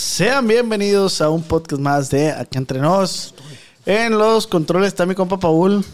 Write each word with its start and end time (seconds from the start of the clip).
Sean 0.00 0.48
bienvenidos 0.48 1.20
a 1.20 1.28
un 1.28 1.42
podcast 1.42 1.78
más 1.80 2.08
de 2.08 2.32
Aquí 2.32 2.56
Entre 2.56 2.78
Nos. 2.78 3.34
En 3.84 4.16
los 4.16 4.46
controles 4.46 4.88
está 4.88 5.04
mi 5.04 5.14
compa 5.14 5.38
Paul. 5.38 5.84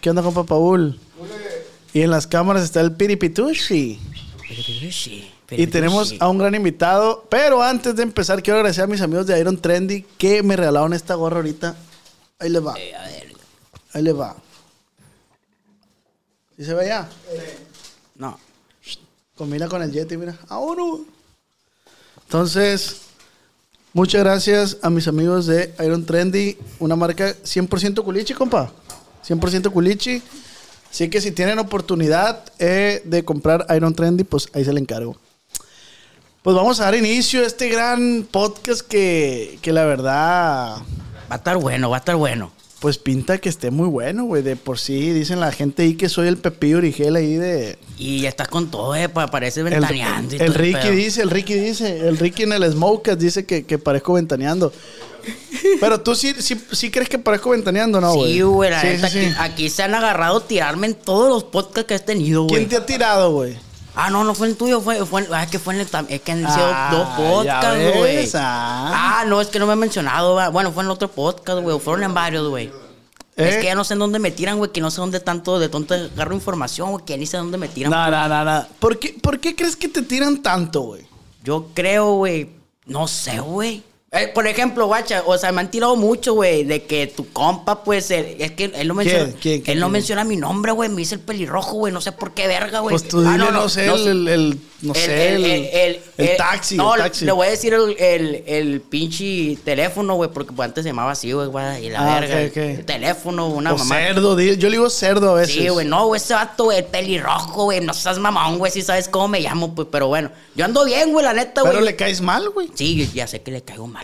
¿Qué 0.00 0.08
onda, 0.08 0.22
compa 0.22 0.44
Paul? 0.44 0.98
Y 1.92 2.00
en 2.00 2.10
las 2.10 2.26
cámaras 2.26 2.64
está 2.64 2.80
el 2.80 2.92
Piripitushi. 2.92 4.00
Y 5.50 5.66
tenemos 5.66 6.14
a 6.18 6.30
un 6.30 6.38
gran 6.38 6.54
invitado. 6.54 7.26
Pero 7.28 7.62
antes 7.62 7.94
de 7.94 8.04
empezar, 8.04 8.42
quiero 8.42 8.60
agradecer 8.60 8.84
a 8.84 8.86
mis 8.86 9.02
amigos 9.02 9.26
de 9.26 9.38
Iron 9.38 9.58
Trendy 9.58 10.06
que 10.16 10.42
me 10.42 10.56
regalaron 10.56 10.94
esta 10.94 11.14
gorra 11.14 11.36
ahorita. 11.36 11.76
Ahí 12.38 12.48
les 12.48 12.66
va. 12.66 12.74
Ahí 13.92 14.02
les 14.02 14.18
va. 14.18 14.34
¿Sí 16.56 16.64
se 16.64 16.72
ve 16.72 16.86
ya? 16.86 17.06
No. 18.14 18.38
Combina 19.34 19.68
con 19.68 19.82
el 19.82 19.92
Yeti, 19.92 20.16
mira. 20.16 20.38
¡A 20.48 20.56
uno! 20.58 21.13
Entonces, 22.24 23.02
muchas 23.92 24.22
gracias 24.22 24.78
a 24.82 24.90
mis 24.90 25.08
amigos 25.08 25.46
de 25.46 25.74
Iron 25.84 26.04
Trendy, 26.04 26.56
una 26.78 26.96
marca 26.96 27.34
100% 27.34 28.02
culichi, 28.02 28.34
compa. 28.34 28.72
100% 29.26 29.70
culichi. 29.70 30.22
Así 30.90 31.08
que 31.08 31.20
si 31.20 31.32
tienen 31.32 31.58
oportunidad 31.58 32.44
eh, 32.58 33.02
de 33.04 33.24
comprar 33.24 33.66
Iron 33.74 33.94
Trendy, 33.94 34.24
pues 34.24 34.48
ahí 34.52 34.64
se 34.64 34.72
le 34.72 34.80
encargo. 34.80 35.16
Pues 36.42 36.54
vamos 36.54 36.78
a 36.80 36.84
dar 36.84 36.94
inicio 36.94 37.42
a 37.42 37.46
este 37.46 37.68
gran 37.68 38.26
podcast 38.30 38.82
que, 38.82 39.58
que 39.62 39.72
la 39.72 39.84
verdad, 39.84 40.82
Va 41.30 41.36
a 41.36 41.38
estar 41.38 41.56
bueno, 41.56 41.90
va 41.90 41.96
a 41.96 41.98
estar 41.98 42.16
bueno. 42.16 42.52
Pues 42.80 42.98
pinta 42.98 43.38
que 43.38 43.48
esté 43.48 43.70
muy 43.70 43.88
bueno, 43.88 44.24
güey. 44.24 44.42
De 44.42 44.56
por 44.56 44.78
sí 44.78 45.10
dicen 45.12 45.40
la 45.40 45.52
gente 45.52 45.82
ahí 45.84 45.94
que 45.94 46.08
soy 46.08 46.28
el 46.28 46.36
Pepillo 46.36 46.78
Origel 46.78 47.16
ahí 47.16 47.34
de... 47.34 47.78
Y 47.98 48.20
ya 48.20 48.28
estás 48.28 48.48
con 48.48 48.70
todo, 48.70 48.94
eh, 48.94 49.08
pa- 49.08 49.28
parece 49.28 49.62
ventaneando. 49.62 50.36
el 50.36 50.52
Ricky 50.54 50.90
dice, 50.90 51.22
el 51.22 51.30
Ricky 51.30 51.54
dice, 51.54 52.06
el 52.08 52.18
Ricky 52.18 52.42
en 52.42 52.52
el 52.52 52.70
Smokecast 52.70 53.20
dice 53.20 53.44
que, 53.46 53.64
que 53.64 53.78
parezco 53.78 54.12
ventaneando. 54.14 54.72
Pero 55.80 56.00
tú 56.02 56.14
sí, 56.14 56.34
sí, 56.38 56.60
sí 56.72 56.90
crees 56.90 57.08
que 57.08 57.18
parezco 57.18 57.50
ventaneando, 57.50 57.98
¿no, 58.00 58.12
güey? 58.14 58.34
Sí, 58.34 58.40
güey, 58.42 58.70
la 58.70 58.80
Sí, 58.82 58.86
neta, 58.88 59.08
sí, 59.08 59.20
sí. 59.20 59.26
Aquí, 59.26 59.36
aquí 59.38 59.70
se 59.70 59.82
han 59.82 59.94
agarrado 59.94 60.36
a 60.38 60.46
tirarme 60.46 60.86
en 60.88 60.94
todos 60.94 61.30
los 61.30 61.44
podcasts 61.44 61.88
que 61.88 61.94
has 61.94 62.04
tenido, 62.04 62.42
güey. 62.42 62.56
¿Quién 62.56 62.68
te 62.68 62.76
ha 62.76 62.84
tirado, 62.84 63.32
güey? 63.32 63.56
Ah, 63.96 64.10
no, 64.10 64.24
no 64.24 64.34
fue 64.34 64.48
el 64.48 64.56
tuyo, 64.56 64.80
fue, 64.80 65.04
fue 65.06 65.26
ah, 65.32 65.44
es 65.44 65.50
que 65.50 65.58
fue 65.58 65.74
en 65.74 65.80
el, 65.80 65.88
es 66.08 66.20
que 66.22 66.32
han 66.32 66.38
sido 66.40 66.66
Ah, 66.72 66.88
dos 66.90 67.08
podcasts, 67.16 67.96
güey. 67.98 68.28
ah. 68.34 69.20
Ah. 69.20 69.24
no, 69.26 69.40
es 69.40 69.48
que 69.48 69.58
no 69.58 69.66
me 69.66 69.74
he 69.74 69.76
mencionado, 69.76 70.34
va. 70.34 70.48
bueno, 70.48 70.72
fue 70.72 70.82
en 70.82 70.86
el 70.88 70.92
otro 70.92 71.08
podcast, 71.10 71.60
güey, 71.62 71.78
fueron 71.78 72.02
en 72.04 72.12
varios, 72.14 72.48
güey. 72.48 72.72
Es 73.36 73.56
¿Eh? 73.56 73.58
que 73.60 73.64
ya 73.66 73.74
no 73.74 73.82
sé 73.84 73.94
en 73.94 74.00
dónde 74.00 74.18
me 74.18 74.30
tiran, 74.30 74.58
güey, 74.58 74.70
que 74.72 74.80
no 74.80 74.90
sé 74.90 75.00
dónde 75.00 75.18
tanto 75.20 75.58
de 75.58 75.68
tonto 75.68 75.94
agarro 75.94 76.34
información, 76.34 76.90
güey, 76.92 77.04
que 77.04 77.16
ni 77.18 77.26
sé 77.26 77.36
dónde 77.36 77.58
me 77.58 77.68
tiran. 77.68 77.90
No, 77.90 78.10
no, 78.10 78.28
no, 78.28 78.44
no. 78.44 78.66
¿Por 78.78 78.98
qué, 78.98 79.16
¿Por 79.20 79.40
qué 79.40 79.54
crees 79.56 79.76
que 79.76 79.88
te 79.88 80.02
tiran 80.02 80.42
tanto, 80.42 80.82
güey? 80.82 81.06
Yo 81.42 81.68
creo, 81.74 82.14
güey. 82.14 82.50
No 82.86 83.08
sé, 83.08 83.40
güey. 83.40 83.82
Eh, 84.14 84.28
por 84.28 84.46
ejemplo, 84.46 84.86
guacha, 84.86 85.22
o 85.26 85.36
sea, 85.36 85.50
me 85.52 85.60
han 85.60 85.70
tirado 85.70 85.96
mucho, 85.96 86.34
güey, 86.34 86.64
de 86.64 86.84
que 86.84 87.06
tu 87.08 87.32
compa, 87.32 87.82
pues, 87.82 88.10
él- 88.10 88.36
es 88.38 88.52
que 88.52 88.66
él 88.74 88.86
no 88.88 88.94
menciona. 88.94 89.24
¿Quién? 89.24 89.36
¿Quién? 89.40 89.60
¿Quién? 89.62 89.76
Él 89.76 89.80
no 89.80 89.88
menciona 89.88 90.22
mi 90.24 90.36
nombre, 90.36 90.72
güey. 90.72 90.88
Me 90.88 90.96
dice 90.96 91.16
el 91.16 91.20
pelirrojo, 91.20 91.72
güey. 91.76 91.92
No 91.92 92.00
sé 92.00 92.12
por 92.12 92.32
qué 92.32 92.46
verga, 92.46 92.80
güey. 92.80 92.92
Pues 92.92 93.08
tú 93.08 93.20
dile, 93.22 93.44
Ah, 93.46 93.50
no, 93.50 93.68
sé, 93.68 93.86
el, 93.86 94.06
el, 94.06 94.28
el- 94.28 94.60
no 94.82 94.94
sé, 94.94 95.34
el, 95.34 96.00
el 96.18 96.36
taxi, 96.36 96.76
No, 96.76 96.94
el 96.94 97.00
taxi. 97.02 97.24
le 97.24 97.32
voy 97.32 97.46
a 97.46 97.50
decir 97.50 97.72
el, 97.74 97.96
el, 97.98 98.44
el 98.46 98.80
pinche 98.82 99.56
teléfono, 99.64 100.14
güey, 100.14 100.30
porque 100.30 100.52
pues, 100.52 100.66
antes 100.68 100.84
se 100.84 100.90
llamaba 100.90 101.12
así, 101.12 101.32
güey, 101.32 101.48
y 101.84 101.88
la 101.90 102.16
Ah, 102.16 102.20
verga. 102.20 102.36
ok, 102.36 102.50
ok. 102.50 102.56
El 102.78 102.84
teléfono, 102.84 103.48
una 103.48 103.72
O 103.72 103.78
mamá. 103.78 103.94
cerdo, 103.96 104.38
yo 104.40 104.68
le 104.68 104.76
digo 104.76 104.90
cerdo 104.90 105.30
a 105.30 105.34
veces. 105.40 105.54
Sí, 105.54 105.68
güey, 105.68 105.86
no, 105.86 106.06
güey, 106.06 106.20
ese 106.20 106.34
vato, 106.34 106.64
güey, 106.64 106.78
el 106.78 106.84
pelirrojo, 106.84 107.64
güey, 107.64 107.80
no 107.80 107.94
seas 107.94 108.18
mamón, 108.18 108.58
güey, 108.58 108.70
si 108.70 108.82
sabes 108.82 109.08
cómo 109.08 109.26
me 109.28 109.40
llamo, 109.40 109.74
pues, 109.74 109.88
pero 109.90 110.06
bueno, 110.08 110.30
yo 110.54 110.64
ando 110.66 110.84
bien, 110.84 111.12
güey, 111.12 111.24
la 111.24 111.32
neta, 111.32 111.62
güey. 111.62 111.72
Pero 111.72 111.84
le 111.84 111.96
caes 111.96 112.20
mal, 112.20 112.50
güey. 112.50 112.68
Sí, 112.74 113.10
ya 113.14 113.26
sé 113.26 113.40
que 113.42 113.50
le 113.50 113.62
caigo 113.62 113.86
mal, 113.86 114.03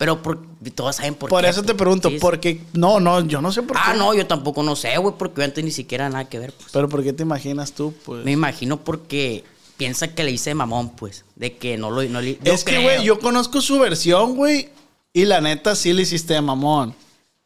Pero 0.00 0.22
por, 0.22 0.38
todos 0.74 0.96
saben 0.96 1.14
por, 1.14 1.28
Por 1.28 1.42
qué. 1.42 1.50
eso 1.50 1.62
te 1.62 1.74
pregunto, 1.74 2.08
Sí. 2.08 2.16
¿por 2.18 2.40
qué? 2.40 2.62
No, 2.72 3.00
no, 3.00 3.20
yo 3.26 3.42
no 3.42 3.52
sé 3.52 3.60
por 3.62 3.76
Ah, 3.76 3.90
qué. 3.92 3.98
no, 3.98 4.14
yo 4.14 4.26
tampoco 4.26 4.62
no 4.62 4.74
sé, 4.74 4.96
güey, 4.96 5.14
porque 5.18 5.44
antes 5.44 5.62
ni 5.62 5.70
siquiera 5.70 6.08
nada 6.08 6.24
que 6.26 6.38
ver, 6.38 6.54
pues. 6.54 6.70
Pero 6.72 6.88
¿por 6.88 7.02
qué 7.04 7.12
te 7.12 7.22
imaginas 7.22 7.72
tú, 7.72 7.92
pues? 8.06 8.24
Me 8.24 8.30
imagino 8.32 8.78
porque 8.82 9.44
piensa 9.76 10.08
que 10.14 10.24
le 10.24 10.30
hice 10.30 10.54
mamón, 10.54 10.96
pues. 10.96 11.26
De 11.36 11.58
que 11.58 11.76
no 11.76 11.90
lo. 11.90 12.02
No 12.04 12.22
le, 12.22 12.38
es 12.44 12.64
que, 12.64 12.82
güey, 12.82 13.04
yo 13.04 13.18
conozco 13.20 13.60
su 13.60 13.78
versión, 13.78 14.36
güey. 14.36 14.70
Y 15.12 15.26
la 15.26 15.42
neta 15.42 15.76
sí 15.76 15.92
le 15.92 16.00
hiciste 16.00 16.32
de 16.32 16.40
mamón. 16.40 16.94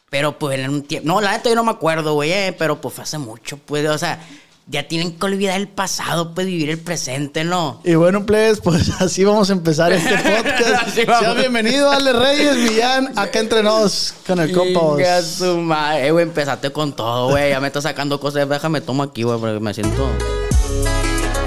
Pero 0.09 0.39
pues 0.39 0.57
en 0.61 0.71
un 0.71 0.83
tiempo. 0.85 1.09
No, 1.09 1.21
la 1.21 1.33
neta 1.33 1.49
yo 1.49 1.57
no 1.57 1.65
me 1.65 1.73
acuerdo, 1.73 2.15
güey, 2.15 2.31
eh, 2.31 2.55
pero 2.57 2.81
pues 2.81 2.95
fue 2.95 3.03
hace 3.03 3.19
mucho, 3.19 3.57
pues. 3.57 3.85
O 3.89 3.99
sea, 3.99 4.25
ya 4.67 4.89
tienen 4.89 5.13
que 5.13 5.27
olvidar 5.27 5.61
el 5.61 5.69
pasado, 5.69 6.35
pues 6.35 6.47
vivir 6.47 6.71
el 6.71 6.79
presente, 6.79 7.45
¿no? 7.45 7.81
Y 7.85 7.95
bueno, 7.95 8.25
pues, 8.25 8.61
pues 8.61 8.91
así 9.01 9.25
vamos 9.25 9.51
a 9.51 9.53
empezar 9.53 9.93
este 9.93 10.17
podcast. 10.17 10.89
Así 10.89 11.05
vamos. 11.05 11.21
Sea 11.21 11.35
bienvenido, 11.35 11.91
Ale 11.91 12.13
Reyes, 12.13 12.57
Millán, 12.57 13.13
acá 13.17 13.41
entre 13.41 13.63
nos, 13.63 14.15
con 14.27 14.41
el 14.41 14.53
compa. 14.53 14.97
Chinga 14.97 15.23
su 15.23 15.59
madre, 15.59 16.11
güey, 16.13 16.23
empezaste 16.25 16.71
con 16.73 16.95
todo, 16.95 17.31
güey. 17.31 17.51
Ya 17.51 17.61
me 17.61 17.67
está 17.67 17.83
sacando 17.83 18.19
cosas. 18.19 18.49
Déjame 18.49 18.81
tomo 18.81 19.03
aquí, 19.03 19.23
güey, 19.23 19.39
porque 19.39 19.61
me 19.61 19.75
siento. 19.75 20.09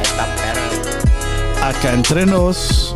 Esta 0.01 0.25
perra. 0.35 1.69
Acá 1.69 1.94
entre 1.94 2.25
nos, 2.25 2.95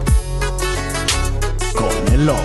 con 1.75 2.13
el 2.13 2.25
Los. 2.27 2.39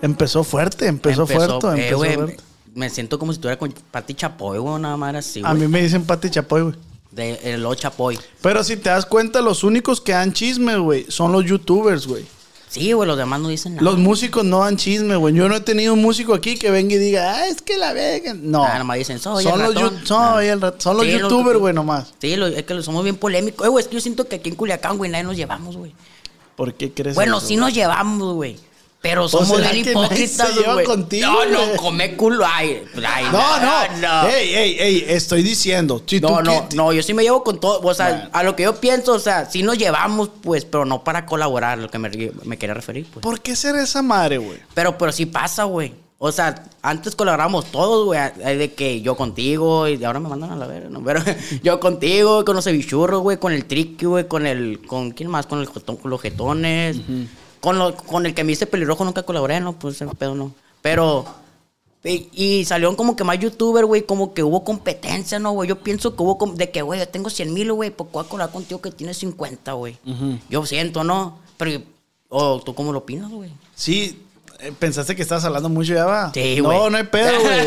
Empezó 0.00 0.42
fuerte, 0.42 0.88
empezó, 0.88 1.26
fuerte, 1.28 1.66
eh, 1.66 1.70
empezó 1.70 1.98
fuerte. 1.98 2.51
Me 2.74 2.88
siento 2.90 3.18
como 3.18 3.32
si 3.32 3.36
estuviera 3.36 3.58
con 3.58 3.72
Pati 3.90 4.14
Chapoy, 4.14 4.58
güey, 4.58 4.74
una 4.74 4.96
madre 4.96 5.18
así, 5.18 5.42
A 5.44 5.50
güey. 5.50 5.62
mí 5.62 5.68
me 5.68 5.82
dicen 5.82 6.04
Pati 6.04 6.30
Chapoy, 6.30 6.62
güey. 6.62 6.74
De 7.10 7.38
el 7.54 7.62
Lo 7.62 7.74
Chapoy. 7.74 8.18
Pero 8.40 8.64
si 8.64 8.76
te 8.78 8.88
das 8.88 9.04
cuenta, 9.04 9.42
los 9.42 9.64
únicos 9.64 10.00
que 10.00 10.12
dan 10.12 10.32
chisme, 10.32 10.76
güey, 10.78 11.04
son 11.08 11.30
los 11.32 11.44
youtubers, 11.44 12.06
güey. 12.06 12.24
Sí, 12.70 12.90
güey, 12.92 13.06
los 13.06 13.18
demás 13.18 13.38
no 13.38 13.48
dicen 13.48 13.74
nada. 13.74 13.84
Los 13.84 13.98
músicos 13.98 14.46
no 14.46 14.60
dan 14.60 14.78
chisme, 14.78 15.14
güey. 15.16 15.34
Yo 15.34 15.46
no 15.46 15.56
he 15.56 15.60
tenido 15.60 15.92
un 15.92 16.00
músico 16.00 16.32
aquí 16.32 16.56
que 16.56 16.70
venga 16.70 16.94
y 16.94 16.98
diga, 16.98 17.34
ah, 17.34 17.46
es 17.48 17.60
que 17.60 17.76
la 17.76 17.92
vega. 17.92 18.32
No. 18.32 18.64
Ah, 18.64 18.78
nomás 18.78 18.96
dicen, 18.96 19.18
soy 19.18 19.44
son 19.44 19.60
el 19.60 19.66
los, 19.66 19.74
ratón. 19.74 20.00
yu- 20.00 20.06
soy 20.06 20.46
Ah. 20.48 20.52
el 20.54 20.60
rat- 20.62 20.80
son 20.80 20.96
los 20.96 21.04
Sí, 21.04 21.12
youtubers, 21.18 21.58
güey, 21.58 21.74
nomás. 21.74 22.14
Sí, 22.18 22.34
lo- 22.36 22.46
es 22.46 22.62
que 22.62 22.82
somos 22.82 23.04
bien 23.04 23.16
polémicos. 23.16 23.66
Eh, 23.66 23.68
güey, 23.68 23.82
es 23.82 23.88
que 23.88 23.96
yo 23.96 24.00
siento 24.00 24.26
que 24.26 24.36
aquí 24.36 24.48
en 24.48 24.54
Culiacán, 24.56 24.96
güey, 24.96 25.10
nadie 25.10 25.24
nos 25.24 25.36
llevamos, 25.36 25.76
güey. 25.76 25.92
¿Por 26.56 26.72
qué 26.72 26.90
crees 26.94 27.14
Bueno, 27.14 27.36
eso, 27.36 27.46
sí 27.48 27.56
nos 27.56 27.74
llevamos, 27.74 28.32
güey. 28.34 28.56
Pero 29.02 29.28
somos 29.28 29.60
bien 29.60 29.78
hipócritas, 29.78 30.54
güey. 30.64 30.86
contigo, 30.86 31.26
no, 31.50 31.66
no, 31.66 31.76
come 31.76 32.16
culo. 32.16 32.46
Ay, 32.46 32.84
ay, 33.04 33.24
No, 33.32 33.58
no. 33.60 33.98
no. 34.00 34.28
Ey, 34.28 34.54
ey, 34.54 34.76
ey, 34.78 35.04
estoy 35.08 35.42
diciendo. 35.42 36.00
Si 36.06 36.20
No, 36.20 36.40
no, 36.40 36.68
no, 36.74 36.92
yo 36.92 37.02
sí 37.02 37.12
me 37.12 37.24
llevo 37.24 37.42
con 37.42 37.58
todo. 37.58 37.80
O 37.82 37.94
sea, 37.94 38.08
Bueno. 38.10 38.30
a 38.32 38.42
lo 38.44 38.54
que 38.54 38.62
yo 38.62 38.76
pienso, 38.76 39.14
o 39.14 39.18
sea, 39.18 39.50
sí 39.50 39.64
nos 39.64 39.76
llevamos, 39.76 40.30
pues, 40.40 40.64
pero 40.64 40.84
no 40.84 41.02
para 41.02 41.26
colaborar, 41.26 41.78
lo 41.78 41.90
que 41.90 41.98
me, 41.98 42.10
me 42.44 42.56
quería 42.56 42.74
referir, 42.74 43.06
pues. 43.12 43.24
¿Por 43.24 43.40
qué 43.40 43.56
ser 43.56 43.74
esa 43.74 44.02
madre, 44.02 44.38
güey? 44.38 44.58
Pero, 44.72 44.96
pero 44.96 45.10
sí 45.10 45.26
pasa, 45.26 45.64
güey. 45.64 45.92
O 46.24 46.30
sea, 46.30 46.54
antes 46.82 47.16
colaboramos 47.16 47.64
todos, 47.72 48.06
güey. 48.06 48.20
De 48.56 48.72
que 48.74 49.00
yo 49.02 49.16
contigo 49.16 49.88
y 49.88 50.04
ahora 50.04 50.20
me 50.20 50.28
mandan 50.28 50.52
a 50.52 50.56
la 50.56 50.68
verga, 50.68 50.88
¿no? 50.88 51.02
Pero 51.02 51.20
yo 51.64 51.80
contigo, 51.80 52.44
con 52.44 52.54
los 52.54 52.64
cevichurros, 52.64 53.20
güey, 53.20 53.38
con 53.38 53.52
el 53.52 53.64
triqui, 53.64 54.06
güey, 54.06 54.28
con 54.28 54.46
el. 54.46 54.80
¿Con 54.86 55.10
quién 55.10 55.28
más? 55.28 55.46
Con, 55.48 55.58
el, 55.60 55.68
con 55.68 55.98
los 56.04 56.20
jetones. 56.20 56.98
Con, 57.62 57.78
lo- 57.78 57.96
con 57.96 58.26
el 58.26 58.34
que 58.34 58.44
me 58.44 58.50
dice 58.50 58.66
pelirrojo 58.66 59.04
nunca 59.06 59.22
colaboré, 59.22 59.58
¿no? 59.60 59.72
Pues 59.72 59.94
ese 60.02 60.06
pedo 60.14 60.34
no. 60.34 60.52
Pero. 60.82 61.24
Y, 62.04 62.28
y 62.32 62.64
salieron 62.64 62.96
como 62.96 63.14
que 63.14 63.22
más 63.22 63.38
youtubers, 63.38 63.86
güey, 63.86 64.02
como 64.02 64.34
que 64.34 64.42
hubo 64.42 64.64
competencia, 64.64 65.38
¿no, 65.38 65.52
güey? 65.52 65.68
Yo 65.68 65.78
pienso 65.78 66.16
que 66.16 66.22
hubo 66.24 66.52
de 66.56 66.68
que, 66.72 66.82
güey, 66.82 66.98
yo 66.98 67.06
tengo 67.08 67.30
100 67.30 67.54
mil, 67.54 67.72
güey, 67.72 67.90
pues 67.90 68.10
voy 68.10 68.24
a 68.24 68.28
cobrar 68.28 68.50
contigo 68.50 68.80
que 68.82 68.90
tienes 68.90 69.18
50, 69.18 69.72
güey. 69.74 69.96
Yo 70.50 70.66
siento, 70.66 71.04
¿no? 71.04 71.38
Pero, 71.56 71.80
o 72.28 72.60
¿tú 72.60 72.74
cómo 72.74 72.92
lo 72.92 72.98
opinas, 72.98 73.30
güey? 73.30 73.50
Sí, 73.76 74.20
eh, 74.58 74.72
pensaste 74.76 75.14
que 75.14 75.22
estabas 75.22 75.44
hablando 75.44 75.68
mucho 75.68 75.94
ya 75.94 76.04
va. 76.04 76.32
Sí, 76.34 76.56
no, 76.58 76.64
güey. 76.64 76.90
no 76.90 76.96
hay 76.98 77.04
pedo, 77.04 77.40
güey. 77.40 77.64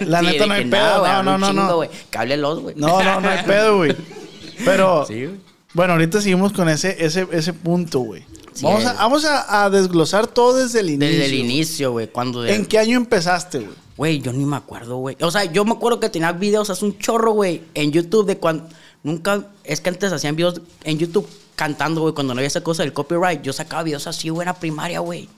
La 0.06 0.20
Sí, 0.20 0.26
neta 0.26 0.44
no 0.46 0.52
hay 0.52 0.64
pedo. 0.66 1.00
güey, 1.00 1.12
No, 1.12 1.22
no, 1.22 1.38
no, 1.38 1.48
chingo, 1.48 1.62
no. 1.62 1.76
güey. 1.76 1.90
Cáblelos, 2.10 2.60
güey. 2.60 2.74
No, 2.76 3.02
no, 3.02 3.20
no 3.22 3.28
hay 3.30 3.42
pedo, 3.44 3.76
güey. 3.78 3.96
Pero, 4.66 5.06
Sí, 5.06 5.24
güey. 5.24 5.40
bueno, 5.72 5.94
ahorita 5.94 6.20
seguimos 6.20 6.52
con 6.52 6.68
ese, 6.68 6.94
ese, 7.02 7.26
ese 7.32 7.54
punto, 7.54 8.00
güey. 8.00 8.22
Vamos 8.62 8.84
a, 8.84 8.90
es. 8.92 8.96
vamos 8.98 9.24
a, 9.24 9.64
a 9.64 9.70
desglosar 9.70 10.26
todo 10.26 10.56
desde 10.56 10.80
el 10.80 10.90
inicio. 10.90 11.08
Desde 11.18 11.26
el 11.26 11.34
inicio, 11.34 11.92
güey, 11.92 12.08
cuando... 12.08 12.42
de- 12.42 12.54
¿En 12.54 12.66
qué 12.66 12.78
año 12.78 12.96
empezaste, 12.96 13.58
güey? 13.60 13.70
Güey, 13.96 14.20
yo 14.20 14.32
ni 14.32 14.44
me 14.44 14.56
acuerdo, 14.56 14.96
güey. 14.98 15.16
O 15.20 15.30
sea, 15.30 15.44
yo 15.44 15.64
me 15.64 15.72
acuerdo 15.72 15.98
que 16.00 16.08
tenía 16.08 16.30
videos 16.32 16.70
hace 16.70 16.84
un 16.84 16.96
chorro, 16.98 17.32
güey, 17.32 17.62
en 17.74 17.90
YouTube 17.92 18.26
de 18.26 18.38
cuando... 18.38 18.68
Nunca... 19.02 19.44
Es 19.64 19.80
que 19.80 19.88
antes 19.90 20.12
hacían 20.12 20.36
videos 20.36 20.60
en 20.84 20.98
YouTube 20.98 21.28
cantando, 21.56 22.00
güey, 22.02 22.14
cuando 22.14 22.34
no 22.34 22.38
había 22.38 22.46
esa 22.48 22.62
cosa 22.62 22.82
del 22.84 22.92
copyright. 22.92 23.42
Yo 23.42 23.52
sacaba 23.52 23.82
videos 23.82 24.06
así, 24.06 24.28
güey, 24.28 24.44
en 24.44 24.46
la 24.46 24.54
primaria, 24.58 25.00
güey. 25.00 25.28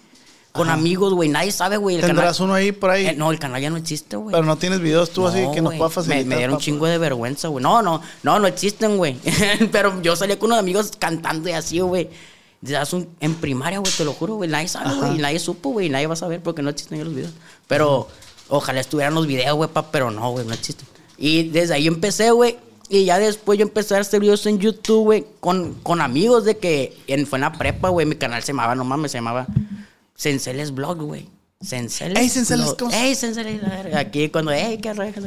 Con 0.52 0.68
amigos, 0.68 1.14
güey. 1.14 1.28
Nadie 1.28 1.52
sabe, 1.52 1.76
güey. 1.76 2.00
¿Tendrás 2.00 2.36
canal- 2.38 2.42
uno 2.50 2.54
ahí 2.54 2.72
por 2.72 2.90
ahí? 2.90 3.06
Eh, 3.06 3.14
no, 3.16 3.30
el 3.30 3.38
canal 3.38 3.62
ya 3.62 3.70
no 3.70 3.76
existe, 3.76 4.16
güey. 4.16 4.32
Pero 4.32 4.44
no 4.44 4.56
tienes 4.58 4.80
videos 4.80 5.10
tú 5.10 5.24
así 5.28 5.46
que 5.54 5.60
nos 5.62 5.74
pueda 5.74 5.88
Me- 5.88 5.94
facilitar. 5.94 6.26
Me, 6.26 6.36
dieron 6.38 6.54
un 6.56 6.60
chingo 6.60 6.86
de 6.86 6.98
vergüenza, 6.98 7.46
güey. 7.48 7.62
No, 7.62 7.80
no, 7.82 8.02
no, 8.24 8.38
no 8.40 8.46
existen, 8.48 8.96
güey. 8.96 9.16
Pero 9.72 10.02
yo 10.02 10.16
salía 10.16 10.38
con 10.40 10.48
unos 10.48 10.58
amigos 10.58 10.90
cantando 10.98 11.48
y 11.48 11.52
así, 11.52 11.78
güey. 11.78 12.08
Un- 12.92 13.08
en 13.20 13.34
primaria, 13.36 13.78
güey, 13.78 13.92
te 13.96 14.04
lo 14.04 14.12
juro, 14.12 14.34
güey. 14.34 14.50
Nadie 14.50 14.68
sabe, 14.68 14.94
güey. 14.94 15.18
Nadie 15.18 15.38
supo, 15.38 15.70
güey. 15.70 15.88
Nadie 15.88 16.06
va 16.06 16.14
a 16.14 16.16
saber 16.16 16.42
porque 16.42 16.62
no 16.62 16.70
existen 16.70 16.98
ya 16.98 17.04
los 17.04 17.14
videos. 17.14 17.32
Pero 17.66 18.08
ojalá 18.48 18.80
estuvieran 18.80 19.14
los 19.14 19.26
videos, 19.26 19.56
güey, 19.56 19.70
pa, 19.70 19.90
pero 19.90 20.10
no, 20.10 20.30
güey, 20.30 20.46
no 20.46 20.52
existen. 20.54 20.86
Y 21.16 21.44
desde 21.48 21.74
ahí 21.74 21.86
empecé, 21.86 22.30
güey. 22.30 22.58
Y 22.88 23.04
ya 23.04 23.18
después 23.18 23.58
yo 23.58 23.62
empecé 23.62 23.94
a 23.94 24.00
hacer 24.00 24.20
videos 24.20 24.44
en 24.46 24.58
YouTube, 24.58 25.04
güey, 25.04 25.26
con, 25.38 25.74
con 25.82 26.00
amigos 26.00 26.44
de 26.44 26.58
que 26.58 26.96
en, 27.06 27.26
fue 27.26 27.38
en 27.38 27.42
la 27.42 27.52
prepa, 27.52 27.88
güey. 27.88 28.04
Mi 28.04 28.16
canal 28.16 28.42
se 28.42 28.48
llamaba, 28.48 28.74
no 28.74 28.84
mames, 28.84 29.12
se 29.12 29.18
llamaba 29.18 29.46
Senceles 30.14 30.72
Blog, 30.74 30.98
güey. 31.00 31.28
Senceles. 31.60 32.18
Ey, 32.18 32.28
Senceles, 32.28 32.66
Blog. 32.66 32.78
¿cómo 32.78 32.90
Ey, 32.92 33.14
verga. 33.60 33.98
Aquí 34.00 34.28
cuando, 34.30 34.50
ey, 34.50 34.78
qué 34.78 34.92
reja. 34.92 35.20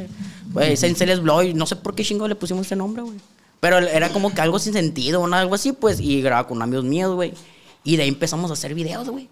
Güey, 0.52 0.76
Senceles 0.76 1.20
Blog, 1.20 1.54
no 1.54 1.64
sé 1.66 1.76
por 1.76 1.94
qué 1.94 2.04
chingo 2.04 2.28
le 2.28 2.34
pusimos 2.34 2.66
ese 2.66 2.76
nombre, 2.76 3.02
güey. 3.02 3.16
Pero 3.64 3.78
era 3.78 4.10
como 4.10 4.34
que 4.34 4.42
algo 4.42 4.58
sin 4.58 4.74
sentido, 4.74 5.22
o 5.22 5.34
algo 5.34 5.54
así, 5.54 5.72
pues. 5.72 5.98
Y 5.98 6.20
grababa 6.20 6.46
con 6.46 6.60
amigos 6.60 6.84
míos, 6.84 7.14
güey. 7.14 7.32
Y 7.82 7.96
de 7.96 8.02
ahí 8.02 8.10
empezamos 8.10 8.50
a 8.50 8.52
hacer 8.52 8.74
videos, 8.74 9.08
güey. 9.08 9.30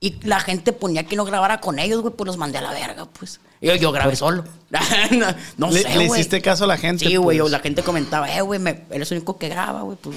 Y 0.00 0.16
la 0.22 0.38
gente 0.40 0.74
ponía 0.74 1.06
que 1.06 1.16
no 1.16 1.24
grabara 1.24 1.62
con 1.62 1.78
ellos, 1.78 2.02
güey, 2.02 2.12
pues 2.12 2.26
los 2.26 2.36
mandé 2.36 2.58
a 2.58 2.60
la 2.60 2.72
verga, 2.72 3.06
pues. 3.06 3.40
Yo, 3.62 3.74
yo 3.76 3.90
grabé 3.90 4.16
solo. 4.16 4.44
no, 5.12 5.26
no 5.56 5.70
¿Le, 5.70 5.80
sé, 5.80 5.96
le 5.96 6.08
güey. 6.08 6.20
hiciste 6.20 6.42
caso 6.42 6.64
a 6.64 6.66
la 6.66 6.76
gente? 6.76 7.06
Sí, 7.06 7.16
güey, 7.16 7.38
pues? 7.38 7.50
la 7.50 7.60
gente 7.60 7.82
comentaba, 7.82 8.30
eh, 8.36 8.42
güey, 8.42 8.60
eres 8.90 9.12
el 9.12 9.16
único 9.16 9.38
que 9.38 9.48
graba, 9.48 9.80
güey, 9.80 9.96
pues, 9.98 10.16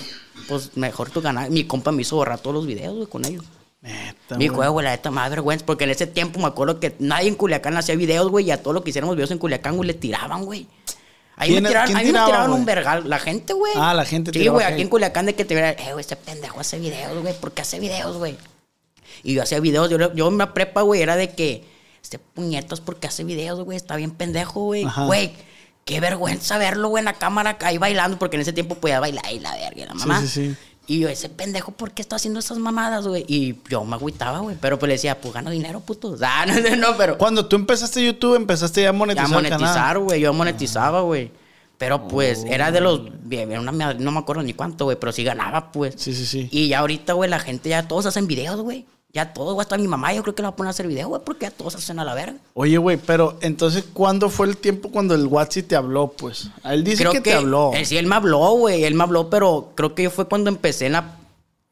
pues 0.50 0.76
mejor 0.76 1.10
tu 1.10 1.22
canal. 1.22 1.50
Mi 1.50 1.64
compa 1.64 1.94
me 1.94 2.02
hizo 2.02 2.18
borrar 2.18 2.40
todos 2.40 2.54
los 2.58 2.66
videos, 2.68 2.94
güey, 2.96 3.08
con 3.08 3.24
ellos. 3.24 3.46
Neta, 3.82 4.38
Mi 4.38 4.50
güey. 4.50 4.70
güey, 4.70 4.84
la 4.84 4.92
neta, 4.92 5.10
me 5.10 5.22
da 5.22 5.30
vergüenza, 5.30 5.66
porque 5.66 5.86
en 5.86 5.92
ese 5.92 6.06
tiempo 6.06 6.38
me 6.42 6.48
acuerdo 6.48 6.82
que 6.82 6.98
nadie 7.00 7.30
en 7.30 7.36
Culiacán 7.36 7.78
hacía 7.78 7.96
videos, 7.96 8.30
güey, 8.30 8.46
y 8.48 8.52
a 8.52 8.62
todo 8.62 8.74
lo 8.74 8.84
que 8.84 8.90
hiciéramos 8.90 9.16
videos 9.16 9.32
en 9.32 9.38
Culiacán, 9.38 9.78
güey, 9.78 9.88
le 9.88 9.94
tiraban, 9.94 10.44
güey. 10.44 10.68
Ahí 11.36 11.50
¿Quién- 11.50 11.64
me 11.64 11.70
tiraban 11.70 12.52
un 12.52 12.66
vergal, 12.66 13.10
la 13.10 13.20
gente, 13.20 13.54
güey. 13.54 13.74
Ah, 13.76 13.94
la 13.94 14.06
gente 14.06 14.32
Sí, 14.32 14.48
güey, 14.48 14.66
aquí 14.66 14.82
en 14.82 14.90
Culiacán 14.90 15.26
de 15.26 15.36
que 15.36 15.46
te 15.46 15.56
vieran, 15.56 15.76
eh, 15.80 15.94
güey, 15.94 16.06
ese 16.06 16.16
pendejo 16.16 16.60
hace 16.60 16.78
videos, 16.80 17.22
güey, 17.22 17.34
¿por 17.40 17.52
qué 17.54 17.64
hace 17.64 17.80
videos, 17.80 18.18
güey? 18.18 18.38
Y 19.24 19.34
yo 19.34 19.42
hacía 19.44 19.60
videos, 19.60 19.90
yo, 19.90 20.14
yo 20.14 20.28
en 20.28 20.38
la 20.38 20.54
prepa, 20.54 20.82
güey, 20.82 21.02
era 21.02 21.16
de 21.16 21.30
que, 21.32 21.64
este 22.02 22.20
puñetas, 22.20 22.82
porque 22.82 23.08
hace 23.08 23.24
videos, 23.24 23.60
güey? 23.62 23.78
Está 23.78 23.96
bien 23.96 24.12
pendejo, 24.12 24.62
güey. 24.62 24.86
Güey, 25.08 25.34
qué 25.86 26.00
vergüenza 26.00 26.58
verlo, 26.58 26.90
güey, 26.90 27.02
en 27.02 27.06
la 27.06 27.14
cámara 27.14 27.58
ahí 27.62 27.78
bailando, 27.78 28.20
porque 28.20 28.36
en 28.36 28.42
ese 28.42 28.54
tiempo 28.54 28.76
podía 28.76 29.00
bailar 29.00 29.26
y 29.32 29.40
la 29.40 29.54
verga, 29.56 29.86
la 29.86 29.94
mamá. 29.94 30.22
sí, 30.22 30.28
sí. 30.28 30.56
Y 30.86 31.00
yo, 31.00 31.08
ese 31.10 31.30
pendejo, 31.30 31.72
¿por 31.72 31.92
qué 31.92 32.02
está 32.02 32.18
haciendo 32.18 32.40
esas 32.40 32.58
mamadas, 32.58 33.08
güey? 33.08 33.24
Y 33.28 33.56
yo 33.70 33.86
me 33.86 33.96
agüitaba, 33.96 34.40
güey. 34.40 34.58
Pero 34.60 34.78
pues 34.78 34.88
le 34.88 34.94
decía, 34.96 35.20
pues 35.20 35.34
gano 35.34 35.50
dinero, 35.50 35.80
puto. 35.80 36.16
Ah, 36.22 36.46
no, 36.46 36.76
no, 36.76 36.98
pero. 36.98 37.18
Cuando 37.18 37.46
tú 37.46 37.56
empezaste 37.56 38.06
YouTube, 38.06 38.36
empezaste 38.36 38.82
ya 38.82 38.90
a 38.90 38.92
Ya 38.92 38.98
monetizar 38.98 39.28
el 39.28 39.32
canal. 39.32 39.50
monetizar, 39.60 40.00
güey. 40.00 40.20
Yo 40.22 40.34
monetizaba, 40.34 41.02
güey. 41.02 41.32
Pero 41.78 42.08
pues 42.08 42.44
era 42.46 42.72
de 42.72 42.82
los. 42.82 43.02
no 43.02 44.12
me 44.12 44.20
acuerdo 44.20 44.44
ni 44.44 44.54
cuánto, 44.54 44.86
güey. 44.86 44.98
Pero 45.00 45.12
sí 45.12 45.24
ganaba, 45.24 45.72
pues. 45.72 45.96
Sí, 45.98 46.14
sí, 46.14 46.26
sí. 46.26 46.48
Y 46.52 46.68
ya 46.68 46.80
ahorita, 46.80 47.14
güey, 47.14 47.30
la 47.30 47.40
gente 47.40 47.70
ya 47.70 47.88
todos 47.88 48.06
hacen 48.06 48.28
videos, 48.28 48.62
güey. 48.62 48.86
Ya 49.14 49.32
todos, 49.32 49.54
güey. 49.54 49.64
Hasta 49.64 49.78
mi 49.78 49.88
mamá, 49.88 50.12
yo 50.14 50.24
creo 50.24 50.34
que 50.34 50.42
la 50.42 50.50
va 50.50 50.54
a 50.54 50.56
poner 50.56 50.70
a 50.70 50.72
hacer 50.72 50.88
videos, 50.88 51.08
güey. 51.08 51.22
Porque 51.24 51.46
ya 51.46 51.52
todos 51.52 51.76
hacen 51.76 52.00
a 52.00 52.04
la 52.04 52.16
verga. 52.16 52.36
Oye, 52.56 52.78
güey, 52.80 52.98
pero 52.98 53.38
entonces, 53.42 53.86
¿cuándo 53.94 54.30
fue 54.30 54.48
el 54.48 54.58
tiempo 54.58 54.90
cuando 54.90 55.14
el 55.14 55.28
WhatsApp 55.28 55.68
te 55.68 55.76
habló, 55.76 56.12
pues? 56.14 56.50
Él 56.64 56.84
dice 56.84 57.06
que, 57.12 57.22
te 57.22 57.34
habló. 57.34 57.72
eh, 57.76 57.86
sí, 57.86 57.96
él 57.98 58.08
me 58.08 58.16
habló, 58.16 58.40
güey. 58.54 58.84
Él 58.86 58.96
me 58.96 59.04
habló, 59.04 59.30
pero 59.30 59.72
creo 59.76 59.94
que 59.94 60.04
yo 60.04 60.10
fue 60.10 60.28
cuando 60.28 60.50
empecé 60.50 60.88
en 60.88 60.94
la, 60.94 61.18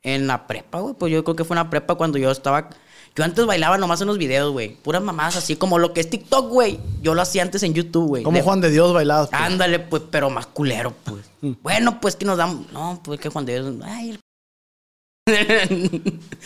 en 0.04 0.28
la 0.28 0.46
prepa, 0.46 0.82
güey. 0.82 0.94
Pues 0.94 1.12
yo 1.12 1.24
creo 1.24 1.36
que 1.36 1.44
fue 1.44 1.56
en 1.56 1.64
la 1.64 1.70
prepa 1.72 1.96
cuando 1.96 2.20
yo 2.20 2.30
estaba. 2.30 2.70
Yo 3.16 3.24
antes 3.26 3.44
bailaba 3.48 3.78
nomás 3.80 4.00
en 4.02 4.08
los 4.08 4.20
videos, 4.20 4.52
güey. 4.52 4.76
Puras 4.76 5.02
mamadas 5.02 5.36
así, 5.36 5.56
como 5.56 5.80
lo 5.80 5.94
que 5.94 6.02
es 6.02 6.10
TikTok, 6.12 6.48
güey. 6.48 6.80
Yo 7.02 7.16
lo 7.16 7.24
hacía 7.24 7.42
antes 7.42 7.64
en 7.64 7.74
YouTube, 7.74 8.08
güey. 8.08 8.24
Como 8.24 8.38
De- 8.38 8.44
Juan 8.44 8.62
de 8.62 8.70
Dios 8.70 8.94
bailado. 8.94 9.28
pues. 9.30 9.42
Ándale, 9.42 9.80
pues, 9.80 10.04
pero 10.12 10.30
más 10.30 10.46
culero, 10.46 10.94
pues. 11.04 11.26
Mm. 11.42 11.54
Bueno, 11.64 12.00
pues 12.00 12.16
que 12.16 12.26
nos 12.26 12.38
damos. 12.38 12.72
No, 12.72 13.02
pues 13.04 13.20
que 13.20 13.30
Juan 13.30 13.46
de 13.46 13.54
Dios. 13.62 13.76
Ay, 13.84 14.12
el- 14.12 14.20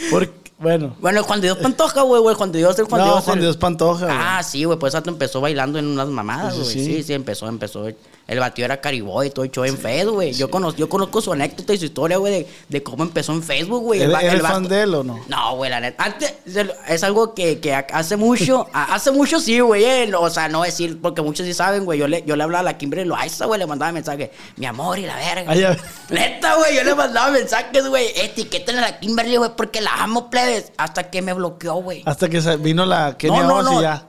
Porque- 0.10 0.45
bueno. 0.58 0.96
bueno, 1.00 1.20
el 1.20 1.26
Juan 1.26 1.42
de 1.42 1.48
Dios 1.48 1.58
Pantoja, 1.58 2.02
güey, 2.04 2.22
güey. 2.22 2.36
Juan 2.36 2.52
de 2.52 2.60
Dios, 2.60 2.78
el 2.80 2.86
Juan 2.86 3.02
no, 3.02 3.14
Dios. 3.14 3.24
Juan 3.26 3.38
el- 3.38 3.44
Dios 3.44 3.58
Pantoja, 3.58 4.06
güey. 4.06 4.18
Ah, 4.20 4.42
sí, 4.44 4.64
güey, 4.64 4.80
pues 4.80 4.94
eso 4.94 5.04
empezó 5.10 5.42
bailando 5.42 5.80
en 5.80 5.88
unas 5.88 6.08
mamadas, 6.08 6.56
güey. 6.56 6.68
sí, 6.68 6.84
Sí, 6.86 6.96
sí. 6.98 7.04
sí, 7.04 7.14
empezó, 7.14 7.48
empezó. 7.48 7.86
El 8.28 8.40
batido 8.40 8.66
era 8.66 8.82
cariboy, 8.82 9.30
todo 9.30 9.46
hecho 9.46 9.64
en 9.66 9.78
Facebook, 9.78 10.16
güey. 10.16 10.34
Yo, 10.34 10.50
conozco, 10.50 10.80
yo 10.80 10.90
conozco 10.90 11.22
su 11.22 11.32
anécdota 11.32 11.74
y 11.74 11.78
su 11.78 11.86
historia, 11.86 12.18
güey, 12.18 12.34
de, 12.34 12.48
de 12.70 12.82
cómo 12.84 13.04
empezó 13.04 13.34
en 13.34 13.44
Facebook, 13.44 13.84
güey. 13.84 14.02
El 14.02 14.12
¿Eres, 14.16 14.34
el 14.34 14.42
vato- 14.42 14.54
fan 14.56 14.64
de 14.68 14.82
él 14.82 14.96
o 14.96 15.04
no? 15.04 15.20
No, 15.28 15.56
güey, 15.58 15.70
la 15.70 15.80
neta. 15.80 16.04
Antes, 16.04 16.34
es 16.88 17.04
algo 17.04 17.36
que, 17.36 17.60
que 17.60 17.74
hace 17.76 18.16
mucho, 18.18 18.68
hace 18.74 19.12
mucho 19.12 19.40
sí, 19.40 19.60
güey. 19.60 19.84
eh, 19.84 20.12
O 20.18 20.30
sea, 20.32 20.50
no 20.50 20.64
decir, 20.64 21.00
porque 21.02 21.22
muchos 21.22 21.46
sí 21.46 21.54
saben, 21.54 21.86
güey. 21.86 22.00
Yo 22.00 22.08
le, 22.08 22.24
yo 22.26 22.36
le 22.36 22.44
hablaba 22.44 22.62
a 22.62 22.64
la 22.64 22.78
Kimberly 22.80 23.06
Loaiza, 23.06 23.46
güey, 23.46 23.60
le 23.60 23.68
mandaba 23.68 23.92
mensaje, 23.92 24.32
mi 24.58 24.66
amor 24.66 24.98
y 24.98 25.06
la 25.06 25.16
verga. 25.18 25.52
Ay, 25.52 25.60
ya- 25.60 25.78
Neta, 26.10 26.56
güey, 26.56 26.76
yo 26.76 26.84
le 26.84 26.96
mandaba 26.96 27.30
mensajes, 27.30 27.88
güey. 27.88 28.08
Etiqueten 28.16 28.78
a 28.80 28.82
la 28.82 29.00
Kimberly, 29.00 29.36
güey, 29.38 29.52
porque 29.56 29.82
la 29.82 29.92
amo, 30.02 30.32
plebes. 30.32 30.72
Hasta 30.78 31.12
que 31.12 31.22
me 31.22 31.34
bloqueó, 31.34 31.76
güey. 31.76 32.02
Hasta 32.06 32.28
que 32.28 32.40
vino 32.58 32.88
la 32.88 33.18
Kenia 33.20 33.44
no, 33.44 33.48
no, 33.48 33.56
Oz 33.58 33.72
y 33.72 33.76
no. 33.76 33.82
ya. 33.84 34.08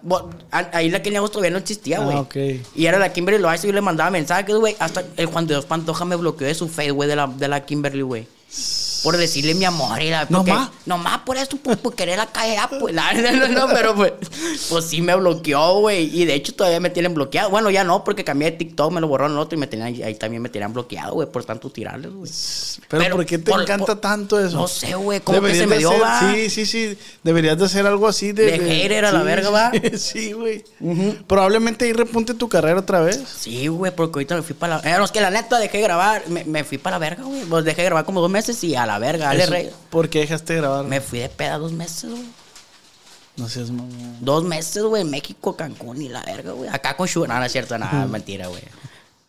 Ahí 0.72 0.88
la 0.90 1.02
Kenia 1.02 1.22
Oz 1.22 1.30
todavía 1.30 1.50
no 1.50 1.58
existía, 1.58 1.98
Ah, 2.00 2.04
güey. 2.04 2.16
ok. 2.16 2.36
Y 2.74 2.86
era 2.86 2.98
la 2.98 3.12
Kimberly 3.12 3.40
Loaiza 3.42 3.66
y 3.66 3.68
yo 3.68 3.74
le 3.74 3.80
mandaba 3.82 4.05
mensajes, 4.10 4.54
güey. 4.56 4.76
Hasta 4.78 5.04
el 5.16 5.26
Juan 5.26 5.46
de 5.46 5.54
Dios 5.54 5.64
Pantoja 5.64 6.04
me 6.04 6.16
bloqueó 6.16 6.46
de 6.46 6.54
su 6.54 6.68
face, 6.68 6.90
güey, 6.90 7.08
de 7.08 7.16
la, 7.16 7.26
de 7.26 7.48
la 7.48 7.64
Kimberly, 7.64 8.02
güey. 8.02 8.28
Por 9.02 9.16
decirle 9.16 9.54
mi 9.54 9.64
amor 9.64 10.00
y 10.02 10.10
la... 10.10 10.26
¿No 10.28 10.38
porque- 10.38 10.52
más? 10.52 10.70
No 10.84 10.98
más 10.98 11.18
por 11.18 11.36
eso, 11.36 11.56
por, 11.58 11.76
por 11.78 11.94
querer 11.94 12.18
la 12.18 12.26
calle, 12.26 12.56
pues. 12.80 12.94
la- 12.94 13.12
no, 13.14 13.32
no, 13.32 13.48
no, 13.48 13.66
pero 13.74 13.94
pues... 13.94 14.12
Pues 14.68 14.84
sí 14.86 15.00
me 15.02 15.14
bloqueó, 15.16 15.80
güey. 15.80 16.10
Y 16.18 16.24
de 16.24 16.34
hecho 16.34 16.54
todavía 16.54 16.80
me 16.80 16.90
tienen 16.90 17.14
bloqueado. 17.14 17.50
Bueno, 17.50 17.70
ya 17.70 17.84
no, 17.84 18.04
porque 18.04 18.24
cambié 18.24 18.50
de 18.50 18.56
TikTok, 18.56 18.92
me 18.92 19.00
lo 19.00 19.08
borraron 19.08 19.32
el 19.32 19.38
otro 19.38 19.56
y 19.56 19.60
me 19.60 19.66
tenían, 19.66 19.88
ahí 20.04 20.14
también 20.14 20.42
me 20.42 20.48
tenían 20.48 20.72
bloqueado, 20.72 21.14
güey, 21.14 21.28
por 21.30 21.44
tanto 21.44 21.70
tirarles, 21.70 22.12
güey. 22.12 22.30
Pero, 22.88 23.02
Pero 23.02 23.16
¿por 23.16 23.26
qué 23.26 23.38
te 23.38 23.50
por- 23.50 23.62
encanta 23.62 23.86
por- 23.86 24.00
tanto 24.00 24.40
eso? 24.44 24.56
No 24.56 24.68
sé, 24.68 24.94
güey, 24.94 25.20
como 25.20 25.40
que 25.42 25.54
se 25.54 25.66
me 25.66 25.78
dio, 25.78 25.90
hacer- 25.90 26.02
va. 26.02 26.32
Sí, 26.34 26.50
sí, 26.50 26.66
sí. 26.66 26.98
Deberías 27.22 27.58
de 27.58 27.64
hacer 27.64 27.86
algo 27.86 28.06
así 28.08 28.32
de... 28.32 28.46
De 28.46 28.58
hater 28.58 29.04
a 29.04 29.12
la 29.12 29.22
verga, 29.22 29.50
va. 29.50 29.72
Sí, 29.96 30.32
güey. 30.32 30.64
Probablemente 31.26 31.84
ahí 31.84 31.92
repunte 31.92 32.34
tu 32.34 32.48
carrera 32.48 32.80
otra 32.80 33.00
vez. 33.00 33.20
Sí, 33.38 33.66
güey, 33.68 33.94
porque 33.94 34.18
ahorita 34.18 34.36
me 34.36 34.42
fui 34.42 34.54
para 34.54 34.80
la... 34.80 34.90
Eh, 34.94 34.96
no, 34.98 35.04
es 35.04 35.10
que 35.12 35.20
la 35.20 35.30
neta 35.30 35.58
dejé 35.58 35.78
de 35.78 35.84
grabar, 35.84 36.22
me, 36.28 36.44
me 36.44 36.64
fui 36.64 36.78
para 36.78 36.96
la 36.96 36.98
verga, 36.98 37.24
güey. 37.24 37.42
Pues 37.44 37.64
dejé 37.64 37.82
de 37.82 37.86
grabar 37.86 38.04
como 38.04 38.20
dos 38.20 38.30
meses 38.30 38.62
y 38.64 38.74
a 38.74 38.85
la 38.86 38.98
verga, 38.98 39.26
dale 39.26 39.42
Eso- 39.42 39.50
rey. 39.52 39.70
¿Por 39.90 40.08
qué 40.08 40.20
dejaste 40.20 40.54
de 40.54 40.60
grabar? 40.60 40.84
Me 40.84 41.00
fui 41.00 41.18
de 41.18 41.28
peda 41.28 41.58
dos 41.58 41.72
meses, 41.72 42.10
güey. 42.10 42.24
No 43.36 43.48
seas 43.48 43.70
mamón. 43.70 44.24
Dos 44.24 44.44
meses, 44.44 44.82
güey, 44.82 45.02
en 45.02 45.10
México, 45.10 45.56
Cancún 45.56 46.00
y 46.00 46.08
la 46.08 46.22
verga, 46.22 46.52
güey. 46.52 46.70
Acá 46.72 46.96
con 46.96 47.06
Sugar. 47.06 47.28
No, 47.28 47.38
no 47.38 47.44
es 47.44 47.52
cierto, 47.52 47.76
nada, 47.76 48.06
mentira, 48.06 48.46
güey. 48.46 48.62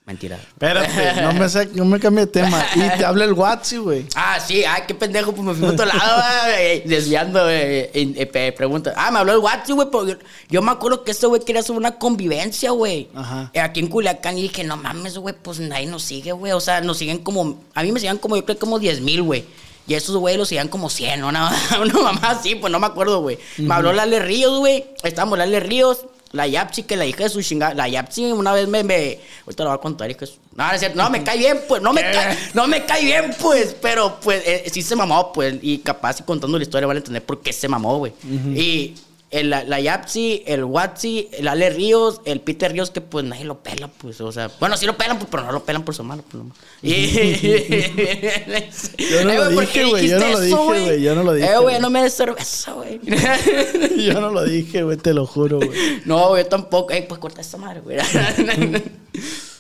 Mentira. 0.07 0.37
Espérate, 0.37 1.21
no 1.21 1.33
me, 1.33 1.65
no 1.75 1.85
me 1.85 1.99
cambie 1.99 2.25
de 2.25 2.31
tema. 2.31 2.65
Y 2.75 2.79
te 2.97 3.03
habla 3.03 3.25
el 3.25 3.33
WhatsApp, 3.33 3.79
güey. 3.79 4.05
Ah, 4.15 4.39
sí, 4.39 4.63
ay, 4.63 4.83
qué 4.87 4.95
pendejo, 4.95 5.33
pues 5.33 5.45
me 5.45 5.53
fui 5.53 5.67
a 5.67 5.71
otro 5.71 5.85
lado, 5.85 6.23
güey, 6.45 6.81
desviando, 6.85 7.43
güey, 7.43 7.89
eh, 7.93 8.53
pregunta. 8.55 8.93
Ah, 8.95 9.11
me 9.11 9.19
habló 9.19 9.33
el 9.33 9.39
WhatsApp, 9.39 9.75
güey, 9.75 9.89
porque 9.91 10.13
yo, 10.13 10.17
yo 10.49 10.61
me 10.61 10.71
acuerdo 10.71 11.03
que 11.03 11.11
este 11.11 11.27
güey 11.27 11.41
quería 11.41 11.59
hacer 11.59 11.75
una 11.75 11.99
convivencia, 11.99 12.71
güey. 12.71 13.09
Ajá. 13.13 13.51
Eh, 13.53 13.59
Aquí 13.59 13.81
en 13.81 13.87
Culiacán 13.87 14.37
y 14.37 14.43
dije, 14.43 14.63
no 14.63 14.77
mames, 14.77 15.17
güey, 15.17 15.35
pues 15.41 15.59
nadie 15.59 15.87
nos 15.87 16.03
sigue, 16.03 16.31
güey. 16.31 16.53
O 16.53 16.61
sea, 16.61 16.79
nos 16.79 16.97
siguen 16.97 17.17
como, 17.19 17.59
a 17.75 17.83
mí 17.83 17.91
me 17.91 17.99
siguen 17.99 18.17
como, 18.17 18.37
yo 18.37 18.45
creo 18.45 18.57
como 18.57 18.79
10 18.79 19.01
mil, 19.01 19.23
güey. 19.23 19.43
Y 19.87 19.93
esos 19.95 20.15
güey 20.15 20.37
los 20.37 20.47
siguen 20.47 20.69
como 20.69 20.89
100, 20.89 21.19
¿no? 21.19 21.27
Una, 21.27 21.51
una 21.81 21.99
mamá 21.99 22.29
así, 22.29 22.55
pues 22.55 22.71
no 22.71 22.79
me 22.79 22.87
acuerdo, 22.87 23.19
güey. 23.21 23.37
Me 23.57 23.73
habló 23.73 23.91
Lale 23.91 24.19
Ríos, 24.19 24.57
güey. 24.59 24.85
Estábamos 25.03 25.37
Lale 25.37 25.59
Ríos. 25.59 26.05
La 26.33 26.45
Yapsi, 26.47 26.83
que 26.83 26.95
la 26.97 27.05
hija 27.05 27.23
de 27.23 27.29
su 27.29 27.41
chingada. 27.41 27.73
La 27.73 27.87
Yapsi 27.87 28.31
una 28.31 28.51
vez 28.53 28.67
me. 28.67 28.83
me 28.83 29.19
ahorita 29.45 29.63
la 29.63 29.69
voy 29.71 29.77
a 29.77 29.81
contar, 29.81 30.09
hija. 30.11 30.19
de 30.21 30.27
su- 30.27 30.37
No, 30.55 30.67
no 30.67 30.73
es 30.73 30.79
cierto. 30.79 30.97
No, 30.97 31.09
me 31.09 31.23
cae 31.23 31.37
bien, 31.37 31.61
pues. 31.67 31.81
No 31.81 31.93
me, 31.93 32.01
cae, 32.01 32.37
no 32.53 32.67
me 32.67 32.85
cae 32.85 33.05
bien, 33.05 33.33
pues. 33.39 33.75
Pero, 33.81 34.19
pues, 34.21 34.43
eh, 34.45 34.69
sí 34.71 34.81
se 34.81 34.95
mamó, 34.95 35.31
pues. 35.31 35.55
Y 35.61 35.77
capaz, 35.79 36.19
y 36.19 36.23
contando 36.23 36.57
la 36.57 36.63
historia, 36.63 36.85
van 36.87 36.97
a 36.97 36.99
entender 36.99 37.23
por 37.25 37.41
qué 37.41 37.53
se 37.53 37.67
mamó, 37.67 37.97
güey. 37.97 38.11
Y 38.55 38.95
el, 39.29 39.49
la, 39.49 39.79
Yapsi, 39.81 40.43
el 40.47 40.63
Watsi, 40.63 41.27
el 41.33 41.49
Ale 41.49 41.69
Ríos, 41.69 42.21
el 42.23 42.39
Peter 42.39 42.71
Ríos, 42.71 42.91
que 42.91 43.01
pues 43.01 43.25
nadie 43.25 43.43
lo 43.43 43.61
pela, 43.61 43.89
pues, 43.89 44.21
o 44.21 44.31
sea, 44.31 44.49
bueno, 44.59 44.77
sí 44.77 44.85
lo 44.85 44.95
pelan, 44.97 45.17
pues, 45.19 45.27
pero 45.29 45.43
no 45.43 45.51
lo 45.51 45.63
pelan 45.65 45.83
por 45.83 45.93
su 45.93 46.03
mano, 46.03 46.23
pues, 46.29 46.43
no. 46.43 46.51
Y- 46.81 46.87
Yo 49.11 49.23
no 49.23 49.31
Eh, 49.31 49.35
lo 49.37 49.43
güey, 49.43 49.55
¿por 49.55 49.65
dije, 49.65 49.85
güey, 49.85 50.07
yo 50.07 50.19
no 50.19 50.27
lo 50.29 50.39
dije, 50.39 50.55
güey, 50.55 51.01
yo 51.01 51.15
no 51.15 51.23
lo 51.23 51.33
dije, 51.33 51.47
Eh, 51.47 51.51
güey, 51.57 51.63
güey. 51.63 51.79
no 51.81 51.89
me 51.89 52.01
des 52.03 52.13
cerveza, 52.13 52.73
güey. 52.73 52.99
Yo 54.05 54.19
no 54.21 54.31
lo 54.31 54.43
dije, 54.45 54.83
güey, 54.83 54.97
te 54.97 55.13
lo 55.13 55.25
juro, 55.25 55.57
güey. 55.57 56.01
No, 56.05 56.37
yo 56.37 56.45
tampoco. 56.45 56.93
Eh, 56.93 57.03
pues 57.07 57.19
corta 57.19 57.41
esta 57.41 57.57
madre, 57.57 57.81
güey. 57.81 57.97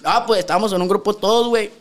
ah, 0.03 0.25
pues 0.25 0.39
estábamos 0.39 0.71
en 0.73 0.81
un 0.81 0.87
grupo 0.87 1.13
todos, 1.13 1.47
güey. 1.47 1.71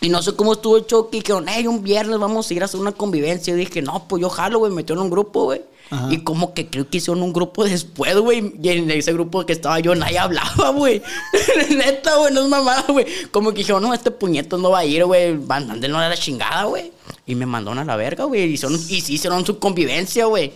Y 0.00 0.08
no 0.08 0.22
sé 0.22 0.34
cómo 0.34 0.52
estuvo 0.52 0.76
el 0.76 0.86
choque. 0.86 1.16
Y 1.16 1.20
dijeron, 1.20 1.46
hey, 1.48 1.66
un 1.66 1.82
viernes 1.82 2.18
vamos 2.18 2.50
a 2.50 2.54
ir 2.54 2.62
a 2.62 2.66
hacer 2.66 2.80
una 2.80 2.92
convivencia. 2.92 3.54
Y 3.54 3.56
dije, 3.56 3.80
no, 3.82 4.06
pues 4.06 4.20
yo 4.20 4.28
jalo, 4.28 4.58
güey. 4.58 4.70
Me 4.70 4.76
metió 4.76 4.94
en 4.94 5.02
un 5.02 5.10
grupo, 5.10 5.44
güey. 5.44 5.62
Ajá. 5.90 6.08
Y 6.12 6.24
como 6.24 6.54
que 6.54 6.68
creo 6.68 6.88
que 6.88 6.96
hicieron 6.98 7.22
un 7.22 7.32
grupo 7.32 7.64
después, 7.64 8.16
güey. 8.16 8.54
Y 8.62 8.68
en 8.70 8.90
ese 8.90 9.12
grupo 9.12 9.44
que 9.46 9.52
estaba 9.52 9.78
yo, 9.80 9.94
nadie 9.94 10.18
hablaba, 10.18 10.70
güey. 10.70 11.02
Neta, 11.70 12.16
güey, 12.16 12.32
no 12.32 12.42
es 12.42 12.48
mamada, 12.48 12.84
güey. 12.88 13.06
Como 13.30 13.50
que 13.52 13.58
dijeron, 13.58 13.82
no, 13.82 13.92
este 13.94 14.10
puñeto 14.10 14.56
no 14.58 14.70
va 14.70 14.80
a 14.80 14.84
ir, 14.84 15.04
güey. 15.04 15.34
Mándenlo 15.36 15.98
a 15.98 16.08
la 16.08 16.16
chingada, 16.16 16.64
güey. 16.64 16.92
Y 17.26 17.34
me 17.34 17.46
mandaron 17.46 17.78
a 17.78 17.84
la 17.84 17.96
verga, 17.96 18.24
güey. 18.24 18.42
Y, 18.44 18.54
hicieron- 18.54 18.80
y 18.88 19.00
sí 19.00 19.14
hicieron 19.14 19.44
su 19.46 19.58
convivencia, 19.58 20.24
güey. 20.26 20.52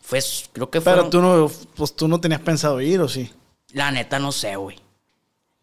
Fue, 0.00 0.20
creo 0.52 0.68
que 0.70 0.80
fue. 0.80 0.92
Pero 0.92 1.08
tú 1.08 1.20
no, 1.20 1.50
pues 1.76 1.94
tú 1.94 2.08
no 2.08 2.20
tenías 2.20 2.40
pensado 2.40 2.80
ir, 2.80 3.00
¿o 3.00 3.08
sí? 3.08 3.30
La 3.72 3.90
neta 3.90 4.18
no 4.18 4.32
sé, 4.32 4.56
güey. 4.56 4.76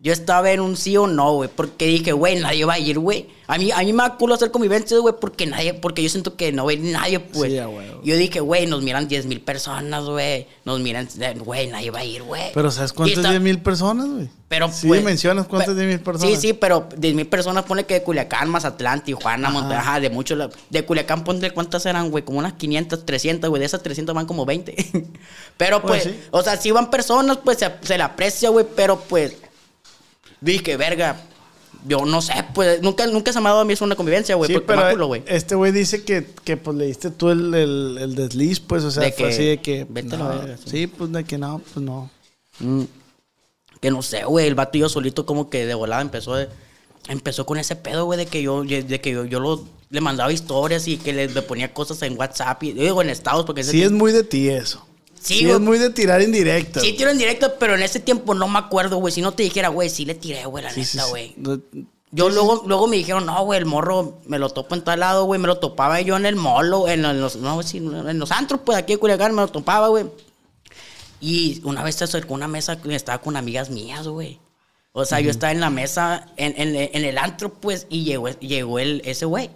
Yo 0.01 0.13
estaba 0.13 0.50
en 0.51 0.62
un 0.62 0.77
sí 0.77 0.96
o 0.96 1.08
no, 1.08 1.34
güey, 1.34 1.50
porque 1.53 1.86
dije, 1.86 2.13
güey, 2.13 2.38
nadie 2.39 2.63
va 2.63 2.75
a 2.75 2.79
ir, 2.79 2.98
güey. 3.00 3.27
A 3.48 3.58
mí, 3.58 3.70
a 3.70 3.79
mí 3.79 3.91
me 3.91 4.01
da 4.03 4.15
culo 4.15 4.34
hacer 4.34 4.50
convivencias, 4.50 4.98
güey, 5.01 5.13
porque 5.20 5.46
nadie, 5.46 5.74
porque 5.74 6.01
yo 6.01 6.08
siento 6.08 6.38
que 6.38 6.53
no 6.53 6.63
va 6.63 6.72
a 6.72 6.74
ir 6.75 6.79
nadie, 6.79 7.20
pues. 7.20 7.51
Sí. 7.51 7.60
Yo 8.06 8.15
dije, 8.15 8.39
güey, 8.39 8.65
nos 8.65 8.82
miran 8.82 9.10
10 9.10 9.25
mil 9.25 9.41
personas, 9.41 10.06
güey. 10.06 10.48
Nos 10.63 10.79
miran, 10.79 11.10
güey, 11.44 11.68
nadie 11.68 11.91
va 11.91 12.00
a 12.00 12.06
ir, 12.06 12.24
güey. 12.24 12.44
Pero 12.53 12.72
¿sabes 12.72 12.94
cuántas 12.94 13.18
está- 13.18 13.29
10 13.32 13.41
mil 13.41 13.60
personas, 13.62 14.08
güey? 14.08 14.29
Pero 14.48 14.72
Sí 14.72 14.88
pues, 14.88 15.03
mencionas 15.03 15.48
cuántas 15.48 15.75
pe- 15.75 15.82
10 15.82 15.88
mil 15.89 16.00
personas. 16.00 16.34
Sí, 16.39 16.48
sí, 16.48 16.53
pero 16.53 16.88
10 16.96 17.13
mil 17.15 17.27
personas 17.27 17.65
pone 17.65 17.84
que 17.84 17.96
de 17.96 18.03
Culiacán, 18.03 18.50
Mazatlán, 18.50 19.03
Tijuana, 19.03 19.50
Monterrey, 19.50 19.79
ajá, 19.82 20.00
de 20.00 20.10
muchos. 20.10 20.38
la- 20.38 20.50
De 20.70 20.86
Culiacán 20.86 21.25
ponte 21.25 21.51
cuántas 21.51 21.86
eran, 21.86 22.10
güey, 22.10 22.24
como 22.24 22.39
unas 22.39 22.53
500, 22.53 23.06
300, 23.06 23.50
güey. 23.50 23.60
De 23.60 23.65
esas 23.65 23.84
300 23.84 24.15
van 24.15 24.25
como 24.27 24.46
20. 24.46 24.77
pero 25.58 25.82
Pues 25.82 26.03
pues, 26.03 26.15
sí. 26.15 26.22
o 26.32 26.41
sea, 26.41 26.56
si 26.56 26.72
van 26.72 26.89
personas, 26.89 27.38
pues 27.44 27.58
se, 27.58 27.70
se 27.82 27.98
le 27.98 28.03
aprecia, 28.03 28.48
güey, 28.48 28.65
pero 28.77 28.98
pues. 28.98 29.36
Dije, 30.41 30.77
verga. 30.77 31.22
Yo 31.88 32.05
no 32.05 32.22
sé, 32.22 32.34
pues 32.53 32.81
nunca, 32.81 33.08
nunca 33.08 33.31
se 33.31 33.39
me 33.39 33.48
ha 33.48 33.51
dado 33.51 33.62
a 33.62 33.65
mí 33.65 33.72
eso 33.72 33.86
una 33.86 33.96
convivencia, 33.96 34.36
güey, 34.36 34.48
Sí, 34.50 34.53
porque 34.55 34.67
pero 34.67 35.08
güey. 35.08 35.24
este 35.27 35.55
güey 35.55 35.72
dice 35.72 36.03
que, 36.03 36.27
que 36.43 36.58
pues 36.58 36.75
le 36.75 36.88
diste 36.88 37.10
tú 37.10 37.29
el, 37.29 37.53
el, 37.53 37.98
el 38.01 38.15
desliz, 38.15 38.60
pues, 38.60 38.84
o 38.84 38.91
sea, 38.91 39.03
De 39.03 39.13
fue 39.13 39.27
que, 39.29 39.34
así 39.34 39.46
de 39.46 39.58
que... 39.62 39.88
vete 39.89 40.15
a 40.15 40.17
no, 40.17 40.27
la 40.29 40.36
verga, 40.36 40.58
sí. 40.58 40.63
sí, 40.69 40.88
pues 40.88 41.10
de 41.13 41.24
que 41.24 41.38
no, 41.38 41.60
pues 41.60 41.77
no. 41.86 42.10
Mm. 42.60 42.84
Que 43.79 43.91
no 43.91 44.01
sé, 44.01 44.25
güey, 44.25 44.48
el 44.48 44.55
vato 44.55 44.77
y 44.77 44.81
yo 44.81 44.89
solito 44.89 45.25
como 45.25 45.50
que 45.50 45.65
de 45.65 45.74
volada 45.74 46.01
empezó 46.01 46.36
de- 46.36 46.50
empezó 47.08 47.46
con 47.46 47.58
ese 47.58 47.77
pedo, 47.77 48.03
güey, 48.03 48.19
de 48.19 48.25
que 48.25 48.41
yo 48.41 48.62
de 48.65 49.00
que 49.00 49.12
yo, 49.12 49.24
yo 49.24 49.39
lo, 49.39 49.65
le 49.89 50.01
mandaba 50.01 50.34
historias 50.34 50.86
y 50.89 50.98
que 50.98 51.13
le, 51.13 51.29
le 51.29 51.41
ponía 51.43 51.74
cosas 51.74 52.01
en 52.01 52.19
WhatsApp 52.19 52.62
y 52.63 52.74
yo 52.74 52.81
digo 52.81 53.01
en 53.01 53.10
estados 53.10 53.46
porque 53.46 53.62
ese 53.62 53.72
Sí 53.72 53.84
es 53.84 53.91
muy 53.91 54.12
de 54.12 54.24
ti 54.25 54.50
eso. 54.50 54.86
Sí, 55.22 55.40
Sí, 55.40 55.50
es 55.50 55.60
muy 55.60 55.78
de 55.78 55.90
tirar 55.90 56.22
en 56.22 56.32
directo. 56.32 56.80
Sí 56.80 56.94
tiro 56.94 57.10
en 57.12 57.18
directo, 57.18 57.54
pero 57.60 57.76
en 57.76 57.84
ese 57.84 58.00
tiempo 58.00 58.34
no 58.34 58.48
me 58.48 58.60
acuerdo, 58.60 58.98
güey, 58.98 59.14
si 59.14 59.22
no 59.22 59.34
te 59.34 59.44
dijera, 59.44 59.68
güey, 59.70 59.90
sí 59.90 60.06
le 60.06 60.16
tiré, 60.16 60.46
güey, 60.46 60.64
la 60.64 60.72
Sí, 60.72 60.82
neta, 60.82 61.06
güey. 61.10 61.36
Yo 62.12 62.30
luego, 62.30 62.64
luego 62.66 62.88
me 62.88 62.96
dijeron, 62.98 63.26
no, 63.28 63.44
güey, 63.46 63.60
el 63.60 63.66
morro 63.66 64.20
me 64.26 64.40
lo 64.40 64.50
topo 64.50 64.74
en 64.74 64.84
tal 64.84 65.02
lado, 65.02 65.26
güey. 65.26 65.40
Me 65.40 65.48
lo 65.48 65.60
topaba 65.60 66.02
yo 66.02 66.16
en 66.18 66.26
el 66.26 66.36
molo, 66.36 66.88
en 66.88 67.02
los, 67.22 67.36
no, 67.36 67.62
sí, 67.62 67.78
en 67.78 68.18
los 68.18 68.32
antros, 68.32 68.62
pues 68.66 68.78
aquí 68.78 68.94
en 68.94 69.00
Culiacán 69.00 69.36
me 69.36 69.42
lo 69.42 69.48
topaba, 69.50 69.90
güey. 69.90 70.06
Y 71.22 71.62
una 71.66 71.84
vez 71.84 71.96
se 71.96 72.06
acercó 72.06 72.34
una 72.34 72.48
mesa 72.48 72.82
que 72.82 72.96
estaba 72.96 73.20
con 73.22 73.36
amigas 73.36 73.70
mías, 73.70 74.08
güey. 74.08 74.40
O 74.92 75.06
sea, 75.06 75.20
yo 75.20 75.30
estaba 75.30 75.52
en 75.52 75.60
la 75.60 75.70
mesa, 75.70 76.28
en, 76.38 76.54
en- 76.58 76.76
en 76.94 77.06
el 77.06 77.18
antro, 77.18 77.54
pues, 77.54 77.86
y 77.90 78.04
llegó, 78.06 78.30
llegó 78.30 78.80
el, 78.80 79.02
ese 79.06 79.26
güey. 79.26 79.50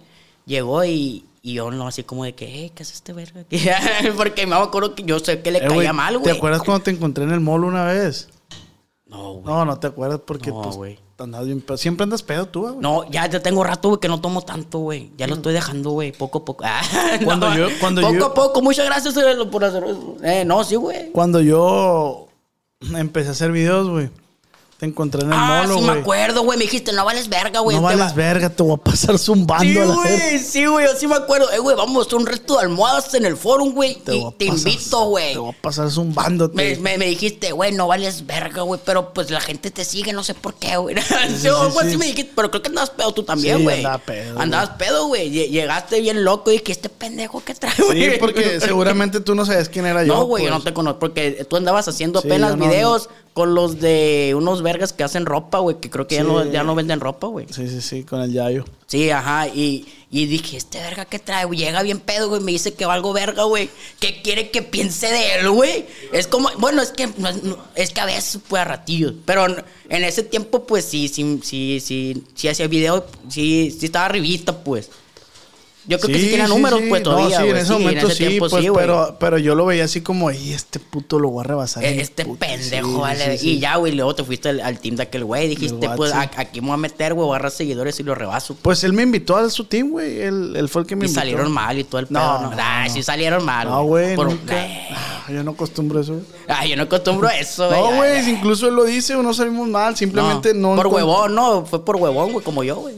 Llegó 0.46 0.84
y, 0.84 1.24
y 1.46 1.52
yo 1.54 1.70
no, 1.70 1.86
así 1.86 2.02
como 2.04 2.24
de 2.24 2.34
que, 2.34 2.46
hey, 2.46 2.72
¿qué 2.74 2.82
es 2.82 2.90
este 2.92 3.12
verga? 3.12 3.44
Porque 4.16 4.46
me 4.46 4.56
acuerdo 4.56 4.94
que 4.94 5.02
yo 5.04 5.18
sé 5.18 5.42
que 5.42 5.52
le 5.52 5.58
Eh, 5.58 5.62
caía 5.68 5.74
güey, 5.74 5.92
mal, 5.92 6.14
¿Te 6.14 6.18
güey. 6.20 6.36
acuerdas 6.36 6.62
cuando 6.62 6.82
te 6.82 6.90
encontré 6.90 7.22
en 7.24 7.32
el 7.32 7.40
mall 7.40 7.64
una 7.64 7.84
vez? 7.84 8.28
No, 9.06 9.34
güey. 9.34 9.44
No, 9.44 9.64
no 9.66 9.78
te 9.78 9.86
acuerdas 9.88 10.20
porque 10.26 10.50
No, 10.50 10.62
pues 10.62 10.98
andas 11.18 11.44
bien 11.44 11.60
pedo. 11.60 11.76
Siempre 11.76 12.04
andas 12.04 12.22
pedo 12.22 12.46
tú, 12.46 12.62
güey. 12.62 12.76
No, 12.80 13.08
ya, 13.10 13.26
ya 13.28 13.40
tengo 13.42 13.62
rato, 13.62 13.88
güey, 13.90 14.00
que 14.00 14.08
no 14.08 14.20
tomo 14.22 14.40
tanto, 14.40 14.78
güey. 14.78 15.10
Ya 15.18 15.26
lo 15.26 15.34
estoy 15.34 15.52
dejando, 15.52 15.90
güey, 15.90 16.12
poco 16.12 16.38
a 16.38 16.44
poco. 16.46 16.64
Ah, 16.66 16.80
Cuando 17.24 17.50
no, 17.50 17.56
yo- 17.56 17.68
cuando 17.78 18.00
poco 18.00 18.14
yo- 18.14 18.26
a 18.26 18.34
poco, 18.34 18.62
muchas 18.62 18.86
gracias 18.86 19.14
eh, 19.18 19.36
por 19.52 19.64
hacer 19.64 19.84
Eh, 20.22 20.44
no, 20.46 20.64
sí, 20.64 20.76
güey. 20.76 21.12
Cuando 21.12 21.40
yo 21.42 22.26
empecé 22.96 23.28
a 23.28 23.32
hacer 23.32 23.52
videos, 23.52 23.88
güey, 23.90 24.08
te 24.84 24.90
encontré 24.90 25.22
en 25.22 25.28
el 25.28 25.32
Ah, 25.38 25.62
molo, 25.66 25.78
sí 25.78 25.84
me 25.84 25.92
acuerdo, 26.00 26.42
güey. 26.42 26.58
Me 26.58 26.64
dijiste, 26.64 26.92
no 26.92 27.04
vales 27.04 27.28
verga, 27.28 27.60
güey. 27.60 27.76
no 27.76 27.88
te 27.88 27.96
vales 27.96 28.12
va- 28.12 28.16
verga, 28.16 28.50
te 28.50 28.62
voy 28.62 28.74
a 28.74 28.76
pasar 28.76 29.18
zumbando 29.18 29.64
Sí, 29.64 29.78
güey, 29.78 30.38
sí, 30.38 30.66
güey, 30.66 30.86
yo 30.86 30.92
sí 30.98 31.06
me 31.06 31.14
acuerdo. 31.16 31.50
Eh, 31.52 31.58
güey, 31.58 31.76
vamos 31.76 32.06
a 32.12 32.16
un 32.16 32.26
resto 32.26 32.54
de 32.54 32.60
almohadas 32.62 33.12
en 33.14 33.24
el 33.24 33.36
forum, 33.36 33.72
güey. 33.72 33.94
Te, 33.96 34.16
Y 34.16 34.24
te 34.38 34.46
pasar- 34.46 34.58
invito, 34.68 35.04
güey. 35.06 35.32
Te 35.32 35.38
voy 35.38 35.50
a 35.58 35.62
pasar 35.62 35.90
zumbándote. 35.90 36.54
Me, 36.56 36.76
me, 36.76 36.98
me 36.98 37.06
dijiste, 37.06 37.52
güey, 37.52 37.72
no 37.72 37.86
vales 37.86 38.26
verga, 38.26 38.62
güey, 38.62 38.80
pero 38.84 39.12
pues 39.12 39.30
la 39.30 39.40
gente 39.40 39.70
te 39.70 39.84
sigue, 39.84 40.12
no 40.12 40.22
sé 40.22 40.34
por 40.34 40.54
qué, 40.54 40.76
güey. 40.76 40.94
Sí, 41.34 41.36
sí, 41.40 41.48
algo 41.48 41.70
sí. 41.80 41.86
así 41.88 41.96
me 41.96 42.06
dijiste, 42.06 42.32
pero 42.36 42.50
creo 42.50 42.62
que 42.62 42.68
andabas 42.68 42.90
pedo 42.90 43.12
tú 43.12 43.22
también, 43.24 43.58
Sí, 43.58 43.62
güey. 43.64 43.76
andaba 43.78 43.98
pedo, 43.98 44.38
Andabas 44.40 44.70
pedo, 44.78 45.06
güey. 45.06 45.30
Lle- 45.30 45.48
Llegaste 45.50 46.00
bien 46.00 46.24
loco 46.24 46.50
y 46.50 46.58
dije, 46.58 46.72
este 46.72 46.88
pendejo 46.88 47.42
que 47.42 47.54
trae, 47.54 47.72
güey. 47.78 48.10
Sí, 48.12 48.16
porque 48.20 48.60
seguramente 48.60 49.20
tú 49.20 49.34
no 49.34 49.46
sabes 49.46 49.68
quién 49.68 49.86
era 49.86 50.04
yo. 50.04 50.14
No, 50.14 50.24
güey, 50.24 50.44
yo 50.44 50.50
pues. 50.50 50.58
no 50.58 50.64
te 50.64 50.74
conozco. 50.74 50.98
Porque 51.00 51.46
tú 51.48 51.56
andabas 51.56 51.88
haciendo 51.88 52.20
Sí, 52.20 52.28
apenas 52.28 52.56
no- 52.56 52.66
videos 52.66 53.08
con 53.32 53.54
los 53.54 53.80
de 53.80 54.32
unos 54.36 54.62
vergas 54.74 54.92
que 54.92 55.02
hacen 55.04 55.24
ropa, 55.26 55.58
güey. 55.58 55.80
Que 55.80 55.88
creo 55.90 56.06
que 56.06 56.16
ya, 56.16 56.22
no, 56.24 56.44
ya 56.50 56.62
no 56.62 56.74
venden 56.74 57.00
ropa, 57.00 57.26
güey. 57.28 57.46
Sí, 57.50 57.68
sí, 57.68 57.80
sí, 57.80 58.04
con 58.04 58.20
el 58.20 58.32
Yayo. 58.32 58.64
Sí, 58.86 59.10
ajá. 59.10 59.48
Y, 59.48 59.86
y 60.10 60.26
dije, 60.26 60.56
este 60.56 60.78
verga 60.80 61.04
que 61.04 61.18
trae, 61.18 61.44
güey. 61.44 61.58
Llega 61.58 61.82
bien 61.82 62.00
pedo, 62.00 62.28
güey. 62.28 62.40
Me 62.42 62.52
dice 62.52 62.74
que 62.74 62.86
valgo 62.86 63.12
verga, 63.12 63.44
güey. 63.44 63.70
¿Qué 64.00 64.20
quiere 64.22 64.50
que 64.50 64.62
piense 64.62 65.06
de 65.10 65.36
él, 65.36 65.50
güey? 65.50 65.86
Es 66.12 66.26
como, 66.26 66.50
bueno, 66.58 66.82
es 66.82 66.90
que, 66.90 67.08
no 67.16 67.28
es, 67.28 67.42
no- 67.42 67.58
es 67.74 67.90
que 67.90 68.00
a 68.00 68.06
veces, 68.06 68.40
pues, 68.48 68.60
a 68.60 68.64
ratillos. 68.64 69.14
Pero 69.24 69.46
en- 69.46 70.04
ese 70.04 70.22
tiempo, 70.22 70.66
pues, 70.66 70.84
sí, 70.84 71.08
sí, 71.08 71.40
sí, 71.42 71.80
sí, 71.80 72.24
sí 72.34 72.48
hacía 72.48 72.66
video. 72.68 73.06
Sí, 73.28 73.74
sí 73.78 73.86
estaba 73.86 74.06
arribita, 74.06 74.62
pues. 74.64 74.90
Yo 75.86 75.98
creo 76.00 76.14
que 76.16 76.20
sí 76.22 76.30
tenía 76.30 76.48
números, 76.48 76.80
sí. 76.80 76.86
pues, 76.88 77.02
No, 77.02 77.10
todavía, 77.10 77.36
sí, 77.36 77.42
güey. 77.42 77.50
en 77.50 77.56
ese 77.58 77.72
momento 77.74 78.10
sí, 78.10 78.16
tiempo 78.26 78.48
pues, 78.48 78.62
sí, 78.62 78.68
güey. 78.68 78.80
pero, 78.86 79.16
pero 79.20 79.36
yo 79.38 79.54
lo 79.54 79.66
veía 79.66 79.84
así 79.84 80.00
como, 80.00 80.30
y 80.30 80.52
este 80.52 80.80
puto 80.80 81.18
lo 81.18 81.28
voy 81.28 81.40
a 81.44 81.48
rebasar. 81.48 81.84
en 81.84 82.00
Este 82.00 82.24
puta". 82.24 82.46
pendejo, 82.46 82.88
Sí, 82.88 82.96
vale. 83.00 83.32
sí, 83.32 83.38
sí. 83.38 83.50
Y 83.50 83.58
ya, 83.60 83.76
güey, 83.76 83.92
luego 83.92 84.14
te 84.14 84.24
fuiste 84.24 84.48
al, 84.48 84.60
al 84.60 84.78
team 84.78 84.96
de 84.96 85.02
aquel 85.02 85.24
güey. 85.24 85.48
Dijiste, 85.48 85.90
pues, 85.96 86.12
a- 86.12 86.30
aquí 86.36 86.60
me 86.62 86.68
voy 86.68 86.74
a 86.74 86.78
meter, 86.78 87.12
güey, 87.12 87.26
voy 87.26 87.34
a 87.34 87.36
agarrar 87.36 87.50
seguidores 87.52 88.00
y 88.00 88.02
lo 88.02 88.14
rebaso. 88.14 88.56
Pues 88.62 88.82
él 88.84 88.94
me 88.94 89.02
invitó 89.02 89.36
a 89.36 89.50
su 89.50 89.64
team, 89.64 89.90
güey. 89.90 90.20
Él, 90.22 90.54
él 90.56 90.68
fue 90.70 90.82
el 90.82 90.88
que 90.88 90.96
me 90.96 91.04
Y 91.04 91.08
invitó. 91.08 91.20
salieron 91.20 91.52
mal 91.52 91.78
y 91.78 91.84
todo 91.84 92.00
el 92.00 92.06
pedo. 92.06 92.18
No, 92.18 92.40
No, 92.42 92.50
no, 92.50 92.56
no. 92.56 92.90
sí 92.90 93.02
salieron 93.02 93.44
mal. 93.44 93.68
No, 93.68 93.84
güey, 93.84 94.16
Por- 94.16 94.28
nunca. 94.30 94.54
Ay, 94.58 94.78
Ah, 95.26 95.32
Yo 95.32 95.42
no 95.42 95.52
acostumbro 95.52 96.00
eso. 96.00 96.20
Ay, 96.48 96.70
yo 96.70 96.76
no 96.76 96.82
acostumbro 96.82 97.28
eso, 97.30 97.66
güey. 97.68 97.80
No, 97.80 97.96
güey, 97.96 98.12
ay. 98.18 98.30
incluso 98.30 98.68
él 98.68 98.74
lo 98.74 98.84
dice, 98.84 99.14
no 99.14 99.32
salimos 99.32 99.66
mal, 99.68 99.96
simplemente 99.96 100.52
no. 100.52 100.76
Por 100.76 100.86
huevón, 100.88 101.34
no. 101.34 101.64
Fue 101.64 101.82
por 101.84 101.96
huevón, 101.96 102.32
güey, 102.32 102.44
como 102.44 102.62
yo, 102.62 102.76
güey. 102.76 102.96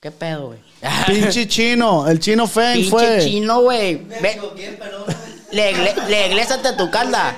¿Qué 0.00 0.10
pedo, 0.10 0.48
güey? 0.48 0.58
Pinche 1.06 1.48
chino, 1.48 2.06
el 2.06 2.20
chino 2.20 2.46
Feng 2.46 2.74
Pinche 2.74 2.90
fue. 2.90 3.18
chino, 3.24 3.62
güey. 3.62 3.96
Ve- 3.96 4.40
Le, 5.52 5.72
le, 5.72 5.94
le 6.08 6.26
iglesiate 6.28 6.68
a 6.68 6.76
tu 6.76 6.90
calda. 6.90 7.36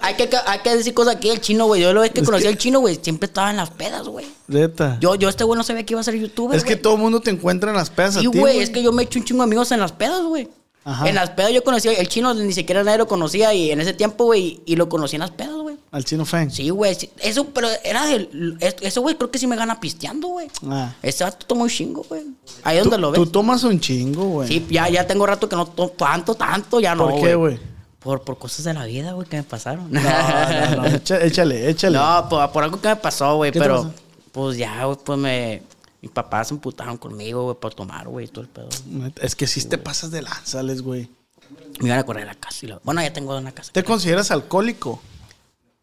Hay 0.00 0.14
que, 0.14 0.30
hay 0.46 0.58
que 0.60 0.76
decir 0.76 0.94
cosas 0.94 1.16
aquí. 1.16 1.28
El 1.28 1.40
chino, 1.40 1.66
güey. 1.66 1.82
Yo 1.82 1.92
lo 1.92 2.00
vez 2.00 2.10
que 2.12 2.22
conocí 2.22 2.46
al 2.46 2.56
chino, 2.56 2.80
güey, 2.80 2.98
siempre 3.02 3.26
estaba 3.26 3.50
en 3.50 3.56
las 3.58 3.70
pedas, 3.70 4.06
güey. 4.06 4.26
Neta. 4.46 4.96
Yo, 5.00 5.16
yo 5.16 5.28
este 5.28 5.44
güey 5.44 5.58
no 5.58 5.64
sabía 5.64 5.84
que 5.84 5.92
iba 5.92 6.00
a 6.00 6.04
ser 6.04 6.14
youtuber, 6.14 6.56
es 6.56 6.64
que 6.64 6.76
todo 6.76 6.94
el 6.94 7.00
mundo 7.00 7.20
te 7.20 7.30
encuentra 7.30 7.70
en 7.70 7.76
las 7.76 7.90
pesas. 7.90 8.22
Sí, 8.22 8.26
güey, 8.26 8.60
es 8.60 8.70
que 8.70 8.82
yo 8.82 8.92
me 8.92 9.02
he 9.02 9.04
hecho 9.06 9.18
un 9.18 9.24
chingo 9.24 9.42
de 9.42 9.48
amigos 9.48 9.70
en 9.72 9.80
las 9.80 9.92
pedas, 9.92 10.22
güey. 10.22 10.48
Ajá. 10.84 11.08
En 11.08 11.14
las 11.14 11.30
pedas 11.30 11.52
yo 11.52 11.62
conocía, 11.62 11.92
el 11.92 12.08
chino 12.08 12.32
ni 12.32 12.52
siquiera 12.52 12.82
nadie 12.84 12.98
lo 12.98 13.06
conocía 13.06 13.52
y 13.52 13.70
en 13.70 13.80
ese 13.80 13.92
tiempo, 13.92 14.24
güey, 14.24 14.62
y 14.64 14.76
lo 14.76 14.88
conocí 14.88 15.16
en 15.16 15.20
las 15.20 15.30
pedas, 15.30 15.54
güey. 15.54 15.71
Al 15.92 16.04
chino 16.04 16.24
Feng. 16.24 16.50
Sí, 16.50 16.70
güey, 16.70 16.94
sí, 16.94 17.10
eso, 17.20 17.44
pero 17.48 17.68
era 17.84 18.10
es- 18.14 18.76
ese 18.80 18.98
güey 18.98 19.14
creo 19.16 19.30
que 19.30 19.38
sí 19.38 19.46
me 19.46 19.56
gana 19.56 19.78
pisteando, 19.78 20.28
güey. 20.28 20.48
Ah. 20.66 20.94
Ese 21.02 21.22
vato 21.22 21.46
toma 21.46 21.62
un 21.64 21.68
chingo, 21.68 22.04
güey. 22.08 22.22
Ahí 22.64 22.78
donde 22.78 22.96
lo 22.98 23.10
ves. 23.10 23.20
tú 23.20 23.26
tomas 23.26 23.62
un 23.62 23.78
chingo, 23.78 24.24
güey. 24.24 24.48
Sí, 24.48 24.66
ya, 24.70 24.88
ya 24.88 25.06
tengo 25.06 25.26
rato 25.26 25.48
que 25.48 25.54
no 25.54 25.66
tomo 25.66 25.90
tanto, 25.90 26.34
tanto, 26.34 26.80
ya 26.80 26.94
no, 26.94 27.08
¿Por 27.10 27.20
qué, 27.20 27.34
güey? 27.34 27.58
Por, 28.00 28.22
por 28.22 28.38
cosas 28.38 28.64
de 28.64 28.72
la 28.74 28.84
vida, 28.86 29.12
güey, 29.12 29.28
que 29.28 29.36
me 29.36 29.42
pasaron. 29.44 29.92
No, 29.92 30.00
no, 30.00 30.76
no, 30.76 30.86
échale, 31.20 31.68
échale. 31.70 31.98
No, 31.98 32.26
por, 32.28 32.50
por 32.50 32.64
algo 32.64 32.80
que 32.80 32.88
me 32.88 32.96
pasó, 32.96 33.36
güey, 33.36 33.52
¿Qué 33.52 33.58
te 33.60 33.64
pero 33.64 33.76
pasó? 33.82 33.94
pues 34.32 34.56
ya, 34.56 34.84
güey, 34.86 34.98
pues 35.04 35.18
me... 35.18 35.62
Mis 36.00 36.10
papás 36.10 36.48
se 36.48 36.54
emputaron 36.54 36.96
conmigo, 36.96 37.44
güey, 37.44 37.56
por 37.60 37.74
tomar, 37.74 38.08
güey, 38.08 38.26
todo 38.26 38.40
el 38.42 38.48
pedo. 38.48 38.68
Es 39.20 39.36
que 39.36 39.46
sí 39.46 39.62
te 39.66 39.78
pasas 39.78 40.10
de 40.10 40.22
lanzales, 40.22 40.82
güey. 40.82 41.08
Me 41.80 41.86
iban 41.88 41.98
a 42.00 42.04
correr 42.04 42.24
a 42.24 42.26
la 42.26 42.34
casa. 42.34 42.58
y 42.62 42.66
lo- 42.68 42.80
Bueno, 42.82 43.02
ya 43.02 43.12
tengo 43.12 43.36
una 43.36 43.52
casa. 43.52 43.70
¿Te 43.72 43.84
consideras 43.84 44.32
alcohólico? 44.32 45.00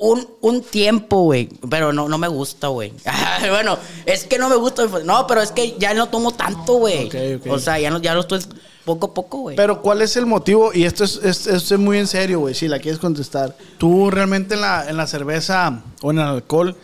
Un, 0.02 0.26
un 0.42 0.62
tiempo, 0.64 1.24
güey. 1.24 1.50
Pero 1.70 1.94
no, 1.94 2.08
no 2.10 2.18
me 2.18 2.28
gusta, 2.30 2.68
güey. 2.70 2.92
bueno, 3.52 3.78
es 4.06 4.24
que 4.24 4.40
no 4.40 4.50
me 4.50 4.56
gusta. 4.56 4.86
No, 5.04 5.28
pero 5.28 5.42
es 5.42 5.52
que 5.52 5.76
ya 5.78 5.94
no 5.94 6.08
tomo 6.08 6.32
tanto, 6.32 6.74
güey. 6.76 7.10
O 7.50 7.60
sea, 7.60 7.78
ya, 7.80 7.92
no, 7.92 8.02
ya 8.02 8.16
lo 8.16 8.22
estoy 8.22 8.40
poco 8.86 9.08
a 9.08 9.14
poco, 9.14 9.38
güey. 9.40 9.56
Pero 9.56 9.82
¿cuál 9.82 10.02
es 10.02 10.16
el 10.16 10.26
motivo? 10.26 10.72
Y 10.74 10.86
esto 10.86 11.04
es, 11.04 11.18
es- 11.24 11.46
esto 11.48 11.76
es 11.76 11.80
muy 11.80 11.98
en 12.00 12.08
serio, 12.08 12.40
güey, 12.40 12.56
si 12.56 12.68
la 12.68 12.80
quieres 12.80 13.00
contestar. 13.00 13.56
Tú 13.78 14.10
realmente 14.10 14.56
en 14.56 14.62
la, 14.62 14.90
en 14.90 14.98
la 14.98 15.06
cerveza 15.06 15.84
o 16.02 16.12
en 16.12 16.20
el 16.20 16.26
alcohol 16.26 16.76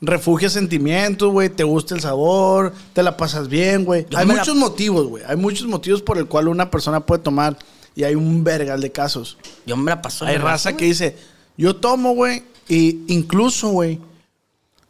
refugias 0.00 0.54
sentimientos, 0.54 1.30
güey, 1.30 1.50
te 1.50 1.62
gusta 1.62 1.94
el 1.94 2.00
sabor, 2.00 2.72
te 2.94 3.02
la 3.02 3.18
pasas 3.18 3.48
bien, 3.48 3.84
güey. 3.84 4.06
Hay 4.16 4.26
la- 4.26 4.34
muchos 4.36 4.56
motivos, 4.56 5.06
güey. 5.06 5.22
Hay 5.26 5.36
muchos 5.36 5.66
motivos 5.66 6.00
por 6.00 6.16
el 6.16 6.26
cual 6.26 6.48
una 6.48 6.70
persona 6.70 7.00
puede 7.00 7.22
tomar 7.22 7.58
y 7.94 8.04
hay 8.04 8.14
un 8.14 8.42
vergal 8.42 8.80
de 8.80 8.90
casos. 8.90 9.36
Yo 9.66 9.76
me 9.76 9.90
la 9.90 10.00
paso. 10.00 10.24
Hay 10.24 10.38
raza 10.38 10.74
que 10.74 10.86
dice, 10.86 11.16
yo 11.56 11.76
tomo, 11.76 12.14
güey, 12.14 12.42
y 12.68 13.00
incluso, 13.08 13.68
güey, 13.70 14.00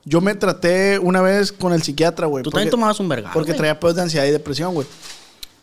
yo 0.05 0.21
me 0.21 0.35
traté 0.35 0.99
una 0.99 1.21
vez 1.21 1.53
con 1.53 1.73
el 1.73 1.83
psiquiatra, 1.83 2.27
güey. 2.27 2.43
Tú 2.43 2.51
porque- 2.51 2.65
también 2.65 2.71
tomabas 2.71 3.01
un 3.01 3.09
vergal. 3.09 3.33
Porque 3.33 3.55
traía 3.55 3.79
pedos 3.79 3.97
de 3.97 4.03
ansiedad 4.03 4.27
y 4.27 4.31
depresión, 4.31 4.75
güey. 4.75 4.87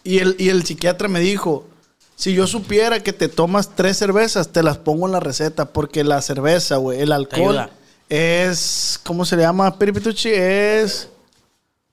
Y 0.04 0.20
el, 0.20 0.36
y 0.40 0.50
el 0.50 0.64
psiquiatra 0.64 1.08
me 1.08 1.20
dijo, 1.20 1.66
si 2.16 2.34
yo 2.34 2.48
supiera 2.48 3.02
que 3.02 3.14
te 3.14 3.28
tomas 3.28 3.76
tres 3.76 3.98
cervezas, 3.98 4.50
te 4.50 4.64
las 4.64 4.78
pongo 4.78 5.06
en 5.06 5.12
la 5.12 5.20
receta, 5.20 5.66
porque 5.66 6.04
la 6.04 6.22
cerveza, 6.22 6.78
güey, 6.78 7.02
el 7.02 7.12
alcohol 7.12 7.70
es, 8.10 9.00
¿cómo 9.04 9.26
se 9.26 9.36
le 9.36 9.44
llama? 9.44 9.78
Piripituchi, 9.78 10.30
es... 10.34 11.10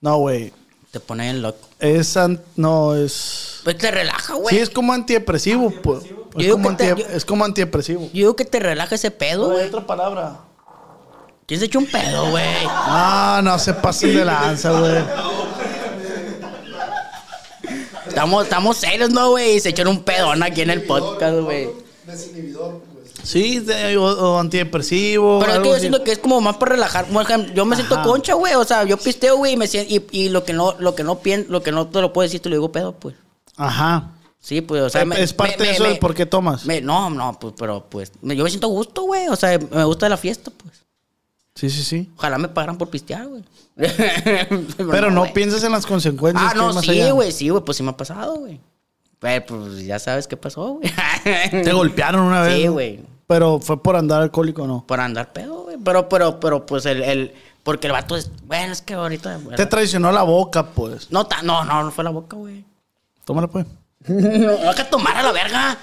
No, 0.00 0.18
güey. 0.18 0.52
Te 0.90 1.00
pone 1.00 1.28
en 1.28 1.42
loco. 1.42 1.68
Es, 1.84 2.16
an- 2.16 2.40
no, 2.56 2.94
es... 2.94 3.60
Pues 3.64 3.76
te 3.76 3.90
relaja, 3.90 4.34
güey. 4.34 4.54
Sí, 4.54 4.60
es 4.62 4.70
como 4.70 4.92
antidepresivo, 4.92 5.70
pues. 5.82 6.04
Es 6.38 6.50
como, 6.50 6.74
te- 6.76 6.90
anti- 6.90 7.02
yo- 7.02 7.08
es 7.08 7.24
como 7.24 7.44
antidepresivo. 7.44 8.02
Yo 8.06 8.10
digo 8.12 8.36
que 8.36 8.44
te 8.46 8.58
relaja 8.58 8.94
ese 8.94 9.10
pedo, 9.10 9.50
Hay 9.50 9.56
güey. 9.56 9.68
otra 9.68 9.86
palabra. 9.86 10.36
¿Quién 11.46 11.60
se 11.60 11.66
echó 11.66 11.78
un 11.78 11.86
pedo, 11.86 12.30
güey? 12.30 12.64
No, 12.64 13.42
no 13.42 13.58
se 13.58 13.74
pasen 13.74 14.14
de 14.16 14.24
lanza, 14.24 14.70
güey. 14.80 15.04
Estamos, 18.08 18.44
estamos 18.44 18.76
serios, 18.78 19.10
¿no, 19.10 19.30
güey? 19.30 19.60
Se 19.60 19.68
echaron 19.70 19.96
un 19.96 20.02
pedón 20.04 20.42
aquí 20.42 20.62
en 20.62 20.70
el 20.70 20.82
podcast, 20.84 21.36
güey. 21.40 21.68
Sí, 23.24 23.58
de- 23.60 23.96
o, 23.96 24.04
o 24.04 24.38
antidepresivo. 24.38 25.40
Pero 25.40 25.52
es 25.54 25.58
que 25.60 25.64
yo 25.66 25.72
así. 25.72 25.80
siento 25.80 26.04
que 26.04 26.12
es 26.12 26.18
como 26.18 26.40
más 26.40 26.56
para 26.56 26.72
relajar. 26.72 27.06
Yo 27.54 27.64
me 27.64 27.74
siento 27.76 27.94
Ajá. 27.96 28.04
concha, 28.04 28.34
güey. 28.34 28.54
O 28.54 28.64
sea, 28.64 28.84
yo 28.84 28.96
pisteo, 28.96 29.36
güey, 29.38 29.54
y 29.54 29.56
me 29.56 29.66
siento, 29.66 29.92
y, 29.92 30.04
y 30.12 30.28
lo 30.28 30.44
que 30.44 30.52
no, 30.52 30.74
lo 30.78 30.94
que 30.94 31.02
no 31.04 31.18
pien, 31.20 31.46
lo 31.48 31.62
que 31.62 31.72
no 31.72 31.86
te 31.88 32.00
lo 32.00 32.12
puedo 32.12 32.24
decir, 32.26 32.40
te 32.40 32.48
lo 32.48 32.56
digo 32.56 32.70
pedo, 32.72 32.92
pues. 32.92 33.14
Ajá. 33.56 34.10
Sí, 34.40 34.60
pues, 34.60 34.82
o 34.82 34.90
sea, 34.90 35.02
Es- 35.02 35.18
es 35.18 35.32
parte 35.32 35.62
de 35.62 35.70
eso 35.70 35.84
del 35.84 35.98
por 35.98 36.14
qué 36.14 36.26
tomas. 36.26 36.66
me- 36.66 36.80
no, 36.82 37.08
no, 37.10 37.38
pues, 37.40 37.54
pero 37.58 37.86
pues, 37.88 38.12
me- 38.20 38.36
yo 38.36 38.44
me 38.44 38.50
siento 38.50 38.68
gusto, 38.68 39.02
güey. 39.02 39.28
O 39.28 39.36
sea, 39.36 39.58
me 39.58 39.84
gusta 39.84 40.08
la 40.08 40.16
fiesta, 40.18 40.50
pues. 40.56 40.74
Sí, 41.54 41.70
sí, 41.70 41.82
sí. 41.82 42.10
Ojalá 42.18 42.36
me 42.36 42.48
pagaran 42.48 42.76
por 42.76 42.90
pistear, 42.90 43.26
güey. 43.28 43.42
Pero 44.90 45.10
no 45.10 45.20
güey. 45.22 45.32
piensas 45.32 45.62
en 45.64 45.72
las 45.72 45.86
consecuencias. 45.86 46.44
Ah, 46.48 46.52
que 46.52 46.58
no, 46.58 46.72
más 46.72 46.84
sí, 46.84 47.10
güey, 47.10 47.32
sí, 47.32 47.48
güey, 47.48 47.64
pues 47.64 47.76
sí 47.76 47.82
me 47.82 47.90
ha 47.90 47.96
pasado, 47.96 48.36
güey. 48.36 48.60
Pues 49.18 49.84
ya 49.86 49.98
sabes 49.98 50.26
qué 50.28 50.36
pasó, 50.36 50.74
güey. 50.80 50.92
Te 51.64 51.72
golpearon 51.72 52.22
una 52.22 52.42
vez. 52.42 52.56
Sí, 52.56 52.66
¿no? 52.66 52.72
güey. 52.72 53.00
Pero 53.26 53.58
fue 53.60 53.82
por 53.82 53.96
andar 53.96 54.22
alcohólico, 54.22 54.66
¿no? 54.66 54.84
Por 54.86 55.00
andar 55.00 55.32
pedo, 55.32 55.64
güey. 55.64 55.76
Pero, 55.82 56.08
pero, 56.08 56.40
pero, 56.40 56.66
pues 56.66 56.84
el, 56.86 57.02
el. 57.02 57.34
Porque 57.62 57.86
el 57.86 57.92
vato 57.94 58.16
es. 58.16 58.30
Bueno, 58.46 58.72
es 58.72 58.82
que 58.82 58.94
ahorita. 58.94 59.38
Te 59.56 59.66
traicionó 59.66 60.12
la 60.12 60.22
boca, 60.22 60.66
pues. 60.66 61.10
no, 61.10 61.26
ta- 61.26 61.42
no, 61.42 61.64
no, 61.64 61.82
no 61.84 61.90
fue 61.90 62.04
la 62.04 62.10
boca, 62.10 62.36
güey. 62.36 62.64
Tómala, 63.24 63.48
pues. 63.48 63.66
No, 64.06 64.68
hay 64.68 64.74
que 64.76 64.84
tomar 64.84 65.16
a 65.16 65.22
la 65.22 65.32
verga. 65.32 65.78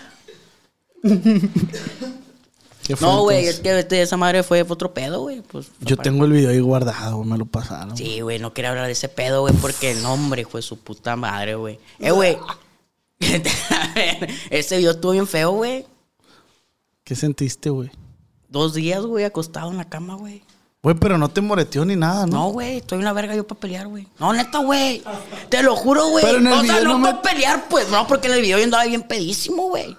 ¿Qué 2.84 2.96
fue, 2.96 3.08
No, 3.08 3.22
güey, 3.22 3.46
es 3.48 3.60
que 3.60 3.80
este, 3.80 4.02
esa 4.02 4.18
madre 4.18 4.44
fue, 4.44 4.64
fue 4.66 4.74
otro 4.74 4.94
pedo, 4.94 5.22
güey. 5.22 5.42
Pues, 5.42 5.72
Yo 5.80 5.98
tengo 5.98 6.26
el 6.26 6.32
video 6.32 6.50
ahí 6.52 6.60
guardado, 6.60 7.18
güey, 7.18 7.30
me 7.30 7.38
lo 7.38 7.46
pasaron. 7.46 7.96
Sí, 7.96 8.22
güey, 8.22 8.40
no 8.40 8.54
quería 8.54 8.72
hablar 8.72 8.86
de 8.86 8.92
ese 8.92 9.10
pedo, 9.10 9.42
güey, 9.42 9.54
porque 9.56 9.92
el 9.92 10.02
nombre, 10.04 10.46
fue 10.46 10.62
su 10.62 10.78
puta 10.80 11.16
madre, 11.16 11.56
güey. 11.56 11.80
Eh, 12.00 12.12
güey. 12.12 12.38
ese 14.50 14.78
video 14.78 14.92
estuvo 14.92 15.12
bien 15.12 15.28
feo, 15.28 15.52
güey. 15.52 15.86
¿Qué 17.12 17.16
sentiste, 17.18 17.70
güey? 17.70 17.92
Dos 18.48 18.74
días, 18.74 19.02
güey, 19.02 19.26
acostado 19.26 19.70
en 19.70 19.76
la 19.76 19.90
cama, 19.90 20.16
güey. 20.16 20.44
Güey, 20.82 20.96
pero 20.96 21.18
no 21.18 21.28
te 21.28 21.42
moreteó 21.42 21.84
ni 21.84 21.98
nada, 21.98 22.26
¿no? 22.26 22.38
No, 22.38 22.48
güey, 22.52 22.78
estoy 22.78 23.00
una 23.00 23.12
verga 23.12 23.36
yo 23.36 23.46
para 23.46 23.60
pelear, 23.60 23.88
güey. 23.90 24.08
No, 24.18 24.32
neta, 24.32 24.60
güey. 24.60 25.04
Te 25.50 25.62
lo 25.62 25.76
juro, 25.76 26.08
güey. 26.08 26.24
Pero 26.24 26.38
en 26.38 26.48
el 26.48 26.54
O 26.54 26.62
sea, 26.64 26.76
video 26.78 26.84
no 26.86 26.98
no 27.00 27.04
para 27.04 27.16
me- 27.18 27.22
pelear, 27.22 27.66
pues. 27.70 27.90
No, 27.90 28.08
porque 28.08 28.30
en 28.30 28.36
el 28.36 28.42
video 28.42 28.58
yo 28.60 28.64
andaba 28.64 28.86
bien 28.86 29.04
pedísimo, 29.04 29.64
güey. 29.68 29.98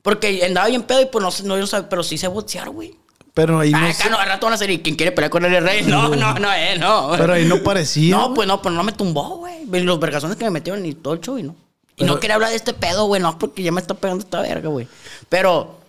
Porque 0.00 0.42
andaba 0.46 0.68
bien 0.68 0.82
pedo 0.84 1.02
y 1.02 1.04
pues 1.04 1.22
no, 1.22 1.30
sé- 1.30 1.44
no 1.44 1.58
yo 1.58 1.66
sabía, 1.66 1.90
pero 1.90 2.02
sí 2.02 2.16
sé 2.16 2.26
boxear, 2.26 2.70
güey. 2.70 2.96
Pero 3.34 3.58
ahí 3.60 3.70
no, 3.72 3.76
Ah, 3.76 3.90
acá 3.90 4.08
no, 4.08 4.16
al 4.18 4.26
rato 4.26 4.46
van 4.46 4.54
a 4.54 4.56
ser, 4.56 4.70
¿y 4.70 4.78
quién 4.80 4.96
quiere 4.96 5.12
pelear 5.12 5.30
con 5.30 5.44
el 5.44 5.62
rey? 5.62 5.82
No, 5.86 6.08
no, 6.08 6.38
no, 6.38 6.52
eh, 6.54 6.78
no. 6.78 7.10
Pero 7.18 7.34
ahí 7.34 7.44
no 7.44 7.62
parecía. 7.62 8.16
No, 8.16 8.32
pues 8.32 8.48
no, 8.48 8.62
pues 8.62 8.74
no 8.74 8.82
me 8.82 8.92
tumbó, 8.92 9.36
güey. 9.40 9.66
Los 9.82 10.00
vergazones 10.00 10.38
que 10.38 10.44
me 10.46 10.52
metieron 10.52 10.86
y 10.86 10.94
todo 10.94 11.12
el 11.12 11.20
show 11.20 11.36
y 11.36 11.42
no. 11.42 11.54
Y 11.96 12.00
Pero- 12.00 12.14
no 12.14 12.18
quería 12.18 12.36
hablar 12.36 12.48
de 12.48 12.56
este 12.56 12.72
pedo, 12.72 13.04
güey, 13.08 13.20
no, 13.20 13.38
porque 13.38 13.62
ya 13.62 13.72
me 13.72 13.82
está 13.82 13.92
pegando 13.92 14.24
esta 14.24 14.40
verga, 14.40 14.70
güey. 14.70 14.88
Pero, 15.28 15.80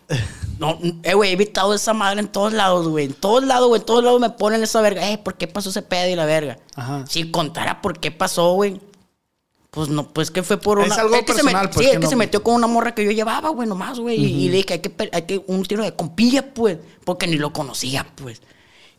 no, 0.59 0.77
eh, 1.03 1.13
güey, 1.13 1.29
he 1.29 1.33
evitado 1.33 1.73
esa 1.73 1.93
madre 1.93 2.19
en 2.19 2.27
todos 2.27 2.53
lados, 2.53 2.87
güey. 2.87 3.05
En 3.05 3.13
todos 3.13 3.43
lados, 3.43 3.67
güey, 3.67 3.79
en 3.81 3.85
todos 3.85 4.03
lados 4.03 4.19
me 4.19 4.29
ponen 4.31 4.63
esa 4.63 4.81
verga. 4.81 5.09
Eh, 5.09 5.17
¿por 5.17 5.35
qué 5.35 5.47
pasó 5.47 5.69
ese 5.69 5.81
pedo 5.81 6.09
y 6.09 6.15
la 6.15 6.25
verga? 6.25 6.57
Ajá. 6.75 7.05
Si 7.07 7.29
contara 7.31 7.81
por 7.81 7.99
qué 7.99 8.11
pasó, 8.11 8.53
güey. 8.53 8.79
Pues 9.69 9.89
no, 9.89 10.07
pues 10.11 10.31
que 10.31 10.41
fue 10.43 10.57
por 10.57 10.79
Es 10.79 10.87
una. 10.87 10.95
algo 10.95 11.11
que 11.11 11.33
se 11.33 11.43
personal, 11.43 11.67
met- 11.67 11.73
pues, 11.73 11.85
Sí, 11.85 11.91
es 11.91 11.97
que 11.97 12.03
no- 12.03 12.09
se 12.09 12.15
metió 12.15 12.41
con 12.41 12.55
una 12.55 12.67
morra 12.67 12.95
que 12.95 13.05
yo 13.05 13.11
llevaba, 13.11 13.49
güey, 13.49 13.67
nomás, 13.67 13.99
güey. 13.99 14.17
y- 14.19 14.45
Y 14.45 14.49
le 14.49 14.57
dije, 14.57 14.73
hay 14.73 14.79
que, 14.79 15.09
hay 15.11 15.21
que 15.23 15.43
un 15.47 15.63
tiro 15.63 15.83
de 15.83 15.93
compilla, 15.95 16.53
pues. 16.53 16.77
Porque 17.03 17.27
ni 17.27 17.37
lo 17.37 17.53
conocía, 17.53 18.07
pues. 18.15 18.41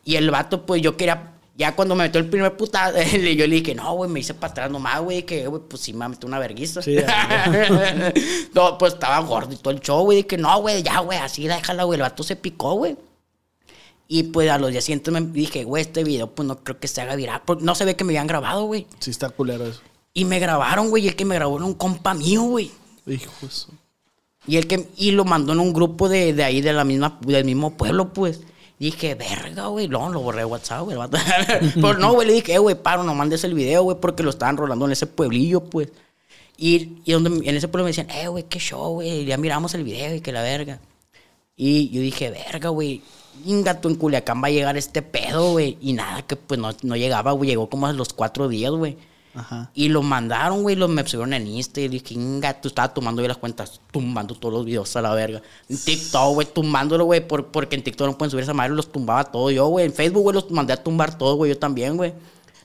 Y 0.04 0.16
el 0.16 0.30
vato, 0.30 0.64
pues 0.66 0.80
yo 0.82 0.96
quería. 0.96 1.32
Ya 1.58 1.74
cuando 1.74 1.96
me 1.96 2.04
metió 2.04 2.20
el 2.20 2.28
primer 2.30 2.56
puta, 2.56 2.92
yo 3.12 3.18
le 3.18 3.46
dije, 3.46 3.74
no, 3.74 3.92
güey, 3.94 4.08
me 4.08 4.20
hice 4.20 4.32
para 4.32 4.52
atrás 4.52 4.70
nomás, 4.70 5.00
güey, 5.00 5.24
que, 5.26 5.48
güey, 5.48 5.60
pues 5.68 5.82
sí 5.82 5.92
me 5.92 6.08
metió 6.08 6.28
una 6.28 6.38
verguiza. 6.38 6.80
Sí, 6.80 6.96
no, 8.54 8.78
pues 8.78 8.94
estaba 8.94 9.18
gordo 9.20 9.52
y 9.52 9.56
todo 9.56 9.74
el 9.74 9.80
show, 9.80 10.04
güey. 10.04 10.22
Dije, 10.22 10.38
no, 10.38 10.60
güey, 10.60 10.82
ya, 10.82 11.00
güey, 11.00 11.18
así 11.18 11.46
déjala, 11.48 11.84
güey. 11.84 11.96
El 11.96 12.02
vato 12.02 12.22
se 12.22 12.36
picó, 12.36 12.74
güey. 12.74 12.96
Y 14.06 14.22
pues 14.24 14.48
a 14.50 14.56
los 14.58 14.70
días 14.70 14.84
siguientes 14.84 15.12
me 15.12 15.20
dije, 15.20 15.64
güey, 15.64 15.82
este 15.82 16.02
video, 16.04 16.30
pues 16.30 16.46
no 16.46 16.62
creo 16.62 16.78
que 16.78 16.88
se 16.88 17.00
haga 17.00 17.14
viral. 17.16 17.42
Porque 17.44 17.64
no 17.64 17.74
se 17.74 17.84
ve 17.84 17.96
que 17.96 18.04
me 18.04 18.12
habían 18.12 18.26
grabado, 18.26 18.64
güey. 18.64 18.86
Sí 19.00 19.10
está 19.10 19.28
culero 19.28 19.66
eso. 19.66 19.80
Y 20.14 20.24
me 20.24 20.38
grabaron, 20.38 20.88
güey. 20.90 21.04
Y 21.04 21.08
el 21.08 21.16
que 21.16 21.24
me 21.24 21.34
grabó 21.34 21.56
era 21.56 21.66
un 21.66 21.74
compa 21.74 22.14
mío, 22.14 22.42
güey. 22.42 22.70
Hijo 23.06 23.32
de 23.42 23.50
su- 23.50 23.72
Y 24.46 24.56
el 24.56 24.66
que 24.66 24.88
y 24.96 25.10
lo 25.10 25.24
mandó 25.24 25.52
en 25.52 25.60
un 25.60 25.72
grupo 25.74 26.08
de, 26.08 26.32
de 26.32 26.44
ahí, 26.44 26.60
de 26.62 26.72
la 26.72 26.84
misma, 26.84 27.18
del 27.20 27.44
mismo 27.44 27.76
pueblo, 27.76 28.12
pues. 28.14 28.40
Dije, 28.78 29.14
verga, 29.14 29.66
güey. 29.66 29.88
No, 29.88 30.08
lo 30.08 30.20
borré 30.20 30.40
de 30.40 30.44
WhatsApp, 30.44 30.82
güey. 30.82 30.96
Pero 31.74 31.98
no, 31.98 32.12
güey, 32.12 32.28
le 32.28 32.34
dije, 32.34 32.54
eh, 32.54 32.58
güey, 32.58 32.76
paro, 32.76 33.02
no 33.02 33.14
mandes 33.14 33.42
el 33.44 33.54
video, 33.54 33.82
güey, 33.82 33.96
porque 34.00 34.22
lo 34.22 34.30
estaban 34.30 34.56
rolando 34.56 34.84
en 34.86 34.92
ese 34.92 35.06
pueblillo, 35.06 35.64
pues. 35.64 35.88
Y, 36.56 36.98
y 37.04 37.12
donde, 37.12 37.48
en 37.48 37.56
ese 37.56 37.68
pueblo 37.68 37.84
me 37.84 37.90
decían, 37.90 38.10
eh, 38.10 38.28
güey, 38.28 38.44
qué 38.44 38.58
show, 38.58 38.94
güey. 38.94 39.24
Ya 39.24 39.36
miramos 39.36 39.74
el 39.74 39.84
video 39.84 40.14
y 40.14 40.20
que 40.20 40.32
la 40.32 40.42
verga. 40.42 40.80
Y 41.56 41.88
yo 41.90 42.00
dije, 42.00 42.30
verga, 42.30 42.68
güey. 42.68 43.02
Ingato 43.44 43.88
en 43.88 43.96
Culiacán 43.96 44.42
va 44.42 44.48
a 44.48 44.50
llegar 44.50 44.76
este 44.76 45.02
pedo, 45.02 45.52
güey. 45.52 45.76
Y 45.80 45.92
nada, 45.92 46.22
que 46.22 46.36
pues 46.36 46.58
no, 46.58 46.70
no 46.82 46.96
llegaba, 46.96 47.32
güey. 47.32 47.50
Llegó 47.50 47.68
como 47.68 47.86
a 47.86 47.92
los 47.92 48.12
cuatro 48.12 48.48
días, 48.48 48.72
güey. 48.72 48.96
Y 49.74 49.88
lo 49.88 50.02
mandaron, 50.02 50.62
güey, 50.62 50.74
lo 50.74 50.88
me 50.88 51.06
subieron 51.06 51.32
en 51.32 51.46
Insta 51.46 51.80
y 51.80 51.88
dije, 51.88 52.14
inga, 52.14 52.60
tú 52.60 52.68
estaba 52.68 52.92
tomando 52.92 53.22
las 53.22 53.36
cuentas, 53.36 53.80
tumbando 53.92 54.34
todos 54.34 54.54
los 54.54 54.64
videos 54.64 54.94
a 54.96 55.02
la 55.02 55.14
verga. 55.14 55.42
En 55.68 55.78
TikTok, 55.78 56.34
güey, 56.34 56.46
tumbándolo, 56.52 57.04
güey, 57.04 57.26
por, 57.26 57.46
porque 57.46 57.76
en 57.76 57.84
TikTok 57.84 58.08
no 58.08 58.18
pueden 58.18 58.30
subir 58.30 58.42
esa 58.42 58.54
madre, 58.54 58.74
los 58.74 58.90
tumbaba 58.90 59.24
todo 59.24 59.50
yo, 59.50 59.66
güey. 59.66 59.86
En 59.86 59.92
Facebook, 59.92 60.22
güey, 60.22 60.34
los 60.34 60.50
mandé 60.50 60.72
a 60.72 60.82
tumbar 60.82 61.16
todo, 61.16 61.36
güey, 61.36 61.52
yo 61.52 61.58
también, 61.58 61.96
güey. 61.96 62.12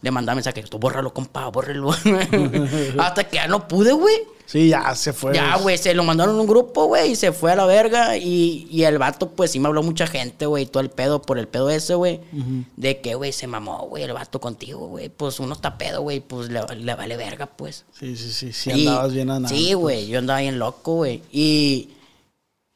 Le 0.02 0.12
mandaba 0.12 0.36
mensajes, 0.36 0.69
tú 0.69 0.80
bórralo, 0.80 1.13
compa, 1.13 1.47
bórralo. 1.49 1.91
Hasta 2.99 3.23
que 3.23 3.36
ya 3.36 3.47
no 3.47 3.67
pude, 3.67 3.93
güey. 3.93 4.15
Sí, 4.45 4.69
ya 4.69 4.93
se 4.95 5.13
fue. 5.13 5.34
Ya, 5.34 5.56
güey, 5.58 5.77
se 5.77 5.93
lo 5.93 6.03
mandaron 6.03 6.38
a 6.38 6.41
un 6.41 6.47
grupo, 6.47 6.86
güey, 6.86 7.12
y 7.12 7.15
se 7.15 7.32
fue 7.32 7.51
a 7.53 7.56
la 7.56 7.65
verga. 7.65 8.17
Y, 8.17 8.67
y 8.69 8.84
el 8.84 8.97
vato, 8.97 9.29
pues 9.32 9.51
sí 9.51 9.60
me 9.60 9.67
habló 9.67 9.82
mucha 9.84 10.06
gente, 10.06 10.45
güey, 10.45 10.65
todo 10.65 10.82
el 10.82 10.89
pedo 10.89 11.21
por 11.21 11.39
el 11.39 11.47
pedo 11.47 11.69
ese, 11.69 11.95
güey. 11.95 12.19
De 12.75 13.01
que, 13.01 13.15
güey, 13.15 13.32
se 13.32 13.47
mamó, 13.47 13.88
güey, 13.88 14.03
el 14.03 14.13
vato 14.13 14.39
contigo, 14.39 14.88
güey. 14.88 15.10
Pues 15.10 15.39
uno 15.39 15.53
está 15.53 15.77
pedo, 15.77 16.01
güey, 16.01 16.19
pues 16.19 16.49
le, 16.49 16.62
le 16.75 16.93
vale 16.95 17.17
verga, 17.17 17.45
pues. 17.47 17.86
Sí, 17.97 18.15
sí, 18.15 18.32
sí. 18.32 18.53
Sí, 18.53 18.71
Y- 18.71 18.88
andabas 18.88 19.13
bien 19.13 19.29
andando. 19.29 19.58
Sí, 19.58 19.73
güey, 19.73 20.08
yo 20.08 20.19
andaba 20.19 20.41
bien 20.41 20.60
loco, 20.60 20.95
güey. 20.95 21.21
Y, 21.32 21.89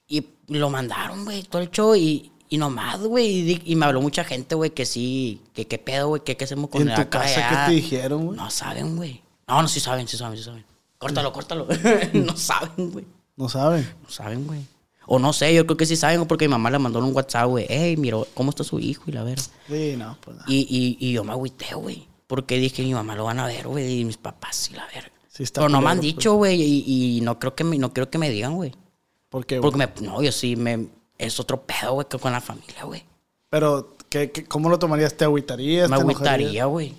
y 0.08 0.25
lo 0.47 0.69
mandaron, 0.69 1.25
güey, 1.25 1.43
todo 1.43 1.62
el 1.62 1.69
show 1.69 1.95
y, 1.95 2.32
y 2.49 2.58
nomás, 2.58 2.99
güey. 3.01 3.62
Y, 3.65 3.75
me 3.75 3.86
habló 3.86 4.01
mucha 4.01 4.23
gente, 4.23 4.56
güey, 4.56 4.71
que 4.71 4.86
sí, 4.86 5.41
que 5.53 5.67
qué 5.67 5.77
pedo, 5.77 6.08
güey, 6.08 6.23
que 6.23 6.38
qué 6.38 6.45
hacemos 6.45 6.69
¿Y 6.69 6.71
con 6.71 6.89
en 6.89 6.95
tu 6.95 7.10
casa 7.10 7.49
qué 7.49 7.71
te 7.71 7.75
dijeron, 7.75 8.25
güey? 8.27 8.38
No 8.38 8.49
saben, 8.49 8.95
güey. 8.95 9.21
No, 9.47 9.62
no, 9.62 9.67
sí 9.67 9.80
saben, 9.80 10.08
sí 10.08 10.17
saben, 10.17 10.38
sí 10.38 10.43
saben. 10.43 10.65
Córtalo, 10.98 11.32
córtalo. 11.34 11.68
no 12.14 12.36
saben, 12.38 12.92
güey. 12.92 13.06
No 13.36 13.50
saben. 13.50 13.88
No 14.04 14.10
saben, 14.10 14.48
güey. 14.48 14.62
O 15.06 15.20
no 15.20 15.32
sé, 15.32 15.54
yo 15.54 15.66
creo 15.66 15.78
que 15.78 15.86
sí 15.86 15.96
saben, 15.96 16.26
porque 16.26 16.48
mi 16.48 16.52
mamá 16.52 16.70
le 16.70 16.80
mandó 16.80 17.00
un 17.00 17.16
WhatsApp, 17.16 17.48
güey. 17.48 17.66
Hey, 17.70 17.96
mira, 17.98 18.18
¿cómo 18.34 18.50
está 18.50 18.64
su 18.64 18.80
hijo? 18.80 19.04
Y 19.08 19.12
la 19.14 19.24
verga. 19.24 19.42
Sí, 19.68 19.96
no, 19.98 20.18
pues 20.20 20.36
nada. 20.38 20.46
Y, 20.50 20.68
y, 20.70 20.98
y 21.00 21.14
yo 21.14 21.24
me 21.24 21.32
agüité, 21.32 21.76
güey. 21.76 22.08
Porque 22.28 22.58
dije, 22.58 22.84
mi 22.84 22.94
mamá 22.94 23.16
lo 23.16 23.24
van 23.24 23.40
a 23.40 23.46
ver, 23.46 23.68
güey, 23.68 24.02
y 24.02 24.06
mis 24.06 24.18
papás 24.18 24.70
y 24.70 24.74
la 24.76 24.86
verga. 24.88 25.12
Sí 25.30 25.44
está 25.44 25.62
Pero 25.62 25.70
no 25.70 25.80
me 25.82 25.92
han 25.92 25.98
pues. 26.00 26.08
dicho, 26.14 26.34
güey, 26.34 26.62
y, 26.62 27.18
y 27.18 27.22
no 27.22 27.40
creo 27.40 27.56
que 27.56 27.64
me, 27.64 27.78
no 27.78 27.94
creo 27.94 28.10
que 28.10 28.18
me 28.18 28.30
digan, 28.30 28.56
güey. 28.56 28.74
¿Por 29.30 29.46
qué? 29.46 29.62
Porque 29.62 29.78
me, 29.78 29.90
no, 30.02 30.22
yo 30.22 30.32
sí 30.34 30.56
me 30.58 30.88
es 31.18 31.40
otro 31.40 31.62
pedo, 31.62 31.94
güey, 31.94 32.08
que 32.10 32.18
con 32.20 32.34
la 32.34 32.42
familia, 32.42 32.84
güey. 32.84 33.06
Pero, 33.50 33.96
¿qué, 34.10 34.32
qué- 34.32 34.44
cómo 34.46 34.68
lo 34.68 34.78
tomarías? 34.78 35.16
¿Te 35.16 35.24
agüitarías? 35.24 35.90
Me 35.90 35.96
agüitaría, 35.96 36.66
güey. 36.66 36.94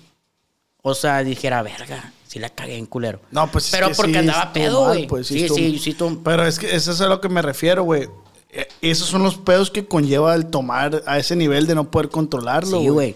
O 0.81 0.95
sea, 0.95 1.23
dijera, 1.23 1.61
verga, 1.61 2.11
si 2.29 2.37
la 2.37 2.49
cagué 2.49 2.77
en 2.77 2.85
culero. 2.85 3.19
No, 3.31 3.49
pues 3.51 3.65
es 3.65 3.71
Pero 3.71 3.87
que 3.89 3.95
porque 3.95 4.11
sí 4.13 4.17
andaba 4.19 4.53
pedo, 4.53 4.85
güey. 4.85 5.07
pues, 5.07 5.25
sí, 5.25 5.49
sí, 5.49 5.79
sí, 5.79 5.93
tú- 5.95 6.21
Pero 6.23 6.45
es 6.45 6.59
que 6.59 6.75
eso 6.75 6.91
es 6.91 7.01
a 7.01 7.07
lo 7.07 7.19
que 7.19 7.27
me 7.27 7.41
refiero, 7.41 7.83
güey. 7.83 8.07
Eh, 8.51 8.67
Esos 8.81 9.07
son 9.07 9.23
los 9.23 9.35
pedos 9.37 9.71
que 9.71 9.85
conlleva 9.87 10.35
el 10.35 10.45
tomar 10.45 11.01
a 11.07 11.17
ese 11.17 11.35
nivel 11.35 11.65
de 11.65 11.73
no 11.73 11.89
poder 11.89 12.09
controlarlo, 12.09 12.79
Sí, 12.81 12.87
güey. 12.89 13.15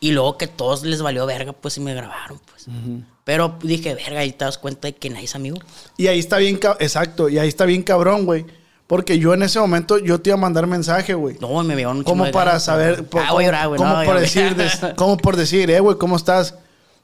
Y 0.00 0.12
luego 0.12 0.38
que 0.38 0.46
todos 0.46 0.82
les 0.84 1.02
valió 1.02 1.26
verga, 1.26 1.52
pues, 1.52 1.76
y 1.76 1.80
me 1.80 1.92
grabaron, 1.94 2.40
pues. 2.50 2.66
Pero 3.24 3.58
dije, 3.62 3.94
verga, 3.94 4.24
y 4.24 4.32
te 4.32 4.46
das 4.46 4.56
cuenta 4.56 4.88
de 4.88 4.94
que 4.94 5.10
nadie 5.10 5.26
es 5.26 5.34
amigo. 5.34 5.58
Y 5.98 6.06
ahí 6.06 6.18
está 6.18 6.38
bien, 6.38 6.58
exacto, 6.78 7.28
y 7.28 7.38
ahí 7.38 7.48
está 7.48 7.66
bien 7.66 7.82
cabrón, 7.82 8.24
güey. 8.24 8.46
Porque 8.86 9.18
yo 9.18 9.34
en 9.34 9.42
ese 9.42 9.60
momento, 9.60 9.98
yo 9.98 10.20
te 10.20 10.30
iba 10.30 10.38
a 10.38 10.40
mandar 10.40 10.66
mensaje, 10.66 11.12
güey. 11.14 11.36
No, 11.40 11.62
me 11.62 11.76
vieron 11.76 11.98
un 11.98 12.02
Como 12.04 12.28
para 12.32 12.52
ganas, 12.52 12.64
saber, 12.64 13.04
por- 13.06 13.22
Ah, 13.22 13.32
voy 13.32 13.44
a 13.44 13.46
llorar, 13.48 13.68
güey. 13.68 13.78
como 13.78 13.90
no, 13.94 14.04
por 14.04 14.14
ya, 14.16 14.20
decir, 14.22 14.54
güey. 14.54 14.66
des- 14.66 14.80
como 14.96 15.16
por 15.16 15.36
decir, 15.36 15.70
eh, 15.70 15.78
güey, 15.80 15.96
¿cómo 15.96 16.16
estás? 16.16 16.54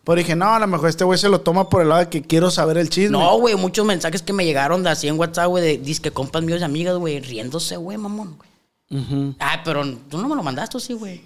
Pero 0.06 0.18
dije, 0.18 0.36
no, 0.36 0.54
a 0.54 0.60
lo 0.60 0.68
mejor 0.68 0.88
este 0.88 1.02
güey 1.02 1.18
se 1.18 1.28
lo 1.28 1.40
toma 1.40 1.68
por 1.68 1.82
el 1.82 1.88
lado 1.88 2.02
de 2.02 2.08
que 2.08 2.22
quiero 2.22 2.48
saber 2.52 2.78
el 2.78 2.88
chisme. 2.88 3.18
No, 3.18 3.40
güey, 3.40 3.56
muchos 3.56 3.84
mensajes 3.84 4.22
que 4.22 4.32
me 4.32 4.44
llegaron 4.44 4.84
de 4.84 4.90
así 4.90 5.08
en 5.08 5.18
WhatsApp, 5.18 5.48
güey, 5.48 5.64
de 5.64 5.78
disque 5.78 6.12
compas 6.12 6.44
míos 6.44 6.60
y 6.60 6.62
amigas, 6.62 6.96
güey, 6.96 7.18
riéndose, 7.18 7.76
güey, 7.76 7.98
mamón, 7.98 8.38
güey. 8.38 9.34
Ay, 9.40 9.58
pero 9.64 9.84
tú 10.08 10.18
no 10.18 10.28
me 10.28 10.36
lo 10.36 10.44
mandaste, 10.44 10.76
¿o 10.76 10.80
sí, 10.80 10.92
güey. 10.92 11.22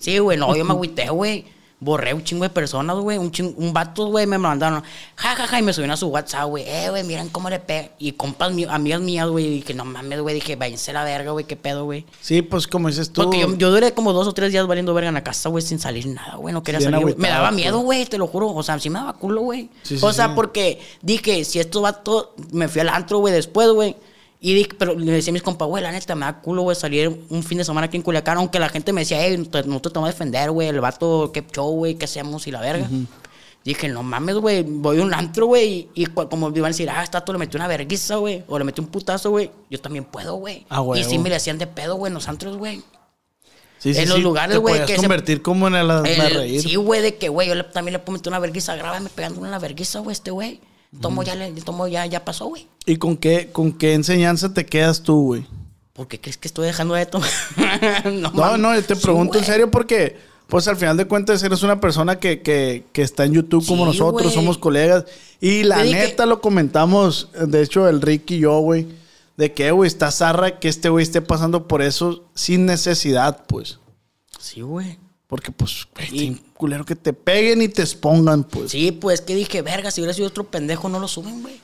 Sí, 0.00 0.18
güey, 0.18 0.36
no, 0.36 0.56
yo 0.56 0.64
me 0.64 0.72
agüité, 0.72 1.10
güey. 1.10 1.44
Borré 1.84 2.14
un 2.14 2.22
chingo 2.22 2.44
de 2.44 2.50
personas, 2.50 2.96
güey. 2.96 3.18
Un, 3.18 3.32
chingo, 3.32 3.54
un 3.56 3.72
vato, 3.72 4.06
güey, 4.06 4.24
me 4.24 4.38
mandaron. 4.38 4.84
Ja, 5.16 5.34
ja, 5.34 5.48
ja, 5.48 5.58
y 5.58 5.62
me 5.62 5.72
subieron 5.72 5.90
a 5.90 5.96
su 5.96 6.06
WhatsApp, 6.06 6.46
güey. 6.46 6.62
Eh, 6.64 6.90
güey, 6.90 7.02
miren 7.02 7.28
cómo 7.28 7.50
le 7.50 7.58
pega. 7.58 7.90
Y 7.98 8.12
compas 8.12 8.52
míos, 8.52 8.70
amigas 8.72 9.00
mías, 9.00 9.28
güey. 9.28 9.50
Dije, 9.50 9.74
no 9.74 9.84
mames, 9.84 10.20
güey. 10.20 10.36
Dije, 10.36 10.54
váyanse 10.54 10.92
la 10.92 11.02
verga, 11.02 11.32
güey, 11.32 11.44
qué 11.44 11.56
pedo, 11.56 11.84
güey. 11.84 12.06
Sí, 12.20 12.40
pues 12.40 12.68
como 12.68 12.86
dices 12.86 13.12
tú. 13.12 13.24
Porque 13.24 13.40
yo, 13.40 13.56
yo 13.56 13.72
duré 13.72 13.94
como 13.94 14.12
dos 14.12 14.28
o 14.28 14.32
tres 14.32 14.52
días 14.52 14.64
valiendo 14.68 14.94
verga 14.94 15.08
en 15.08 15.14
la 15.14 15.24
casa, 15.24 15.48
güey, 15.48 15.64
sin 15.64 15.80
salir 15.80 16.06
nada, 16.06 16.36
güey. 16.36 16.54
No 16.54 16.62
quería 16.62 16.78
Bien 16.78 16.92
salir. 16.92 17.02
güey. 17.04 17.16
Me 17.18 17.28
daba 17.28 17.50
miedo, 17.50 17.80
güey, 17.80 18.06
te 18.06 18.16
lo 18.16 18.28
juro. 18.28 18.54
O 18.54 18.62
sea, 18.62 18.78
sí 18.78 18.88
me 18.88 19.00
daba 19.00 19.14
culo, 19.14 19.40
güey. 19.40 19.68
Sí, 19.82 19.98
sí, 19.98 20.06
o 20.06 20.12
sea, 20.12 20.28
sí. 20.28 20.32
porque 20.36 20.80
dije, 21.00 21.44
si 21.44 21.58
esto 21.58 21.82
va 21.82 21.94
todo. 21.94 22.36
Me 22.52 22.68
fui 22.68 22.80
al 22.80 22.90
antro, 22.90 23.18
güey, 23.18 23.34
después, 23.34 23.68
güey. 23.72 23.96
Y 24.44 24.54
dije, 24.54 24.70
pero 24.76 24.98
le 24.98 25.12
decía 25.12 25.30
a 25.30 25.34
mis 25.34 25.42
compas, 25.42 25.68
güey, 25.68 25.84
la 25.84 25.92
neta, 25.92 26.16
me 26.16 26.26
da 26.26 26.40
culo, 26.40 26.62
güey, 26.62 26.76
salir 26.76 27.08
un 27.30 27.42
fin 27.44 27.58
de 27.58 27.64
semana 27.64 27.86
aquí 27.86 27.96
en 27.96 28.02
Culiacán. 28.02 28.38
Aunque 28.38 28.58
la 28.58 28.68
gente 28.68 28.92
me 28.92 29.02
decía, 29.02 29.24
hey, 29.24 29.36
no 29.38 29.44
te, 29.46 29.62
no 29.62 29.80
te 29.80 29.88
tomo 29.88 30.06
a 30.06 30.08
defender, 30.10 30.50
güey, 30.50 30.66
el 30.66 30.80
vato, 30.80 31.30
qué 31.32 31.44
show, 31.54 31.70
güey, 31.76 31.94
qué 31.94 32.06
hacemos 32.06 32.44
y 32.48 32.50
la 32.50 32.60
verga. 32.60 32.88
Dije, 33.64 33.88
no 33.88 34.02
mames, 34.02 34.34
güey, 34.34 34.64
voy 34.64 34.98
a 34.98 35.02
un 35.04 35.14
antro, 35.14 35.46
güey, 35.46 35.88
y, 35.94 36.02
y 36.02 36.06
como 36.06 36.50
me 36.50 36.58
iban 36.58 36.70
a 36.70 36.72
decir, 36.72 36.90
ah, 36.90 37.04
esta 37.04 37.22
le 37.24 37.38
metió 37.38 37.56
una 37.58 37.68
verguiza, 37.68 38.16
güey, 38.16 38.42
o 38.48 38.58
le 38.58 38.64
metió 38.64 38.82
un 38.82 38.90
putazo, 38.90 39.30
güey, 39.30 39.52
yo 39.70 39.80
también 39.80 40.04
puedo, 40.04 40.34
güey. 40.34 40.66
Ah, 40.68 40.82
y 40.96 41.04
sí 41.04 41.18
me 41.20 41.28
le 41.28 41.36
hacían 41.36 41.58
de 41.58 41.68
pedo, 41.68 41.94
güey, 41.94 42.10
en 42.10 42.14
los 42.14 42.26
antros, 42.26 42.56
güey. 42.56 42.82
Sí, 43.78 43.94
sí, 43.94 44.00
en 44.00 44.08
los 44.08 44.16
sí, 44.18 44.22
lugares, 44.24 44.58
güey, 44.58 44.84
que 44.86 44.94
se- 44.96 44.96
convertir 44.96 45.40
como 45.42 45.68
en 45.68 45.76
el 45.76 45.88
El- 45.88 46.34
reír. 46.34 46.60
Sí, 46.62 46.74
güey, 46.74 47.00
de 47.00 47.14
que, 47.14 47.28
güey, 47.28 47.46
yo 47.46 47.54
le- 47.54 47.62
también 47.62 47.92
le 47.92 47.98
puedo 48.00 48.18
meter 48.18 48.30
una 48.32 48.40
vergüenza, 48.40 48.74
grábame 48.74 49.08
pegándole 49.10 49.46
una 49.46 49.60
vergüenza, 49.60 50.00
güey, 50.00 50.12
este 50.14 50.32
güey. 50.32 50.60
Tomo 51.00 51.22
ya, 51.22 51.34
tomo 51.64 51.88
ya, 51.88 52.04
ya 52.06 52.24
pasó, 52.24 52.46
güey. 52.46 52.68
¿Y 52.84 52.96
con 52.96 53.16
qué, 53.16 53.48
con 53.52 53.72
qué 53.72 53.94
enseñanza 53.94 54.52
te 54.52 54.66
quedas 54.66 55.02
tú, 55.02 55.22
güey? 55.24 55.46
¿Por 55.94 56.08
qué 56.08 56.20
crees 56.20 56.36
que 56.36 56.48
estoy 56.48 56.66
dejando 56.66 56.94
de 56.94 57.06
tomar? 57.06 57.28
no, 58.12 58.56
No, 58.56 58.74
yo 58.74 58.84
te 58.84 58.94
Sí, 58.94 59.02
pregunto 59.02 59.38
en 59.38 59.44
serio 59.44 59.70
porque, 59.70 60.16
pues 60.48 60.68
al 60.68 60.76
final 60.76 60.96
de 60.96 61.06
cuentas, 61.06 61.42
eres 61.42 61.62
una 61.62 61.80
persona 61.80 62.18
que, 62.18 62.42
que, 62.42 62.84
que 62.92 63.02
está 63.02 63.24
en 63.24 63.32
YouTube 63.34 63.66
como 63.66 63.90
Sí, 63.90 63.98
nosotros, 63.98 64.32
somos 64.34 64.58
colegas. 64.58 65.04
Y 65.40 65.64
la 65.64 65.82
dije- 65.82 65.98
neta 66.08 66.26
lo 66.26 66.40
comentamos, 66.40 67.28
de 67.46 67.62
hecho, 67.62 67.88
el 67.88 68.00
Rick 68.02 68.30
y 68.32 68.38
yo, 68.40 68.58
güey, 68.60 68.86
de 69.36 69.52
que, 69.52 69.70
güey, 69.70 69.88
está 69.88 70.10
zarra 70.10 70.58
que 70.60 70.68
este 70.68 70.88
güey 70.88 71.02
esté 71.02 71.20
pasando 71.22 71.66
por 71.68 71.82
eso 71.82 72.24
sin 72.34 72.66
necesidad, 72.66 73.44
pues. 73.46 73.78
Sí, 74.38 74.60
güey. 74.60 74.98
Porque, 75.32 75.50
pues, 75.50 75.88
güey, 75.96 76.24
Y- 76.24 76.42
culero 76.52 76.84
que 76.84 76.94
te 76.94 77.14
peguen 77.14 77.62
y 77.62 77.68
te 77.68 77.80
expongan, 77.80 78.44
pues. 78.44 78.70
Sí, 78.70 78.92
pues 78.92 79.22
que 79.22 79.34
dije, 79.34 79.62
verga, 79.62 79.90
si 79.90 80.02
hubiera 80.02 80.12
sido 80.12 80.28
otro 80.28 80.44
pendejo, 80.44 80.90
no 80.90 80.98
lo 81.00 81.08
suben, 81.08 81.40
güey. 81.40 81.58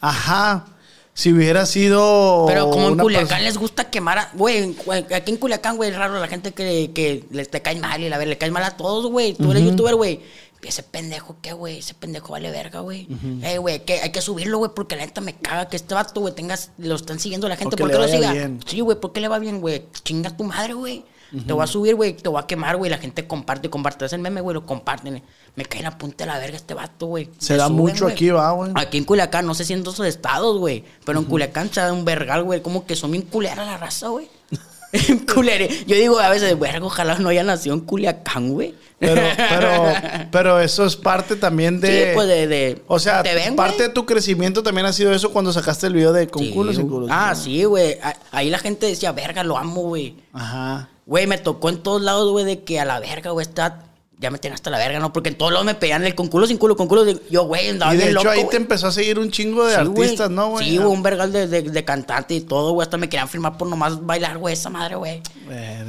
Ajá. 0.00 0.64
Si 1.12 1.30
hubiera 1.30 1.66
sido. 1.66 2.44
Pero 2.48 2.70
como 2.70 2.88
en 2.88 2.96
Culiacán 2.96 3.44
les 3.44 3.58
gusta 3.58 3.90
quemar 3.90 4.16
a... 4.16 4.30
Güey, 4.32 4.74
aquí 5.14 5.32
en 5.32 5.36
Culiacán, 5.36 5.76
güey, 5.76 5.90
es 5.90 5.96
raro 5.98 6.18
la 6.18 6.28
gente 6.28 6.52
que, 6.52 6.92
que 6.94 7.26
les 7.30 7.50
te 7.50 7.60
cae 7.60 7.78
mal 7.78 8.02
y 8.02 8.08
la 8.08 8.16
ver, 8.16 8.26
le 8.26 8.38
caes 8.38 8.50
mal 8.50 8.64
a 8.64 8.74
todos, 8.74 9.04
güey. 9.10 9.34
Tú 9.34 9.50
eres 9.50 9.62
youtuber, 9.64 9.96
güey. 9.96 10.22
Ese 10.62 10.82
pendejo, 10.82 11.36
¿qué, 11.42 11.52
güey? 11.52 11.80
Ese 11.80 11.92
pendejo 11.92 12.32
vale 12.32 12.50
verga, 12.50 12.80
güey. 12.80 13.06
Eh, 13.42 13.58
güey, 13.58 13.84
que 13.84 14.00
hay 14.00 14.12
que 14.12 14.22
subirlo, 14.22 14.56
güey, 14.56 14.70
porque 14.74 14.96
la 14.96 15.04
neta 15.04 15.20
me 15.20 15.36
caga 15.36 15.68
que 15.68 15.76
este 15.76 15.94
vato, 15.94 16.22
güey, 16.22 16.34
tengas... 16.34 16.70
Lo 16.78 16.94
están 16.94 17.20
siguiendo 17.20 17.50
la 17.50 17.56
gente. 17.56 17.76
¿Por 17.76 17.90
qué 17.90 17.98
lo 17.98 18.08
siga? 18.08 18.32
bien. 18.32 18.60
Sí, 18.66 18.80
güey, 18.80 18.98
¿por 18.98 19.12
qué 19.12 19.20
le 19.20 19.28
va 19.28 19.38
bien, 19.38 19.60
güey? 19.60 19.84
Chinga 20.04 20.34
tu 20.34 20.44
madre, 20.44 20.72
güey. 20.72 21.04
Te 21.46 21.52
voy 21.52 21.64
a 21.64 21.66
subir, 21.66 21.94
güey, 21.94 22.14
te 22.14 22.28
voy 22.28 22.40
a 22.40 22.46
quemar, 22.46 22.76
güey. 22.76 22.90
La 22.90 22.98
gente 22.98 23.26
comparte, 23.26 23.68
comparte. 23.70 24.04
Es 24.04 24.12
el 24.12 24.20
meme, 24.20 24.40
güey, 24.40 24.54
lo 24.54 24.64
comparten. 24.66 25.22
Me 25.56 25.64
cae 25.64 25.78
en 25.80 25.84
la 25.84 25.98
punta 25.98 26.24
de 26.24 26.30
la 26.30 26.38
verga 26.38 26.56
este 26.56 26.74
vato, 26.74 27.06
güey. 27.06 27.28
Se 27.38 27.54
Me 27.54 27.58
da 27.58 27.66
suben, 27.66 27.76
mucho 27.78 28.06
aquí, 28.06 28.30
va, 28.30 28.52
güey. 28.52 28.72
Aquí 28.74 28.98
en 28.98 29.04
Culiacán, 29.04 29.46
no 29.46 29.54
sé 29.54 29.64
si 29.64 29.72
en 29.72 29.80
otros 29.80 30.00
estados, 30.00 30.58
güey. 30.58 30.84
Pero 31.04 31.18
en 31.18 31.24
Culiacán 31.24 31.72
se 31.72 31.80
da 31.80 31.92
un 31.92 32.04
vergal, 32.04 32.44
güey. 32.44 32.62
Como 32.62 32.86
que 32.86 32.94
son 32.96 33.10
bien 33.10 33.22
culera 33.24 33.64
la 33.64 33.76
raza, 33.76 34.08
güey. 34.08 34.28
Culere. 35.34 35.68
Yo 35.88 35.96
digo 35.96 36.20
a 36.20 36.28
veces, 36.28 36.56
verga, 36.56 36.86
ojalá 36.86 37.18
no 37.18 37.28
haya 37.28 37.42
nacido 37.42 37.74
en 37.74 37.80
Culiacán, 37.80 38.52
güey. 38.52 38.74
Pero, 39.00 39.22
pero, 39.36 39.82
pero 40.30 40.60
eso 40.60 40.86
es 40.86 40.94
parte 40.94 41.34
también 41.34 41.80
de. 41.80 41.88
Sí, 41.88 42.10
pues 42.14 42.28
de. 42.28 42.46
de- 42.46 42.82
O 42.86 43.00
sea, 43.00 43.22
¿te 43.24 43.34
ven, 43.34 43.56
parte 43.56 43.74
güey? 43.76 43.88
de 43.88 43.92
tu 43.94 44.06
crecimiento 44.06 44.62
también 44.62 44.86
ha 44.86 44.92
sido 44.92 45.12
eso 45.12 45.32
cuando 45.32 45.52
sacaste 45.52 45.88
el 45.88 45.94
video 45.94 46.12
de 46.12 46.28
con 46.28 46.42
Sí, 46.44 46.50
culo 46.52 46.72
sin 46.72 46.82
güey. 46.88 46.92
culo. 47.02 47.06
Ah, 47.10 47.34
sí, 47.34 47.64
güey. 47.64 47.98
Ahí 48.30 48.50
la 48.50 48.58
gente 48.58 48.86
decía, 48.86 49.10
verga, 49.10 49.42
lo 49.42 49.58
amo, 49.58 49.82
güey. 49.82 50.14
Ajá. 50.32 50.88
Güey, 51.06 51.26
me 51.26 51.38
tocó 51.38 51.68
en 51.68 51.82
todos 51.82 52.02
lados, 52.02 52.30
güey, 52.30 52.44
de 52.44 52.62
que 52.64 52.80
a 52.80 52.84
la 52.84 53.00
verga, 53.00 53.30
güey, 53.30 53.46
está. 53.46 53.84
Ya 54.18 54.30
me 54.30 54.38
tiene 54.38 54.54
hasta 54.54 54.70
la 54.70 54.78
verga, 54.78 55.00
¿no? 55.00 55.12
Porque 55.12 55.28
en 55.28 55.36
todos 55.36 55.52
lados 55.52 55.66
me 55.66 55.74
pedían 55.74 56.04
el 56.04 56.14
con 56.14 56.28
culo 56.28 56.46
sin 56.46 56.56
culo, 56.56 56.76
con 56.76 56.86
culo. 56.86 57.04
Yo, 57.30 57.44
güey, 57.44 57.68
andaba 57.68 57.92
Y 57.94 57.96
de 57.98 58.04
bien 58.04 58.16
hecho 58.16 58.24
loco, 58.24 58.30
ahí 58.34 58.40
güey. 58.42 58.50
te 58.50 58.56
empezó 58.56 58.86
a 58.86 58.92
seguir 58.92 59.18
un 59.18 59.30
chingo 59.30 59.66
de 59.66 59.74
Sí, 59.76 59.84
güey. 59.84 60.02
artistas, 60.04 60.30
¿no, 60.30 60.50
güey? 60.50 60.70
Sí, 60.70 60.76
güey, 60.78 60.88
un 60.88 61.02
vergal 61.02 61.32
de, 61.32 61.46
de, 61.48 61.62
de 61.62 61.84
cantante 61.84 62.34
y 62.34 62.40
todo, 62.40 62.72
güey. 62.72 62.84
Hasta 62.86 62.96
me 62.96 63.08
querían 63.08 63.28
firmar 63.28 63.58
por 63.58 63.68
nomás 63.68 64.04
bailar, 64.06 64.38
güey, 64.38 64.54
esa 64.54 64.70
madre, 64.70 64.94
güey. 64.96 65.20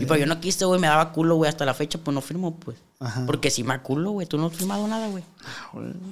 Y 0.02 0.06
pues 0.06 0.20
yo 0.20 0.26
no 0.26 0.40
quise, 0.40 0.66
güey, 0.66 0.80
me 0.82 0.88
daba 0.88 1.12
culo, 1.14 1.36
güey. 1.36 1.50
Hasta 1.50 1.66
la 1.66 1.74
fecha, 1.74 1.98
pues 2.04 2.14
no 2.14 2.22
firmo, 2.22 2.56
pues. 2.56 2.78
Ajá. 3.00 3.24
Porque 3.28 3.52
si 3.52 3.64
me 3.64 3.78
culo, 3.82 4.12
güey, 4.12 4.26
tú 4.26 4.38
no 4.38 4.48
has 4.48 4.54
firmado 4.54 4.88
nada, 4.88 5.08
güey. 5.10 5.24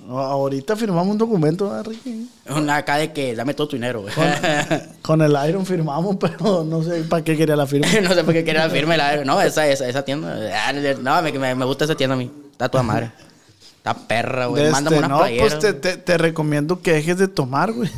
Ahorita 0.09 0.75
firmamos 0.75 1.07
un 1.13 1.17
documento, 1.17 1.69
¿verdad, 1.69 1.85
Ricky? 1.85 2.29
Una 2.49 2.77
acá 2.77 2.97
de 2.97 3.13
que 3.13 3.33
dame 3.35 3.53
todo 3.53 3.69
tu 3.69 3.75
dinero, 3.77 4.01
güey. 4.01 4.13
Con 5.01 5.21
el 5.23 5.35
Iron 5.47 5.65
firmamos, 5.65 6.17
pero 6.19 6.63
no 6.63 6.83
sé 6.83 7.03
para 7.03 7.23
qué 7.23 7.37
quería 7.37 7.55
la 7.55 7.65
firma. 7.65 7.87
no 8.03 8.13
sé 8.13 8.23
por 8.23 8.33
qué 8.33 8.43
quería 8.43 8.67
la 8.67 8.69
firma. 8.73 8.95
y 8.95 8.97
la- 8.97 9.23
No, 9.25 9.41
esa, 9.41 9.67
esa, 9.67 9.87
esa 9.87 10.03
tienda. 10.03 10.37
ah, 10.67 10.73
No, 11.01 11.21
me, 11.21 11.31
me, 11.31 11.55
me 11.55 11.65
gusta 11.65 11.85
esa 11.85 11.95
tienda 11.95 12.02
a 12.11 12.15
mí. 12.15 12.31
Está 12.51 12.69
toda 12.69 12.83
madre. 12.83 13.11
Está 13.77 13.93
perra, 13.95 14.45
güey. 14.47 14.69
Mándame 14.71 14.95
este, 14.97 15.05
una 15.05 15.15
no, 15.15 15.19
playera. 15.21 15.43
pues 15.47 15.59
te, 15.59 15.73
te, 15.73 15.97
te 15.97 16.17
recomiendo 16.17 16.81
que 16.81 16.93
dejes 16.93 17.17
de 17.17 17.27
tomar, 17.27 17.71
güey. 17.73 17.89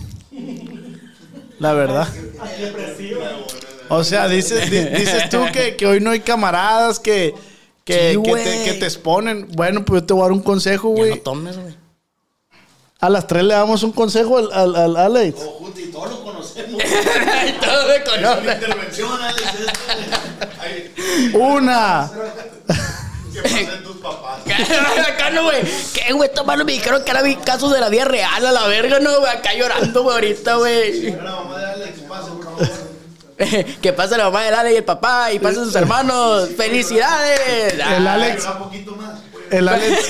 La 1.59 1.73
verdad. 1.73 2.07
O 3.89 4.03
sea, 4.03 4.27
dices, 4.27 4.69
di- 4.71 4.79
dices 4.97 5.29
tú 5.29 5.43
que, 5.53 5.75
que 5.75 5.85
hoy 5.85 5.99
no 6.01 6.09
hay 6.11 6.19
camaradas 6.21 6.99
que, 6.99 7.35
que, 7.83 8.13
Sí, 8.13 8.21
que, 8.23 8.33
te, 8.35 8.63
que 8.63 8.73
te 8.73 8.85
exponen. 8.85 9.47
Bueno, 9.53 9.85
pues 9.85 10.01
yo 10.01 10.05
te 10.07 10.13
voy 10.13 10.21
a 10.23 10.25
dar 10.25 10.31
un 10.31 10.41
consejo, 10.41 10.89
güey. 10.89 11.11
no 11.11 11.17
tomes, 11.17 11.57
güey. 11.57 11.75
A 12.99 13.09
las 13.09 13.27
tres 13.27 13.43
le 13.43 13.53
damos 13.53 13.83
un 13.83 13.91
consejo 13.91 14.37
al, 14.39 14.51
al, 14.51 14.75
al 14.75 14.97
Alex. 14.97 15.39
Junto 15.59 15.79
y 15.79 15.85
todos 15.91 16.09
lo 16.09 16.23
conocemos. 16.23 16.81
Todo 16.81 17.87
me 17.87 18.03
conoce. 18.03 18.53
Intervención, 18.55 19.21
Alex. 19.21 19.53
Una. 21.35 22.11
Acá 24.45 25.29
no, 25.31 25.43
güey. 25.43 25.61
¿Qué, 25.93 26.13
güey? 26.13 26.29
Estos 26.29 26.45
manos 26.45 26.65
me 26.65 26.73
dijeron 26.73 27.03
que 27.03 27.11
eran 27.11 27.33
casos 27.35 27.71
de 27.73 27.79
la 27.79 27.89
vida 27.89 28.05
real 28.05 28.45
a 28.45 28.51
la 28.51 28.67
verga, 28.67 28.99
¿no, 28.99 29.19
güey? 29.19 29.31
Acá 29.31 29.53
llorando, 29.57 30.03
güey, 30.03 30.15
ahorita, 30.15 30.55
güey. 30.55 31.07
Era 31.07 31.23
la 31.23 31.35
mamá 31.35 31.59
de 31.59 31.65
Alex, 31.65 31.99
pase, 32.07 32.31
por 32.31 32.43
favor. 32.43 32.69
que 33.81 33.93
pase 33.93 34.17
la 34.17 34.25
mamá 34.25 34.43
del 34.43 34.53
Ale 34.53 34.73
y 34.73 34.77
el 34.77 34.83
papá 34.83 35.31
y 35.33 35.39
pasen 35.39 35.65
sus 35.65 35.75
hermanos. 35.75 36.49
¡Felicidades! 36.55 37.73
El 37.73 38.07
Alex. 38.07 38.47
El 39.51 39.67
Alex, 39.67 40.09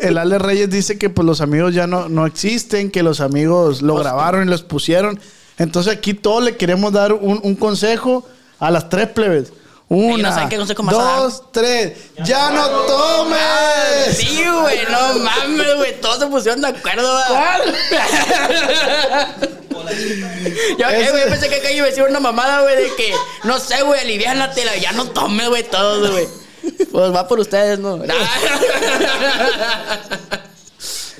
el 0.00 0.18
Alex 0.18 0.42
Reyes 0.42 0.70
dice 0.70 0.98
que 0.98 1.10
pues 1.10 1.26
los 1.26 1.40
amigos 1.40 1.74
ya 1.74 1.86
no, 1.86 2.08
no 2.08 2.26
existen, 2.26 2.90
que 2.90 3.02
los 3.02 3.20
amigos 3.20 3.82
lo 3.82 3.96
grabaron 3.96 4.46
y 4.46 4.50
los 4.50 4.62
pusieron. 4.62 5.20
Entonces 5.58 5.92
aquí 5.92 6.14
todos 6.14 6.42
le 6.42 6.56
queremos 6.56 6.92
dar 6.92 7.12
un, 7.12 7.40
un 7.42 7.54
consejo 7.56 8.26
a 8.58 8.70
las 8.70 8.88
tres 8.88 9.08
plebes. 9.08 9.52
Una, 9.92 10.48
qué 10.48 10.56
dos, 10.56 10.68
tres. 11.50 11.98
¡Ya 12.24 12.50
no 12.52 12.64
tomes! 12.68 14.16
Sí, 14.16 14.44
güey, 14.48 14.78
no 14.88 15.14
mames, 15.18 15.74
güey. 15.76 16.00
Todos 16.00 16.20
se 16.20 16.26
pusieron 16.28 16.60
de 16.62 16.68
acuerdo, 16.68 17.12
güey. 17.12 17.24
Yo, 20.78 20.88
eh, 20.88 21.08
güey, 21.10 21.24
pensé 21.28 21.48
que 21.48 21.56
acá 21.56 21.72
iba 21.72 21.86
a 21.86 21.88
decir 21.88 22.04
una 22.04 22.20
mamada, 22.20 22.60
güey, 22.62 22.76
de 22.76 22.94
que, 22.94 23.12
no 23.42 23.58
sé, 23.58 23.82
güey, 23.82 24.00
aliviánate, 24.00 24.64
la- 24.64 24.76
ya 24.76 24.92
no 24.92 25.06
tomes, 25.06 25.48
güey, 25.48 25.64
todos, 25.64 26.08
güey. 26.08 26.28
Pues 26.92 27.12
va 27.12 27.26
por 27.26 27.40
ustedes, 27.40 27.80
¿no? 27.80 28.00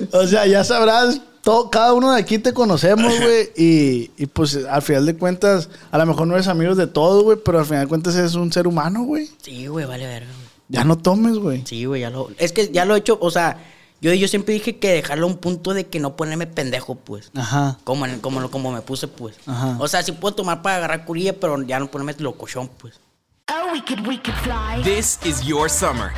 O 0.13 0.25
sea, 0.27 0.45
ya 0.45 0.63
sabrás 0.63 1.19
todo, 1.43 1.69
cada 1.69 1.93
uno 1.93 2.11
de 2.13 2.19
aquí 2.21 2.37
te 2.39 2.53
conocemos, 2.53 3.11
güey. 3.19 3.51
Y, 3.55 4.11
y 4.17 4.25
pues 4.27 4.55
al 4.65 4.81
final 4.81 5.05
de 5.05 5.15
cuentas, 5.17 5.69
a 5.91 5.97
lo 5.97 6.05
mejor 6.05 6.27
no 6.27 6.35
eres 6.35 6.47
amigo 6.47 6.75
de 6.75 6.87
todos, 6.87 7.23
güey, 7.23 7.37
pero 7.43 7.59
al 7.59 7.65
final 7.65 7.83
de 7.85 7.87
cuentas 7.89 8.15
eres 8.15 8.35
un 8.35 8.51
ser 8.53 8.67
humano, 8.67 9.03
güey. 9.03 9.29
Sí, 9.41 9.67
güey, 9.67 9.85
vale 9.85 10.05
verga, 10.07 10.27
güey. 10.27 10.49
Ya 10.69 10.83
no 10.83 10.97
tomes, 10.97 11.37
güey. 11.37 11.63
Sí, 11.65 11.85
güey, 11.85 12.01
ya 12.01 12.09
lo. 12.09 12.29
Es 12.37 12.53
que 12.53 12.69
ya 12.71 12.85
lo 12.85 12.95
he 12.95 12.99
hecho, 12.99 13.17
o 13.21 13.29
sea, 13.31 13.57
yo, 13.99 14.13
yo 14.13 14.27
siempre 14.27 14.53
dije 14.53 14.77
que 14.77 14.89
dejarlo 14.93 15.27
a 15.27 15.29
un 15.29 15.37
punto 15.37 15.73
de 15.73 15.85
que 15.87 15.99
no 15.99 16.15
ponerme 16.15 16.47
pendejo, 16.47 16.95
pues. 16.95 17.29
Ajá. 17.35 17.77
Como, 17.83 18.05
en- 18.05 18.19
como, 18.21 18.39
lo- 18.39 18.49
como 18.49 18.71
me 18.71 18.81
puse, 18.81 19.07
pues. 19.07 19.35
Ajá. 19.45 19.75
O 19.79 19.87
sea, 19.87 20.01
sí 20.01 20.11
puedo 20.13 20.33
tomar 20.35 20.61
para 20.61 20.77
agarrar 20.77 21.05
curilla, 21.05 21.33
pero 21.39 21.61
ya 21.63 21.79
no 21.79 21.91
ponerme 21.91 22.15
locochón, 22.19 22.69
pues. 22.77 22.93
Oh, 23.49 23.73
we 23.73 23.81
could, 23.83 24.07
we 24.07 24.17
could 24.17 24.37
fly. 24.43 24.81
This 24.83 25.19
is 25.25 25.41
your 25.45 25.69
summer. 25.69 26.13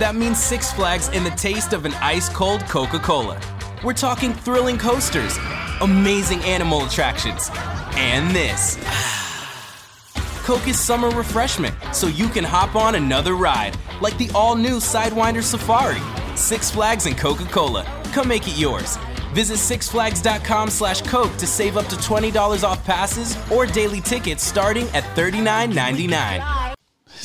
That 0.00 0.12
means 0.14 0.36
Six 0.38 0.72
Flags 0.74 1.08
and 1.16 1.24
the 1.24 1.30
taste 1.34 1.74
of 1.74 1.86
an 1.86 1.94
ice 2.02 2.28
cold 2.30 2.62
Coca 2.70 3.00
Cola. 3.00 3.38
We're 3.84 3.92
talking 3.92 4.32
thrilling 4.32 4.78
coasters, 4.78 5.36
amazing 5.82 6.40
animal 6.44 6.86
attractions, 6.86 7.50
and 7.96 8.34
this. 8.34 8.76
Coke 10.42 10.66
is 10.66 10.80
summer 10.80 11.10
refreshment, 11.10 11.74
so 11.92 12.06
you 12.06 12.28
can 12.28 12.44
hop 12.44 12.76
on 12.76 12.94
another 12.94 13.34
ride, 13.34 13.76
like 14.00 14.16
the 14.16 14.30
all 14.34 14.56
new 14.56 14.78
Sidewinder 14.78 15.42
Safari. 15.42 16.00
Six 16.34 16.70
Flags 16.70 17.04
and 17.04 17.18
Coca 17.18 17.44
Cola. 17.44 17.84
Come 18.14 18.26
make 18.26 18.48
it 18.48 18.56
yours. 18.56 18.96
Visit 19.34 19.58
sixflags.com 19.58 20.70
slash 20.70 21.02
Coke 21.02 21.36
to 21.36 21.46
save 21.46 21.76
up 21.76 21.86
to 21.88 21.96
$20 21.96 22.64
off 22.64 22.82
passes 22.86 23.36
or 23.52 23.66
daily 23.66 24.00
tickets 24.00 24.42
starting 24.42 24.86
at 24.94 25.04
$39.99. 25.14 26.74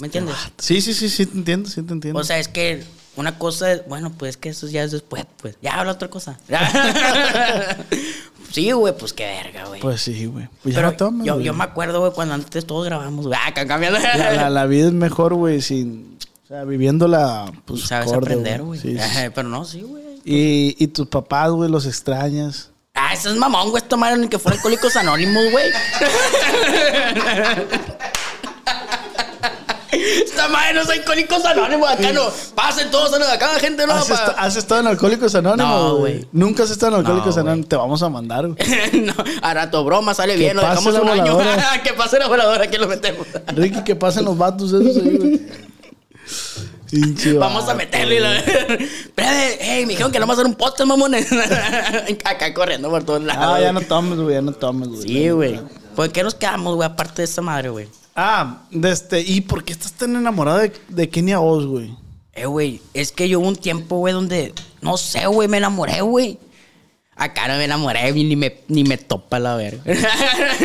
¿Me 0.02 0.08
entiendes? 0.08 0.36
Sí, 0.58 0.82
sí, 0.82 0.94
sí, 0.94 1.08
sí, 1.08 1.26
te 1.26 1.38
entiendo, 1.38 1.70
sí 1.70 1.82
te 1.84 1.94
entiendo. 1.94 2.20
O 2.20 2.24
sea, 2.26 2.38
es 2.38 2.50
que 2.50 2.84
una 3.20 3.38
cosa 3.38 3.72
es, 3.74 3.88
bueno, 3.88 4.12
pues 4.18 4.38
que 4.38 4.50
eso 4.50 4.68
ya 4.68 4.84
es 4.84 4.92
después, 4.92 5.26
pues. 5.42 5.56
Ya 5.62 5.80
habla 5.80 5.94
otra 5.94 6.10
cosa. 6.10 6.38
sí, 8.52 8.72
güey, 8.72 8.96
pues 8.98 9.14
qué 9.14 9.26
verga, 9.26 9.66
güey. 9.66 9.82
pues 9.82 10.02
sí, 10.02 10.26
güey. 10.26 10.48
Pues 10.64 10.76
ya 10.76 10.82
Pero 10.96 11.12
no 11.12 11.26
yo, 11.26 11.34
güey. 11.36 11.46
yo 11.46 11.54
me 11.54 11.64
acuerdo, 11.64 12.00
güey, 12.00 12.12
cuando 12.14 12.36
antes 12.36 12.66
todos 12.66 12.86
grabamos, 12.86 13.28
güey. 13.28 13.38
Ah, 13.46 13.54
cambiando. 13.54 14.00
la, 14.00 14.34
la- 14.34 14.50
la 14.50 14.66
vida 14.66 14.88
es 14.88 14.94
mejor, 14.94 15.34
güey, 15.34 15.62
sin... 15.62 16.18
O 16.46 16.48
sea, 16.48 16.64
viviéndola, 16.64 17.52
pues, 17.66 17.82
Sabes 17.82 18.12
aprender, 18.12 18.64
güey. 18.64 18.80
Sí, 18.80 18.98
sí. 18.98 19.20
Pero 19.36 19.50
no, 19.50 19.66
sí, 19.66 19.82
güey. 19.82 20.04
Y, 20.26 20.76
y 20.80 20.88
tus 20.88 21.08
papás, 21.08 21.52
güey, 21.52 21.70
los 21.70 21.86
extrañas. 21.86 22.72
Ah, 22.96 23.14
eso 23.14 23.30
es 23.30 23.38
mamón, 23.38 23.70
güey. 23.70 23.84
Ni 24.18 24.28
que 24.28 24.40
fuera 24.40 24.56
Alcohólicos 24.58 24.96
Anónimos, 24.96 25.44
güey. 25.52 25.66
Esta 29.92 30.48
madre 30.50 30.74
no 30.76 30.82
es 30.82 30.90
Alcohólicos 30.90 31.44
Anónimos. 31.46 31.90
Acá 31.90 32.12
no. 32.14 32.30
Pasen 32.56 32.92
todos 32.92 33.14
a 33.14 33.34
acá, 33.34 33.60
gente, 33.60 33.86
no. 33.88 33.94
¿Has, 33.94 34.10
esta- 34.10 34.32
has 34.32 34.56
estado 34.56 34.82
en 34.82 34.88
Alcohólicos 34.88 35.34
Anónimos? 35.36 35.72
No, 35.72 35.96
güey? 35.98 36.28
Nunca 36.32 36.64
has 36.64 36.72
estado 36.72 36.94
en 36.94 37.00
Alcohólicos 37.00 37.36
No, 37.36 37.42
Anónimos. 37.42 37.70
Te 37.70 37.76
vamos 37.76 38.04
a 38.04 38.10
mandar, 38.10 38.48
güey. 38.48 38.58
no, 39.02 39.14
a 39.42 39.54
rato 39.54 39.84
broma 39.84 40.14
sale 40.14 40.36
bien. 40.36 40.56
Lo 40.56 40.62
dejamos 40.62 40.94
la 40.94 41.02
un 41.02 41.10
año. 41.10 41.38
que 41.84 41.94
pase 41.94 42.20
la 42.20 42.28
voladora, 42.28 42.66
aquí 42.66 42.78
lo 42.78 42.88
metemos. 42.88 43.26
Ricky, 43.48 43.84
que 43.84 43.96
pasen 43.96 44.26
los 44.26 44.38
vatos 44.38 44.72
esos 44.74 44.98
ahí, 44.98 45.18
güey. 45.18 45.42
Vamos 47.38 47.70
a 47.70 47.76
meterle. 47.76 48.16
y 48.16 48.20
la- 48.20 48.38
Espérate, 48.40 49.58
hey, 49.62 49.86
me 49.86 49.90
dijeron 49.94 50.12
que 50.12 50.20
no 50.20 50.24
vamos 50.26 50.38
a 50.40 50.42
hacer 50.42 50.50
un 50.52 50.56
podcast, 50.58 50.88
mamones. 50.88 51.28
Acá 52.26 52.54
corriendo 52.54 52.90
por 52.90 53.04
todos 53.04 53.22
lados. 53.24 53.46
Ah, 53.58 53.62
ya 53.62 53.72
no 53.72 53.82
tomes, 53.82 54.18
güey, 54.20 54.36
ya 54.36 54.42
no 54.42 54.54
tomes, 54.54 54.90
güey. 54.90 55.02
Sí, 55.04 55.30
güey. 55.30 55.60
¿Por 55.96 56.12
qué 56.12 56.24
nos 56.24 56.34
quedamos, 56.36 56.76
güey? 56.76 56.88
Aparte 56.90 57.22
de 57.22 57.26
esta 57.26 57.42
madre, 57.42 57.70
güey. 57.70 57.88
Ah, 58.22 58.64
de 58.70 58.92
este, 58.92 59.22
¿y 59.22 59.40
por 59.40 59.64
qué 59.64 59.72
estás 59.72 59.94
tan 59.94 60.14
enamorado 60.14 60.58
de, 60.58 60.74
de 60.90 61.10
Kenia 61.10 61.40
Oz, 61.40 61.66
güey? 61.66 61.96
Eh, 62.34 62.46
güey, 62.48 62.82
es 62.94 63.14
que 63.14 63.30
yo 63.30 63.40
hubo 63.40 63.48
un 63.48 63.56
tiempo, 63.56 63.96
güey, 63.98 64.14
donde, 64.14 64.54
no 64.82 64.98
sé, 64.98 65.26
güey, 65.28 65.48
me 65.48 65.56
enamoré, 65.58 66.02
güey. 66.02 66.38
Acá 67.16 67.48
no 67.48 67.56
me 67.56 67.64
enamoré, 67.64 68.12
ni 68.12 68.36
me, 68.36 68.58
ni 68.68 68.84
me 68.84 68.98
topa 68.98 69.40
la 69.40 69.56
verga. 69.56 69.82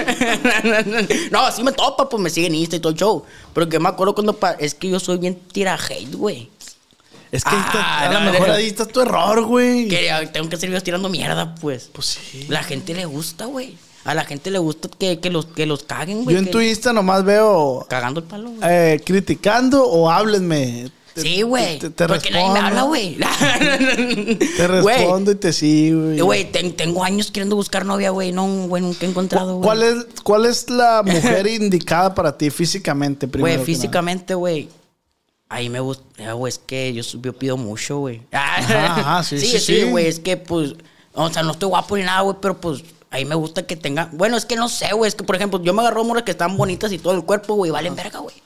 no, 1.30 1.50
sí 1.52 1.62
me 1.62 1.72
topa, 1.72 2.08
pues 2.08 2.22
me 2.22 2.30
sigue 2.30 2.46
en 2.48 2.54
Insta 2.54 2.76
y 2.76 2.80
todo 2.80 2.92
el 2.92 2.98
show. 2.98 3.24
Pero 3.52 3.68
que 3.68 3.78
me 3.78 3.88
acuerdo 3.88 4.14
cuando, 4.14 4.34
pa- 4.34 4.52
es 4.52 4.74
que 4.74 4.88
yo 4.88 5.00
soy 5.00 5.18
bien 5.18 5.36
tira 5.52 5.74
hate, 5.76 6.14
güey. 6.14 6.50
Es 7.32 7.44
que 7.44 7.50
ahí 7.50 7.62
está- 7.66 7.80
Ah, 7.80 8.00
a 8.08 8.12
lo 8.12 8.20
no, 8.20 8.32
mejor 8.32 8.50
ahí 8.50 8.66
está 8.66 8.86
tu 8.86 9.00
error, 9.00 9.44
güey. 9.44 9.88
Que 9.88 10.28
tengo 10.32 10.48
que 10.48 10.56
seguir 10.56 10.80
tirando 10.82 11.08
mierda, 11.08 11.54
pues. 11.56 11.90
Pues 11.92 12.06
sí. 12.06 12.46
La 12.48 12.62
gente 12.62 12.94
le 12.94 13.04
gusta, 13.06 13.46
güey. 13.46 13.76
A 14.04 14.14
la 14.14 14.24
gente 14.24 14.50
le 14.50 14.58
gusta 14.58 14.88
que, 14.98 15.18
que 15.18 15.30
los, 15.30 15.46
que 15.46 15.64
los 15.66 15.82
caguen, 15.84 16.24
güey. 16.24 16.34
Yo 16.36 16.40
en 16.42 16.50
tu 16.50 16.60
Insta 16.60 16.92
nomás 16.92 17.24
veo 17.24 17.86
Cagando 17.88 18.20
el 18.20 18.26
palo, 18.26 18.50
güey. 18.50 18.60
eh, 18.70 19.00
criticando 19.04 19.84
o 19.84 20.10
háblenme. 20.10 20.90
Te- 21.14 21.20
Sí, 21.22 21.42
güey. 21.42 21.78
Te, 21.78 21.90
te 21.90 22.06
Porque 22.08 22.30
nadie 22.30 22.48
me 22.50 22.60
respondo. 22.60 22.66
habla, 22.66 22.82
güey. 22.82 23.16
Te 24.56 24.66
respondo 24.66 25.30
y 25.30 25.34
te 25.36 25.52
sigo, 25.52 26.02
güey. 26.06 26.20
Güey, 26.20 26.52
ten- 26.52 26.74
tengo 26.76 27.04
años 27.04 27.30
queriendo 27.30 27.56
buscar 27.56 27.84
novia, 27.86 28.10
güey. 28.10 28.32
No, 28.32 28.66
güey, 28.66 28.82
nunca 28.82 29.06
he 29.06 29.08
encontrado, 29.08 29.56
güey. 29.58 29.62
¿Cuál 29.64 29.82
es, 29.84 30.06
¿Cuál 30.24 30.46
es 30.46 30.68
la 30.70 31.02
mujer 31.06 31.46
indicada 31.46 32.14
para 32.14 32.36
ti 32.36 32.50
físicamente, 32.50 33.28
primero? 33.28 33.54
Güey, 33.54 33.64
físicamente, 33.64 34.34
güey. 34.34 34.68
Ahí 35.48 35.68
me 35.68 35.78
gusta, 35.80 36.32
güey, 36.32 36.50
es 36.50 36.58
que 36.58 36.92
yo, 36.92 37.02
yo 37.20 37.32
pido 37.32 37.56
mucho, 37.56 37.98
güey. 37.98 38.22
Ajá, 38.32 38.86
ajá, 38.96 39.22
sí, 39.28 39.38
sí, 39.38 39.46
sí, 39.46 39.58
sí. 39.60 39.84
güey, 39.84 40.06
es 40.08 40.18
que, 40.18 40.36
pues, 40.36 40.72
o 41.12 41.30
sea, 41.30 41.42
no 41.44 41.52
estoy 41.52 41.68
guapo 41.68 41.96
ni 41.96 42.02
nada, 42.02 42.22
güey, 42.22 42.36
pero, 42.42 42.60
pues, 42.60 42.82
ahí 43.14 43.24
me 43.24 43.34
gusta 43.34 43.66
que 43.66 43.76
tenga... 43.76 44.08
Bueno, 44.12 44.36
es 44.36 44.44
que 44.44 44.56
no 44.56 44.68
sé, 44.68 44.92
güey, 44.92 45.08
es 45.08 45.14
que, 45.14 45.24
por 45.24 45.36
ejemplo, 45.36 45.62
yo 45.62 45.72
me 45.72 45.80
agarro 45.82 46.04
moras 46.04 46.24
que 46.24 46.32
están 46.32 46.56
bonitas 46.56 46.92
y 46.92 46.98
todo 46.98 47.14
el 47.14 47.24
cuerpo, 47.24 47.54
güey, 47.54 47.70
valen 47.70 47.94
verga, 47.94 48.18
güey. 48.18 48.36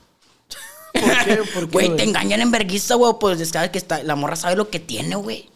¿Por 0.92 1.24
qué? 1.24 1.36
¿Por 1.36 1.64
qué, 1.66 1.66
Güey, 1.72 1.96
te 1.96 2.04
engañan 2.04 2.40
en 2.40 2.50
verguiza, 2.50 2.94
güey, 2.94 3.12
pues, 3.20 3.48
sabes 3.48 3.70
que 3.70 3.78
está, 3.78 4.02
la 4.02 4.14
morra 4.16 4.36
sabe 4.36 4.56
lo 4.56 4.68
que 4.68 4.80
tiene, 4.80 5.16
güey. 5.16 5.48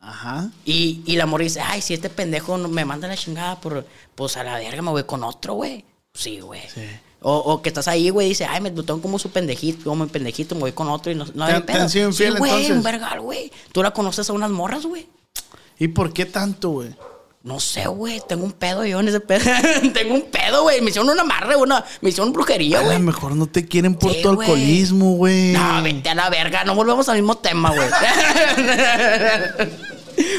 Ajá. 0.00 0.50
Y, 0.64 1.02
y 1.06 1.16
la 1.16 1.26
morra 1.26 1.44
dice, 1.44 1.60
ay, 1.60 1.82
si 1.82 1.94
este 1.94 2.08
pendejo 2.10 2.56
me 2.58 2.84
manda 2.84 3.08
la 3.08 3.16
chingada, 3.16 3.60
por, 3.60 3.86
pues 4.14 4.36
a 4.36 4.44
la 4.44 4.58
verga 4.58 4.82
me 4.82 4.90
voy 4.90 5.04
con 5.04 5.22
otro, 5.24 5.54
güey. 5.54 5.84
Sí, 6.14 6.40
güey. 6.40 6.62
O, 7.20 7.36
o 7.36 7.62
que 7.62 7.70
estás 7.70 7.88
ahí, 7.88 8.10
güey, 8.10 8.28
dice, 8.28 8.44
ay, 8.46 8.60
me 8.60 8.70
tengo 8.70 9.00
como 9.02 9.18
su 9.18 9.30
pendejito, 9.30 9.84
como 9.84 10.04
mi 10.04 10.10
pendejito, 10.10 10.54
me 10.54 10.62
voy 10.62 10.72
con 10.72 10.88
otro 10.88 11.10
y 11.10 11.14
no, 11.14 11.24
no 11.34 11.46
¿Te- 11.46 11.52
hay 11.52 11.60
te 11.62 11.72
pedo. 11.72 11.88
sido 11.88 12.08
infiel, 12.08 12.32
sí, 12.34 12.38
güey, 12.38 12.70
un 12.72 12.82
vergal, 12.82 13.20
güey. 13.20 13.50
Tú 13.72 13.82
la 13.82 13.90
conoces 13.92 14.28
a 14.30 14.32
unas 14.32 14.50
morras, 14.50 14.86
güey. 14.86 15.06
¿Y 15.78 15.88
por 15.88 16.12
qué 16.12 16.24
tanto, 16.26 16.70
güey? 16.70 16.94
No 17.46 17.60
sé, 17.60 17.86
güey, 17.86 18.20
tengo 18.28 18.44
un 18.44 18.50
pedo 18.50 18.84
yo 18.84 18.98
en 18.98 19.06
ese 19.06 19.20
pedo. 19.20 19.48
tengo 19.94 20.14
un 20.14 20.22
pedo, 20.22 20.64
güey. 20.64 20.80
Me 20.80 20.90
hicieron 20.90 21.08
una 21.08 21.22
amarre, 21.22 21.54
una, 21.54 21.84
me 22.00 22.08
hicieron 22.10 22.32
brujería, 22.32 22.78
A 22.78 22.80
lo 22.82 22.86
güey. 22.88 22.98
mejor 22.98 23.36
no 23.36 23.46
te 23.46 23.64
quieren 23.68 23.94
por 23.94 24.12
Sí, 24.12 24.20
tu 24.20 24.34
güey. 24.34 24.48
alcoholismo, 24.48 25.12
güey. 25.14 25.52
No, 25.52 25.80
vete 25.80 26.08
a 26.08 26.16
la 26.16 26.28
verga, 26.28 26.64
no 26.64 26.74
volvemos 26.74 27.08
al 27.08 27.18
mismo 27.18 27.38
tema, 27.38 27.70
güey. 27.72 27.88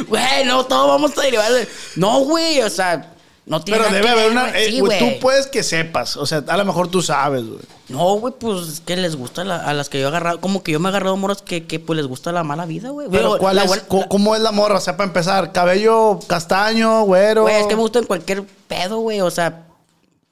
Güey, 0.07 0.45
no, 0.45 0.65
todos 0.65 0.87
vamos 0.87 1.17
a 1.17 1.21
derivar. 1.21 1.51
de- 1.51 1.67
No, 1.95 2.19
güey, 2.21 2.61
o 2.61 2.69
sea, 2.69 3.13
no 3.47 3.61
tiene 3.61 3.79
Pero 3.81 3.91
debe 3.93 4.09
haber 4.09 4.29
una. 4.31 4.49
eh, 4.57 4.69
Sí, 4.69 4.79
güey, 4.81 4.99
tú 4.99 5.19
puedes 5.19 5.47
que 5.47 5.63
sepas. 5.63 6.15
O 6.17 6.25
sea, 6.25 6.43
a 6.47 6.57
lo 6.57 6.65
mejor 6.65 6.89
tú 6.89 7.01
sabes, 7.01 7.45
güey. 7.47 7.59
No, 7.89 8.15
güey, 8.15 8.33
pues 8.37 8.67
es 8.67 8.79
que 8.81 8.95
les 8.97 9.15
gusta 9.15 9.43
la- 9.45 9.57
a 9.65 9.73
las 9.73 9.87
que 9.89 9.99
yo 9.99 10.05
he 10.05 10.07
agarrado. 10.09 10.39
Como 10.41 10.61
que 10.63 10.73
yo 10.73 10.79
me 10.79 10.87
he 10.87 10.91
agarrado 10.91 11.15
moros 11.17 11.41
que, 11.41 11.65
que 11.65 11.79
pues 11.79 11.95
les 11.97 12.05
gusta 12.05 12.31
la 12.33 12.43
mala 12.43 12.65
vida, 12.65 12.89
güey. 12.89 13.07
Pero, 13.09 13.37
¿cuál 13.39 13.55
la 13.55 13.63
es, 13.63 13.83
¿cómo 14.09 14.35
es 14.35 14.41
la 14.41 14.51
morra? 14.51 14.75
O 14.77 14.81
sea, 14.81 14.97
para 14.97 15.07
empezar, 15.07 15.51
cabello 15.53 16.19
castaño, 16.27 17.03
güero. 17.03 17.43
Güey, 17.43 17.55
es 17.55 17.67
que 17.67 17.75
me 17.75 17.81
gustan 17.81 18.03
cualquier 18.03 18.43
pedo, 18.67 18.97
güey. 18.99 19.21
O 19.21 19.31
sea, 19.31 19.63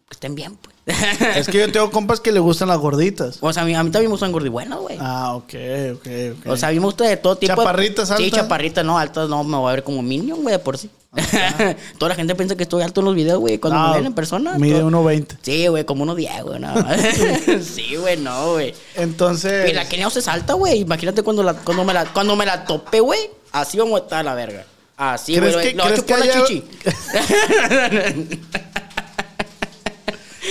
que 0.10 0.14
estén 0.14 0.36
bien, 0.36 0.58
pues. 0.58 0.76
Es 1.36 1.48
que 1.48 1.58
yo 1.60 1.72
tengo 1.72 1.90
compas 1.90 2.20
que 2.20 2.32
le 2.32 2.40
gustan 2.40 2.68
las 2.68 2.78
gorditas. 2.78 3.38
o 3.42 3.52
sea, 3.54 3.64
a 3.64 3.66
mí, 3.66 3.74
a 3.74 3.82
mí 3.84 3.90
también 3.90 4.10
me 4.10 4.14
gustan 4.14 4.32
gordibuenas, 4.32 4.78
güey. 4.80 4.98
Ah, 5.00 5.34
ok, 5.36 5.54
ok, 5.96 6.08
ok. 6.40 6.48
O 6.52 6.58
sea, 6.58 6.70
a 6.70 6.72
mí 6.74 6.80
me 6.80 6.86
gusta 6.86 7.06
de 7.06 7.18
todo 7.18 7.38
tipo. 7.38 7.56
¿Chaparritas 7.56 8.10
Sí, 8.10 8.26
altas? 8.26 8.42
chaparritas, 8.42 8.86
no, 8.86 9.00
altas, 9.00 9.28
no, 9.30 9.44
me 9.44 9.58
voy 9.58 9.70
a 9.72 9.76
ver 9.76 9.84
como 9.84 10.04
Minion, 10.04 10.44
güey, 10.44 10.52
de 10.54 10.60
por 10.60 10.78
sí. 10.78 10.92
Toda 11.98 12.10
la 12.10 12.16
gente 12.16 12.36
piensa 12.36 12.56
que 12.56 12.64
estoy 12.64 12.84
alto 12.84 13.02
en 13.02 13.06
los 13.06 13.16
videos, 13.16 13.40
güey. 13.40 13.58
Cuando 13.58 13.80
No, 13.80 13.90
me 13.90 13.98
ven 13.98 14.06
en 14.08 14.14
persona. 14.14 14.58
Mide 14.58 14.80
todo- 14.80 14.90
1.20. 14.90 15.38
Sí, 15.42 15.68
güey, 15.68 15.86
como 15.86 16.04
uno 16.04 16.16
10, 16.16 16.44
güey, 16.44 16.60
nada 16.60 16.82
más. 16.84 17.00
sí, 17.76 17.96
güey, 17.96 18.18
no, 18.18 18.54
güey. 18.54 18.74
Entonces. 18.96 19.70
Y 19.70 19.74
la 19.74 19.88
Kenia 19.88 20.10
se 20.10 20.22
salta, 20.22 20.54
güey. 20.54 20.80
Imagínate 20.82 21.24
cuando, 21.24 21.44
la, 21.44 21.54
cuando, 21.54 21.84
me 21.84 21.94
la, 21.94 22.06
cuando 22.06 22.36
me 22.36 22.46
la 22.46 22.66
topé, 22.66 23.00
güey. 23.00 23.20
Así 23.52 23.78
vamos 23.78 24.00
a 24.00 24.04
estar 24.04 24.20
a 24.20 24.24
la 24.24 24.34
verga. 24.36 24.66
Así, 24.98 25.38
güey. 25.40 25.52
¿Crees 25.54 25.74
que- 25.74 25.78
que 25.78 25.96
chupar 25.96 26.20
la 26.20 26.46
chichi. 26.46 26.64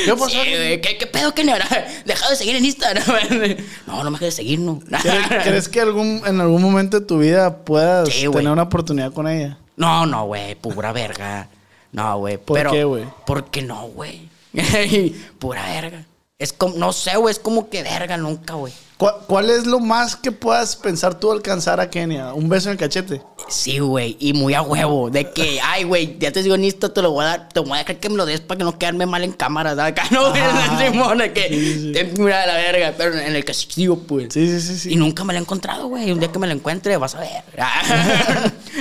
¿Qué? 0.05 0.13
Sí. 0.29 0.37
¿Qué, 0.83 0.97
¿Qué 0.99 1.07
pedo, 1.07 1.33
Kenia? 1.35 1.57
Deja 2.05 2.29
de 2.31 2.37
seguir 2.37 2.57
en 2.57 2.65
Instagram. 2.65 3.05
No, 3.87 4.03
no 4.03 4.11
me 4.11 4.19
dejes 4.19 4.37
de 4.37 4.43
seguir, 4.43 4.59
no. 4.59 4.81
¿Crees, 4.81 5.43
crees 5.45 5.69
que 5.69 5.81
algún, 5.81 6.21
en 6.27 6.41
algún 6.41 6.61
momento 6.61 6.99
de 6.99 7.07
tu 7.07 7.19
vida 7.19 7.59
puedas 7.65 8.09
Sí, 8.09 8.27
tener 8.29 8.51
una 8.51 8.63
oportunidad 8.65 9.13
con 9.13 9.29
ella? 9.29 9.57
No, 9.77 10.07
no, 10.07 10.27
güey, 10.27 10.55
pura 10.55 10.93
verga. 10.93 11.49
No, 11.93 12.19
güey. 12.19 12.39
¿Por 12.39 12.57
pero- 12.59 12.71
qué, 12.73 12.85
güey? 12.85 13.05
Porque 13.27 13.63
no, 13.63 13.89
güey. 13.89 14.29
pura 15.39 15.65
verga. 15.67 16.05
Es 16.39 16.53
como, 16.53 16.75
no 16.77 16.93
sé, 16.93 17.17
güey, 17.17 17.33
es 17.33 17.39
como 17.39 17.69
que 17.71 17.83
verga 17.83 18.17
nunca, 18.17 18.55
güey. 18.55 18.73
¿Cuál, 18.97 19.15
cuál 19.27 19.51
es 19.51 19.67
lo 19.67 19.81
más 19.81 20.15
que 20.15 20.31
puedas 20.31 20.77
pensar 20.77 21.19
tú 21.19 21.33
alcanzar 21.33 21.81
a 21.81 21.91
Kenia? 21.91 22.33
¿Un 22.33 22.49
beso 22.49 22.69
en 22.69 22.73
el 22.73 22.79
cachete? 22.79 23.21
Sí, 23.49 23.79
güey, 23.81 24.17
y 24.21 24.33
muy 24.33 24.55
a 24.55 24.63
huevo. 24.63 25.11
De 25.11 25.31
que, 25.31 25.61
ay, 25.65 25.85
güey, 25.85 26.17
ya 26.19 26.31
te 26.33 26.43
digo, 26.43 26.55
Insta, 26.57 26.93
te 26.93 27.03
lo 27.03 27.11
voy 27.13 27.25
a 27.25 27.29
dar, 27.29 27.49
te 27.49 27.61
voy 27.61 27.73
a 27.73 27.77
dejar 27.79 27.99
que 27.99 28.09
me 28.09 28.17
lo 28.17 28.27
des 28.27 28.41
para 28.41 28.59
que 28.59 28.65
no 28.65 28.79
quedarme 28.79 29.07
mal 29.07 29.23
en 29.25 29.33
cámara. 29.33 29.75
¿sabes? 29.75 29.93
Acá 29.93 30.05
no, 30.11 30.33
Simón, 30.79 31.19
de 31.19 31.33
que, 31.33 31.49
te- 31.93 32.21
mira 32.23 32.47
la 32.47 32.55
verga, 32.55 32.95
pero 32.97 33.17
en 33.19 33.35
el 33.35 33.45
castigo, 33.45 33.99
pues. 33.99 34.33
Sí, 34.35 34.47
sí, 34.49 34.61
sí, 34.61 34.79
sí. 34.79 34.93
Y 34.93 34.97
nunca 34.97 35.25
me 35.25 35.33
lo 35.33 35.39
he 35.39 35.43
encontrado, 35.43 35.89
güey. 35.89 36.11
Un 36.13 36.21
día 36.21 36.31
que 36.31 36.39
me 36.39 36.47
lo 36.47 36.53
encuentre, 36.53 36.97
vas 36.97 37.15
a 37.17 37.21
ver. 37.21 37.43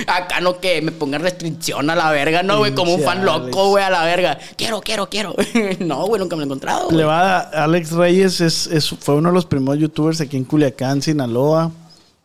Acá 0.06 0.40
no 0.40 0.60
que 0.60 0.80
me 0.82 0.92
ponga 0.92 1.18
restricción 1.18 1.88
a 1.90 1.94
la 1.96 2.10
verga, 2.10 2.42
no, 2.42 2.58
güey, 2.58 2.74
como 2.74 2.94
un 2.94 3.02
fan 3.02 3.24
loco, 3.24 3.68
güey, 3.70 3.84
a 3.84 3.90
la 3.90 4.04
verga. 4.04 4.38
Quiero, 4.56 4.80
quiero, 4.80 5.08
quiero. 5.08 5.34
no, 5.80 6.06
güey, 6.06 6.20
nunca 6.20 6.36
me 6.36 6.40
lo 6.40 6.44
he 6.44 6.46
encontrado. 6.46 6.90
Le 6.90 7.04
va 7.04 7.40
a- 7.40 7.64
Alex 7.64 7.92
Reyes 7.92 8.40
es, 8.40 8.66
es- 8.66 8.88
fue 8.90 9.14
uno 9.16 9.28
de 9.30 9.34
los 9.34 9.46
primeros 9.46 9.78
youtubers 9.80 10.20
aquí 10.20 10.36
en 10.36 10.44
Culiacán, 10.44 11.02
Sinaloa. 11.02 11.70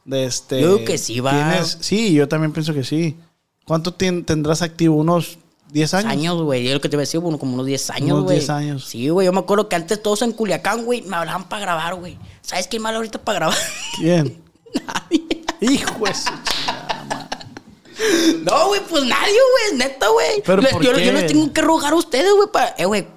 De 0.06 0.26
este, 0.26 0.62
Yo 0.62 0.74
digo 0.76 0.86
que 0.86 0.98
sí, 0.98 1.20
va. 1.20 1.32
tienes- 1.32 1.78
Sí, 1.82 2.14
yo 2.14 2.28
también 2.28 2.52
pienso 2.52 2.74
que 2.74 2.84
sí. 2.84 3.16
¿Cuánto 3.66 3.94
tien- 3.94 4.26
tendrás 4.26 4.62
activo? 4.64 4.96
¿Unos 4.96 5.38
10 5.72 5.94
años? 5.94 6.12
años, 6.12 6.42
güey. 6.42 6.64
Yo 6.64 6.74
lo 6.74 6.82
que 6.82 6.90
te 6.90 6.96
iba 6.96 7.02
a 7.02 7.06
decir, 7.06 7.20
bueno, 7.20 7.38
como 7.38 7.54
unos 7.54 7.68
10 7.68 7.92
años, 7.92 8.12
Unos 8.14 8.24
güey. 8.24 8.38
10 8.38 8.50
años. 8.50 8.86
Sí, 8.86 9.10
güey. 9.10 9.26
Yo 9.26 9.34
me 9.34 9.40
acuerdo 9.40 9.70
que 9.70 9.76
antes 9.76 10.02
todos 10.02 10.24
en 10.24 10.32
Culiacán, 10.32 10.84
güey, 10.86 11.04
me 11.04 11.16
hablaban 11.16 11.48
para 11.48 11.62
grabar, 11.62 11.94
güey. 11.96 12.18
¿Sabes 12.42 12.68
quién 12.68 12.82
me 12.82 12.90
habla 12.90 12.98
ahorita 12.98 13.22
para 13.22 13.38
grabar? 13.40 13.58
¿Quién? 14.00 14.42
Nadie. 14.88 15.44
Hijo 15.62 16.06
de 16.06 16.14
su. 16.16 16.32
No, 18.44 18.68
güey, 18.68 18.82
pues 18.90 19.04
nadie, 19.04 19.34
güey, 19.34 19.78
neta, 19.78 20.08
güey. 20.08 20.42
¿Pero 20.46 20.62
Les- 20.62 20.72
por 20.74 20.82
yo, 20.84 20.94
qué? 20.94 21.06
yo 21.06 21.12
les 21.12 21.28
tengo 21.28 21.52
que 21.52 21.62
rogar 21.62 21.94
a 21.94 21.96
ustedes, 21.96 22.32
güey, 22.34 22.50
para. 22.52 22.76
Eh, 22.78 22.86
güey. 22.86 23.08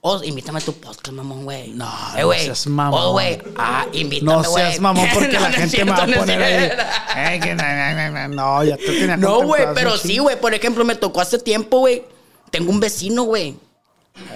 Oh, 0.00 0.22
invítame 0.22 0.60
a 0.60 0.62
tu 0.62 0.72
podcast, 0.74 1.10
mamón, 1.10 1.42
güey. 1.44 1.70
No, 1.70 1.84
eh, 2.16 2.22
no 2.22 2.32
seas 2.32 2.66
mamón. 2.68 3.00
Oh, 3.02 3.12
güey. 3.12 3.38
Ah, 3.56 3.84
invítame, 3.92 4.32
No 4.32 4.44
seas 4.44 4.78
mamón 4.80 5.08
porque 5.14 5.32
No, 5.32 5.40
la 5.40 5.48
no 5.48 5.54
gente 5.56 5.76
cierto, 5.76 5.92
me 5.92 5.98
va 5.98 6.14
a 6.14 6.18
poner 6.20 6.42
ahí. 6.42 6.58
cierto. 6.66 6.82
"Ay, 7.14 7.40
que 7.40 7.54
na, 7.56 7.64
na, 7.94 7.94
na, 7.94 8.10
na". 8.10 8.28
No, 8.28 8.64
ya 8.64 8.76
te 8.76 8.84
tenía 8.86 9.16
No, 9.16 9.42
güey, 9.42 9.64
pero 9.74 9.96
sí, 9.98 10.18
güey. 10.18 10.40
Por 10.40 10.54
ejemplo, 10.54 10.84
me 10.84 10.94
tocó 10.94 11.20
hace 11.20 11.38
tiempo, 11.40 11.80
güey. 11.80 12.04
Tengo 12.50 12.70
un 12.70 12.78
vecino, 12.78 13.24
güey. 13.24 13.56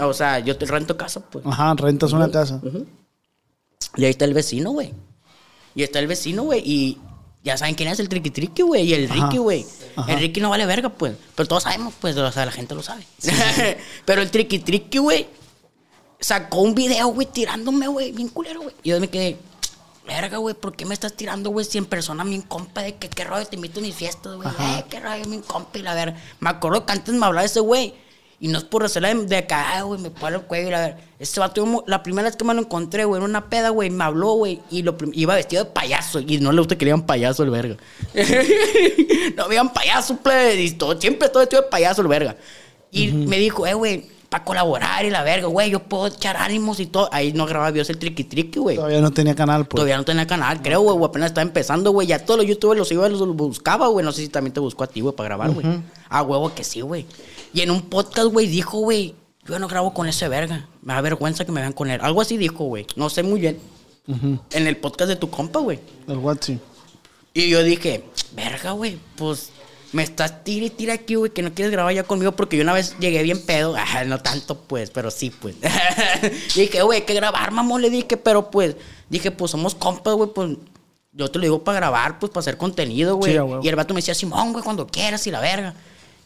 O 0.01 0.13
sea, 0.13 0.41
yo 0.41 0.57
te 0.59 0.67
rento 0.67 0.97
casa, 0.97 1.21
pues. 1.21 1.47
Ajá, 1.47 1.75
rentas 1.75 2.13
una 2.13 2.29
casa. 2.31 2.61
Y 3.97 4.05
ahí 4.05 4.11
está 4.11 4.25
el 4.25 4.35
vecino, 4.35 4.73
güey. 4.73 4.93
Y 5.77 5.85
está 5.85 6.01
el 6.01 6.09
vecino, 6.09 6.43
güey. 6.43 6.61
Y 6.65 6.99
ya 7.45 7.57
saben 7.57 7.75
quién 7.75 7.89
es 7.89 7.99
el 7.99 8.09
Triqui 8.09 8.31
Triqui, 8.31 8.63
güey. 8.63 8.85
Y 8.85 8.95
el 8.95 9.11
Ajá. 9.11 9.27
Ricky, 9.27 9.39
güey. 9.39 9.67
El 10.09 10.19
Ricky 10.19 10.41
no 10.41 10.51
vale 10.51 10.65
verga, 10.65 10.89
pues. 10.89 11.15
Pero 11.35 11.49
todos 11.49 11.65
sabemos, 11.65 11.93
pues. 12.01 12.17
O 12.17 12.33
sea, 12.33 12.47
la 12.47 12.53
gente 12.53 12.75
lo 12.75 12.83
sabe. 12.83 13.05
Pero 14.05 14.23
el 14.23 14.31
Triqui 14.31 14.61
Triqui, 14.61 14.99
güey. 14.99 15.27
Sacó 16.21 16.61
un 16.61 16.75
video, 16.75 17.09
güey, 17.09 17.27
tirándome, 17.27 17.89
güey. 17.89 18.13
Bien 18.13 18.29
culero, 18.29 18.63
güey. 18.63 18.75
Y 18.83 18.91
yo 18.91 19.01
me 19.01 19.09
quedé. 19.09 19.37
Verga, 20.07 20.39
güey, 20.39 20.55
¿por 20.55 20.75
qué 20.75 20.85
me 20.85 20.95
estás 20.95 21.15
tirando, 21.15 21.51
güey? 21.51 21.65
Si 21.65 21.79
en 21.79 21.87
persona 21.87 22.25
mi 22.25 22.41
compa 22.43 22.83
de 22.83 22.97
que 22.97 23.09
qué 23.09 23.25
rollo 23.25 23.47
te 23.47 23.57
invito 23.57 23.81
a 23.81 23.83
mis 23.83 23.95
fiestas, 23.95 24.35
güey. 24.37 24.49
Eh, 24.49 24.85
qué 24.89 25.01
rollo 25.01 25.25
mi 25.27 25.41
compa 25.41 25.79
y 25.79 25.83
la 25.83 25.95
ver. 25.95 26.15
Me 26.41 26.51
acuerdo 26.51 26.87
que 26.87 26.93
antes 26.93 27.15
me 27.15 27.27
hablaba 27.27 27.45
ese 27.45 27.61
güey. 27.61 27.95
Y 28.45 28.49
no 28.49 28.59
es 28.59 28.65
por 28.65 28.85
hacerla 28.85 29.15
de, 29.15 29.25
de 29.27 29.37
acá, 29.37 29.77
"Ay, 29.77 29.83
güey, 29.83 30.01
me 30.01 30.11
paro 30.11 30.35
el 30.41 30.43
cuello 30.43 30.67
y 30.67 30.71
la 30.73 30.81
ver. 30.81 30.97
Este 31.21 31.39
vato, 31.39 31.85
la 31.87 32.03
primera 32.03 32.27
vez 32.27 32.35
que 32.35 32.45
me 32.45 32.53
lo 32.53 32.61
encontré, 32.61 33.05
güey, 33.05 33.23
en 33.23 33.25
una 33.31 33.49
peda, 33.49 33.69
güey, 33.69 33.89
me 33.89 34.03
habló, 34.03 34.33
güey. 34.33 34.61
Y 34.69 34.83
lo 34.83 34.97
iba 35.13 35.37
vestido 35.37 35.63
de 35.63 35.71
payaso. 35.71 36.19
Y 36.19 36.39
no 36.41 36.51
le 36.51 36.59
gusta 36.59 36.77
que 36.77 36.85
le 36.85 36.91
digan 36.91 37.07
payaso 37.07 37.45
el 37.45 37.51
verga. 37.51 37.77
no 39.37 39.45
me 39.45 39.51
digan 39.51 39.73
payaso, 39.73 40.17
plebe. 40.17 40.61
y 40.63 40.71
todo- 40.73 41.01
siempre 41.01 41.27
estoy 41.27 41.43
vestido 41.43 41.63
de 41.63 41.69
payaso 41.69 42.03
el 42.03 42.09
verga. 42.09 42.37
Y 42.91 43.09
me 43.13 43.39
dijo, 43.39 43.67
eh, 43.67 43.75
güey, 43.75 44.05
para 44.29 44.45
colaborar 44.45 45.05
y 45.05 45.11
la 45.11 45.23
verga, 45.23 45.47
güey, 45.47 45.71
yo 45.71 45.81
puedo 45.85 46.09
echar 46.09 46.37
ánimos 46.37 46.81
y 46.81 46.87
todo. 46.87 47.09
Ahí 47.13 47.33
no 47.33 47.47
grababa 47.47 47.71
Dios 47.73 47.89
el 47.91 47.99
triqui 47.99 48.25
triqui, 48.25 48.59
güey. 48.59 48.77
Todavía 48.77 49.01
no 49.01 49.11
tenía 49.13 49.35
canal, 49.35 49.67
pues. 49.67 49.77
Todavía 49.77 49.97
no 49.97 50.05
tenía 50.05 50.27
canal, 50.27 50.61
creo, 50.63 50.81
güey, 50.81 50.99
apenas 51.05 51.29
estaba 51.31 51.43
empezando, 51.43 51.91
güey. 51.93 52.09
Ya 52.09 52.19
todos 52.25 52.39
los 52.39 52.47
youtubers 52.47 52.79
los 52.79 52.91
iba, 52.93 53.09
los 53.09 53.37
buscaba, 53.37 53.87
güey. 53.89 54.05
No 54.05 54.11
sé 54.13 54.23
si 54.23 54.29
también 54.29 54.53
te 54.53 54.61
buscó 54.61 54.85
a 54.85 54.87
ti, 54.89 55.01
güey, 55.01 55.15
para 55.15 55.29
grabar, 55.29 55.51
güey. 55.53 55.67
A 56.09 56.23
huevo 56.23 56.53
que 56.55 56.65
sí, 56.65 56.81
güey. 56.81 57.07
Y 57.53 57.61
en 57.61 57.71
un 57.71 57.83
podcast, 57.83 58.29
güey, 58.29 58.47
dijo, 58.47 58.79
güey, 58.79 59.15
yo 59.45 59.59
no 59.59 59.69
grabo 59.69 59.93
con 59.93 60.09
ese 60.09 60.29
verga. 60.29 60.69
Me 60.83 60.95
da 60.95 61.01
vergüenza 61.01 61.45
que 61.45 61.53
me 61.53 61.61
vean 61.61 61.73
con 61.73 61.91
él. 61.91 62.01
Algo 62.03 62.21
así 62.21 62.37
dijo, 62.37 62.65
güey. 62.65 62.87
No 62.97 63.11
sé 63.11 63.23
muy 63.23 63.41
bien. 63.41 63.59
En 64.07 64.67
el 64.67 64.77
podcast 64.77 65.09
de 65.09 65.17
tu 65.17 65.31
compa, 65.31 65.61
güey. 65.61 65.79
El 66.09 66.19
WhatsApp. 66.19 66.59
Y 67.35 67.49
yo 67.49 67.63
dije, 67.63 68.05
verga, 68.35 68.73
güey, 68.73 68.99
pues 69.17 69.51
me 69.93 70.03
estás 70.03 70.43
tira 70.45 70.67
y 70.67 70.71
tira 70.71 70.95
aquí, 70.95 71.15
güey, 71.15 71.31
que 71.31 71.43
no 71.43 71.53
quieres 71.53 71.71
grabar 71.71 71.95
ya 71.95 72.03
conmigo 72.03 72.33
porque 72.33 72.57
yo 72.57 72.63
una 72.63 72.73
vez 72.73 72.97
llegué 72.99 73.23
bien 73.23 73.45
pedo. 73.45 73.75
Ah, 73.95 74.05
no 74.05 74.19
tanto, 74.21 74.59
pues, 74.59 74.91
pero 74.91 75.11
sí, 75.11 75.31
pues. 75.31 75.57
dije, 76.55 76.83
güey, 76.83 77.05
que 77.05 77.15
grabar, 77.15 77.51
mamón, 77.51 77.83
le 77.83 77.91
dije, 77.91 78.17
pero 78.17 78.51
pues, 78.51 78.77
dije, 79.11 79.31
pues 79.31 79.51
somos 79.51 79.75
compas, 79.75 80.15
güey, 80.15 80.31
pues. 80.35 80.57
Yo 81.15 81.31
te 81.31 81.39
lo 81.39 81.43
digo 81.43 81.63
para 81.63 81.77
grabar, 81.77 82.19
pues, 82.19 82.31
para 82.31 82.41
hacer 82.41 82.57
contenido, 82.57 83.17
güey. 83.17 83.37
Sí, 83.37 83.39
y 83.63 83.69
el 83.69 83.77
vato 83.77 83.93
me 83.93 83.99
decía, 83.99 84.15
Simón, 84.15 84.53
güey, 84.53 84.65
cuando 84.65 84.87
quieras 84.87 85.27
y 85.27 85.31
la 85.31 85.41
verga. 85.41 85.75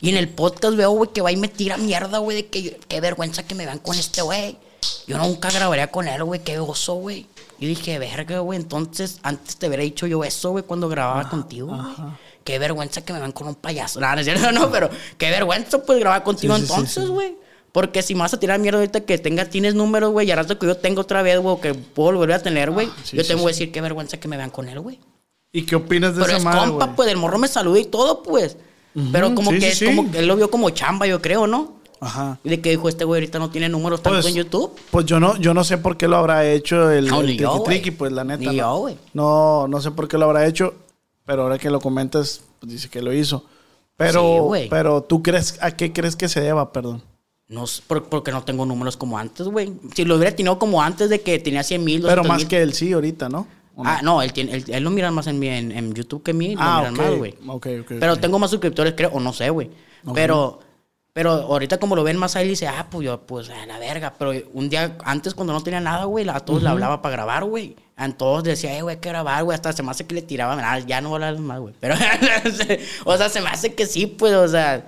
Y 0.00 0.11
en 0.11 0.16
el 0.16 0.28
podcast 0.28 0.76
veo, 0.76 0.90
güey, 0.90 1.11
que 1.12 1.20
va 1.22 1.32
y 1.32 1.37
me 1.37 1.48
tira 1.48 1.76
mierda, 1.76 2.18
güey, 2.18 2.37
de 2.37 2.46
que 2.46 2.62
yo- 2.62 2.70
qué 2.88 3.00
vergüenza 3.00 3.46
que 3.46 3.54
me 3.54 3.64
vean 3.64 3.78
con 3.78 3.96
este 3.98 4.22
güey. 4.22 4.59
Yo 5.06 5.18
nunca 5.18 5.50
grabaría 5.50 5.90
con 5.90 6.06
él, 6.06 6.22
güey, 6.24 6.42
qué 6.44 6.59
oso, 6.59 6.94
güey. 6.94 7.26
Y 7.59 7.66
dije, 7.66 7.98
verga, 7.98 8.40
güey, 8.40 8.59
entonces 8.59 9.18
antes 9.22 9.56
te 9.56 9.66
hubiera 9.68 9.82
dicho 9.82 10.06
yo 10.06 10.22
eso, 10.24 10.50
güey, 10.50 10.64
cuando 10.64 10.88
grababa 10.88 11.28
contigo, 11.28 11.68
güey. 11.68 12.11
Qué 12.44 12.59
vergüenza 12.59 13.00
que 13.04 13.12
me 13.12 13.18
vean 13.18 13.32
con 13.32 13.48
un 13.48 13.54
payaso. 13.56 13.98
No, 13.98 14.12
no 14.14 14.20
es 14.20 14.26
cierto, 14.26 14.52
no, 14.52 14.70
pero 14.70 14.88
qué 15.18 15.30
vergüenza, 15.30 15.82
pues, 15.82 15.98
grabar 15.98 16.22
contigo 16.22 16.54
Sí, 16.56 16.61
sí, 16.61 16.66
sí, 16.66 16.72
entonces, 16.72 17.04
sí. 17.04 17.11
güey. 17.11 17.37
Porque 17.72 18.02
si 18.02 18.14
me 18.14 18.20
vas 18.20 18.32
a 18.35 18.38
tirar 18.38 18.59
mierda 18.61 18.78
ahorita 18.78 19.00
que 19.00 19.18
tengas, 19.18 19.50
tienes 19.50 19.74
números, 19.74 20.11
güey, 20.12 20.28
y 20.28 20.30
al 20.30 20.38
rato 20.38 20.59
que 20.59 20.66
yo 20.66 20.76
tengo 20.76 21.00
otra 21.02 21.22
vez, 21.22 21.38
güey, 21.40 21.61
que 21.61 21.74
puedo 21.74 22.12
volver 22.18 22.37
a 22.37 22.42
tener, 22.42 22.70
güey, 22.70 22.87
Ah, 22.90 22.96
yo 23.12 23.22
sí, 23.22 23.28
te 23.28 23.35
voy 23.35 23.50
a 23.50 23.54
sí. 23.54 23.61
decir 23.61 23.72
qué 23.72 23.80
vergüenza 23.80 24.18
que 24.20 24.28
me 24.28 24.37
vean 24.37 24.50
con 24.50 24.68
él, 24.68 24.78
güey. 24.80 25.00
¿Y 25.52 25.62
qué 25.66 25.76
opinas 25.76 26.14
de 26.14 26.20
Pero 26.20 26.28
esa 26.28 26.37
es 26.38 26.44
madre, 26.44 26.70
compa, 26.70 26.94
pues, 26.94 27.09
el 27.11 27.16
morro 27.16 27.38
me 27.38 27.48
saluda 27.48 27.78
y 27.80 27.85
todo, 27.87 28.22
pues. 28.22 28.56
Pero 29.12 29.35
como 29.35 29.50
sí, 29.50 29.59
que 29.59 29.66
sí, 29.66 29.66
es 29.72 29.78
sí. 29.78 29.85
como 29.87 30.11
que 30.11 30.18
él 30.18 30.26
lo 30.26 30.37
vio 30.37 30.50
como 30.50 30.70
chamba, 30.70 31.06
yo 31.06 31.20
creo, 31.20 31.46
¿no? 31.46 31.74
Ajá. 32.00 32.38
Y 32.44 32.48
de 32.48 32.61
que 32.61 32.70
dijo, 32.70 32.88
este 32.88 33.04
güey 33.04 33.20
ahorita 33.20 33.38
no 33.38 33.50
tiene 33.50 33.68
números 33.68 34.02
tanto 34.02 34.20
Pues, 34.20 34.26
en 34.26 34.35
YouTube. 34.35 34.72
Pues 34.90 35.06
yo 35.06 35.20
no, 35.20 35.37
yo 35.37 35.54
no 35.54 35.64
sé 35.64 35.78
por 35.78 35.96
qué 35.96 36.09
lo 36.09 36.16
habrá 36.16 36.46
hecho 36.46 36.90
el, 36.90 37.09
No, 37.09 37.20
el 37.20 37.26
ni 37.26 37.37
yo, 37.37 37.62
Triqui 37.62 37.90
pues 37.90 38.12
la 38.12 38.24
neta. 38.24 38.40
Ni 38.50 38.56
no. 38.56 38.88
yo. 38.88 38.96
No, 39.14 39.68
no 39.68 39.80
sé 39.80 39.90
por 39.90 40.09
qué 40.09 40.18
lo 40.18 40.26
habrá 40.26 40.46
hecho, 40.46 40.74
pero 41.24 41.42
ahora 41.42 41.59
que 41.59 41.70
lo 41.70 41.80
comentas, 41.80 42.42
pues 42.61 42.72
dice 42.72 42.88
que 42.88 43.02
lo 43.02 43.12
hizo. 43.12 43.44
Pero, 43.96 44.50
pero 44.68 45.02
tú 45.02 45.22
crees, 45.22 45.59
¿a 45.62 45.70
qué 45.70 45.92
crees 45.92 46.16
que 46.16 46.28
se 46.28 46.40
deba, 46.40 46.72
perdón? 46.72 47.02
No 47.48 47.64
porque 47.88 48.32
no 48.32 48.42
tengo 48.42 48.66
números 48.66 48.96
como 48.96 49.18
antes, 49.18 49.46
güey. 49.46 49.72
Si 49.94 50.04
lo 50.04 50.16
hubiera 50.16 50.35
tenido 50.35 50.59
como 50.59 50.82
antes 50.82 51.09
de 51.09 51.20
que 51.20 51.38
tenía 51.38 51.62
100 51.62 51.85
mil, 51.85 52.02
Pero 52.02 52.24
más 52.24 52.44
que 52.44 52.61
él 52.61 52.74
sí 52.74 52.92
ahorita, 52.92 53.28
¿no? 53.28 53.46
¿O 53.76 53.84
no? 53.84 53.90
Ah, 53.90 54.00
no, 54.02 54.22
él, 54.22 54.32
tiene, 54.32 54.52
él, 54.56 54.64
él 54.66 54.82
lo 54.82 54.90
mira 54.90 55.10
más 55.10 55.26
en, 55.28 55.38
mi- 55.38 55.48
en, 55.48 55.70
en 55.70 55.92
YouTube 55.94 56.22
que 56.22 56.30
a 56.32 56.34
mí. 56.34 56.54
Ah, 56.58 56.82
lo 56.86 56.90
miran 56.92 56.94
más, 57.10 57.18
güey. 57.18 57.34
Pero 58.00 58.16
tengo 58.16 58.38
más 58.38 58.50
suscriptores, 58.50 58.94
creo, 58.96 59.10
o 59.12 59.20
no 59.20 59.32
sé, 59.32 59.50
güey. 59.50 59.70
Pero, 60.14 60.60
pero 61.12 61.30
ahorita 61.30 61.78
como 61.78 61.94
lo 61.94 62.02
ven 62.02 62.16
más 62.16 62.36
ahí, 62.36 62.48
dice, 62.48 62.66
ah, 62.68 62.86
pues 62.90 63.04
yo, 63.04 63.20
pues 63.26 63.50
a 63.50 63.66
la 63.66 63.78
verga. 63.78 64.14
Pero 64.18 64.32
un 64.54 64.68
día 64.70 64.96
antes, 65.04 65.34
cuando 65.34 65.52
no 65.52 65.62
tenía 65.62 65.80
nada, 65.80 66.04
güey, 66.06 66.28
a 66.28 66.40
todos 66.40 66.62
le 66.62 66.68
hablaba 66.70 67.02
para 67.02 67.12
grabar, 67.16 67.44
güey. 67.44 67.76
A 67.96 68.08
todos 68.12 68.44
decía, 68.44 68.76
eh, 68.76 68.82
güey, 68.82 68.96
hay 68.96 69.00
que 69.00 69.08
grabar, 69.10 69.44
güey. 69.44 69.54
Hasta 69.54 69.72
se 69.72 69.82
me 69.82 69.90
hace 69.90 70.06
que 70.06 70.14
le 70.14 70.22
tiraba, 70.22 70.56
nada, 70.56 70.78
ya 70.80 71.00
no 71.00 71.10
voy 71.10 71.22
a 71.22 71.28
hablar 71.28 71.42
más, 71.42 71.60
güey. 71.60 71.74
Pero, 71.80 71.94
o 73.04 73.16
sea, 73.16 73.28
se 73.28 73.40
me 73.40 73.48
hace 73.48 73.74
que 73.74 73.86
sí, 73.86 74.06
pues, 74.06 74.32
o 74.34 74.48
sea, 74.48 74.86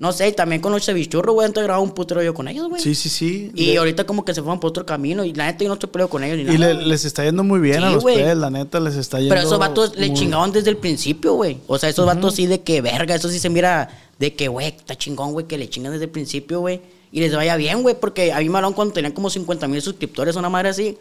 no 0.00 0.10
sé. 0.12 0.26
Y 0.28 0.32
también 0.32 0.60
con 0.60 0.72
los 0.72 0.84
cevichurros, 0.84 1.32
güey, 1.32 1.46
antes 1.46 1.62
grababa 1.62 1.84
un 1.84 1.92
putero 1.92 2.20
yo 2.22 2.34
con 2.34 2.48
ellos, 2.48 2.68
güey. 2.68 2.82
Sí, 2.82 2.96
sí, 2.96 3.08
sí. 3.08 3.52
Y 3.54 3.66
Le- 3.66 3.78
ahorita 3.78 4.04
como 4.04 4.24
que 4.24 4.34
se 4.34 4.40
fueron 4.42 4.58
por 4.58 4.70
otro 4.70 4.84
camino. 4.84 5.24
Y 5.24 5.32
la 5.34 5.46
neta 5.46 5.62
yo 5.62 5.68
no 5.68 5.74
estoy 5.74 5.90
peleo 5.90 6.08
con 6.10 6.24
ellos 6.24 6.38
ni 6.38 6.42
y 6.54 6.58
nada. 6.58 6.74
le- 6.74 6.86
les 6.86 7.04
está 7.04 7.22
yendo 7.24 7.44
muy 7.44 7.60
bien 7.60 7.84
a 7.84 7.88
Sí, 7.90 7.94
los 7.94 8.04
pies, 8.04 8.36
la 8.36 8.50
neta, 8.50 8.80
les 8.80 8.96
está 8.96 9.18
yendo 9.20 9.32
Pero 9.34 9.46
esos 9.46 9.58
vatos 9.60 9.94
le 9.96 10.08
muy- 10.08 10.16
chingaban 10.18 10.50
desde 10.50 10.70
el 10.70 10.78
principio, 10.78 11.34
güey. 11.34 11.58
O 11.68 11.78
sea, 11.78 11.88
esos 11.88 12.04
vatos 12.06 12.34
sí 12.34 12.46
de 12.46 12.62
que 12.62 12.80
verga, 12.80 13.14
eso 13.14 13.28
sí 13.28 13.38
se 13.38 13.48
mira 13.50 13.88
de 14.18 14.34
que, 14.34 14.48
güey, 14.48 14.66
está 14.68 14.96
chingón, 14.96 15.30
güey, 15.32 15.46
que 15.46 15.56
le 15.58 15.68
chingan 15.70 15.92
desde 15.92 16.06
el 16.06 16.10
principio, 16.10 16.60
güey. 16.60 16.80
Y 17.12 17.18
les 17.20 17.34
vaya 17.34 17.56
bien, 17.56 17.82
güey, 17.82 17.96
porque 17.98 18.32
a 18.32 18.38
mí 18.38 18.48
me 18.48 18.58
hablaron 18.58 18.72
cuando 18.72 18.94
tenían 18.94 19.12
como 19.12 19.28
50 19.30 19.66
mil 19.66 19.82
suscriptores, 19.82 20.36
una 20.36 20.48
madre 20.48 20.68
así. 20.70 20.96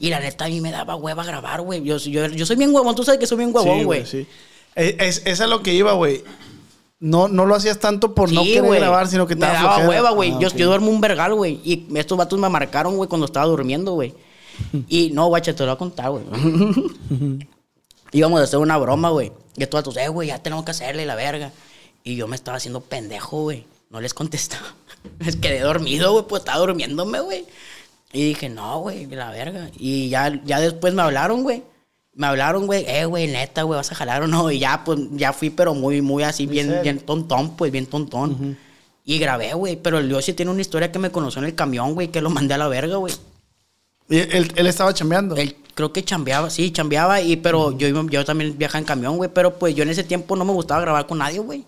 Y 0.00 0.08
la 0.08 0.20
neta 0.20 0.44
a 0.44 0.48
mí 0.48 0.60
me 0.60 0.70
daba 0.70 0.94
hueva 0.96 1.24
grabar, 1.24 1.60
güey. 1.62 1.82
Yo, 1.82 1.96
yo, 1.98 2.26
yo 2.28 2.46
soy 2.46 2.56
bien 2.56 2.72
huevón, 2.74 2.94
tú 2.94 3.02
sabes 3.04 3.18
que 3.20 3.26
soy 3.26 3.38
bien 3.38 3.50
huevón, 3.54 3.78
Sí, 3.80 3.84
güey. 3.84 4.06
Sí, 4.06 4.26
Es, 4.76 4.94
es, 5.00 5.22
es 5.26 5.40
a 5.40 5.46
lo 5.48 5.62
que 5.62 5.74
iba, 5.74 5.92
güey. 5.94 6.22
No, 7.00 7.28
no 7.28 7.46
lo 7.46 7.54
hacías 7.54 7.78
tanto 7.78 8.14
por 8.14 8.32
no 8.32 8.42
querer 8.42 8.80
grabar, 8.80 9.06
sino 9.06 9.26
que 9.26 9.36
te 9.36 9.42
me 9.42 9.46
daba 9.46 9.74
flojera. 9.74 9.88
hueva, 9.88 10.10
güey. 10.10 10.32
Ah, 10.32 10.38
yo, 10.40 10.48
ok. 10.48 10.54
yo 10.54 10.66
duermo 10.66 10.90
un 10.90 11.00
vergal, 11.00 11.34
güey. 11.34 11.60
Y 11.64 11.86
estos 11.96 12.18
vatos 12.18 12.38
me 12.38 12.48
marcaron, 12.48 12.96
güey, 12.96 13.08
cuando 13.08 13.26
estaba 13.26 13.46
durmiendo, 13.46 13.92
güey. 13.92 14.14
Y 14.88 15.10
no, 15.10 15.28
guacha, 15.28 15.54
te 15.54 15.60
lo 15.60 15.66
voy 15.66 15.74
a 15.74 15.78
contar, 15.78 16.10
güey. 16.10 16.24
Íbamos 18.12 18.40
a 18.40 18.44
hacer 18.44 18.58
una 18.58 18.76
broma, 18.78 19.10
güey. 19.10 19.32
Y 19.56 19.62
estos 19.62 19.78
vatos, 19.78 19.96
eh, 19.96 20.08
güey, 20.08 20.28
ya 20.28 20.42
tenemos 20.42 20.64
que 20.64 20.72
hacerle 20.72 21.06
la 21.06 21.14
verga. 21.14 21.52
Y 22.02 22.16
yo 22.16 22.26
me 22.26 22.36
estaba 22.36 22.56
haciendo 22.56 22.80
pendejo, 22.80 23.42
güey. 23.42 23.66
No 23.90 24.00
les 24.00 24.14
contestaba. 24.14 24.74
Les 25.20 25.36
quedé 25.36 25.60
dormido, 25.60 26.12
güey, 26.12 26.24
pues 26.26 26.40
estaba 26.40 26.58
durmiéndome, 26.58 27.20
güey. 27.20 27.46
Y 28.12 28.24
dije, 28.28 28.48
no, 28.48 28.80
güey, 28.80 29.06
la 29.06 29.30
verga. 29.30 29.70
Y 29.76 30.08
ya, 30.08 30.40
ya 30.44 30.60
después 30.60 30.94
me 30.94 31.02
hablaron, 31.02 31.42
güey. 31.42 31.62
Me 32.18 32.26
hablaron, 32.26 32.66
güey, 32.66 32.84
eh, 32.88 33.04
güey, 33.04 33.28
neta, 33.28 33.62
güey, 33.62 33.76
¿vas 33.76 33.92
a 33.92 33.94
jalar 33.94 34.24
o 34.24 34.26
no? 34.26 34.50
Y 34.50 34.58
ya, 34.58 34.82
pues, 34.84 34.98
ya 35.12 35.32
fui, 35.32 35.50
pero 35.50 35.72
muy, 35.72 36.02
muy 36.02 36.24
así, 36.24 36.46
bien, 36.46 36.66
serio? 36.66 36.82
bien 36.82 36.98
tontón, 36.98 37.54
pues, 37.56 37.70
bien 37.70 37.86
tontón. 37.86 38.58
Y 39.04 39.20
grabé, 39.20 39.54
güey, 39.54 39.76
pero 39.76 40.00
el 40.00 40.10
Yoshi 40.10 40.32
tiene 40.32 40.50
una 40.50 40.60
historia 40.60 40.90
que 40.90 40.98
me 40.98 41.12
conoció 41.12 41.38
en 41.38 41.44
el 41.44 41.54
camión, 41.54 41.94
güey, 41.94 42.08
que 42.08 42.20
lo 42.20 42.28
mandé 42.28 42.54
a 42.54 42.58
la 42.58 42.66
verga, 42.66 42.96
güey. 42.96 43.14
Y 44.08 44.18
él, 44.18 44.52
él 44.56 44.66
estaba 44.66 44.92
chambeando. 44.92 45.36
Él 45.36 45.58
creo 45.74 45.92
que 45.92 46.04
chambeaba, 46.04 46.50
sí, 46.50 46.72
chambeaba, 46.72 47.20
y, 47.20 47.36
pero 47.36 47.78
yo, 47.78 47.88
yo 48.08 48.24
también 48.24 48.58
viajaba 48.58 48.80
en 48.80 48.84
camión, 48.84 49.16
güey, 49.16 49.30
pero 49.32 49.54
pues 49.54 49.76
yo 49.76 49.84
en 49.84 49.90
ese 49.90 50.02
tiempo 50.02 50.34
no 50.34 50.44
me 50.44 50.52
gustaba 50.52 50.80
grabar 50.80 51.06
con 51.06 51.18
nadie, 51.18 51.38
güey. 51.38 51.64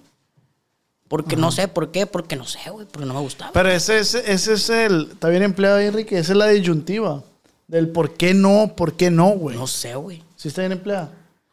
Porque 1.06 1.36
no 1.36 1.52
sé 1.52 1.68
por 1.68 1.92
qué, 1.92 2.06
porque 2.06 2.34
no 2.34 2.44
sé, 2.44 2.58
güey, 2.70 2.88
porque 2.90 3.06
no 3.06 3.14
me 3.14 3.20
gustaba. 3.20 3.52
Pero 3.52 3.68
ese, 3.68 4.00
ese, 4.00 4.32
ese 4.32 4.54
es 4.54 4.68
el. 4.68 5.10
Está 5.12 5.28
bien 5.28 5.44
empleado 5.44 5.78
Enrique. 5.78 6.18
Esa 6.18 6.32
es 6.32 6.38
la 6.38 6.48
disyuntiva. 6.48 7.22
Del 7.68 7.88
por 7.88 8.14
qué 8.14 8.34
no, 8.34 8.74
por 8.76 8.94
qué 8.94 9.12
no, 9.12 9.30
güey. 9.30 9.56
No 9.56 9.68
sé, 9.68 9.94
güey. 9.94 10.24
¿Sí 10.40 10.48
está 10.48 10.62
bien 10.62 10.72
empleada? 10.72 11.12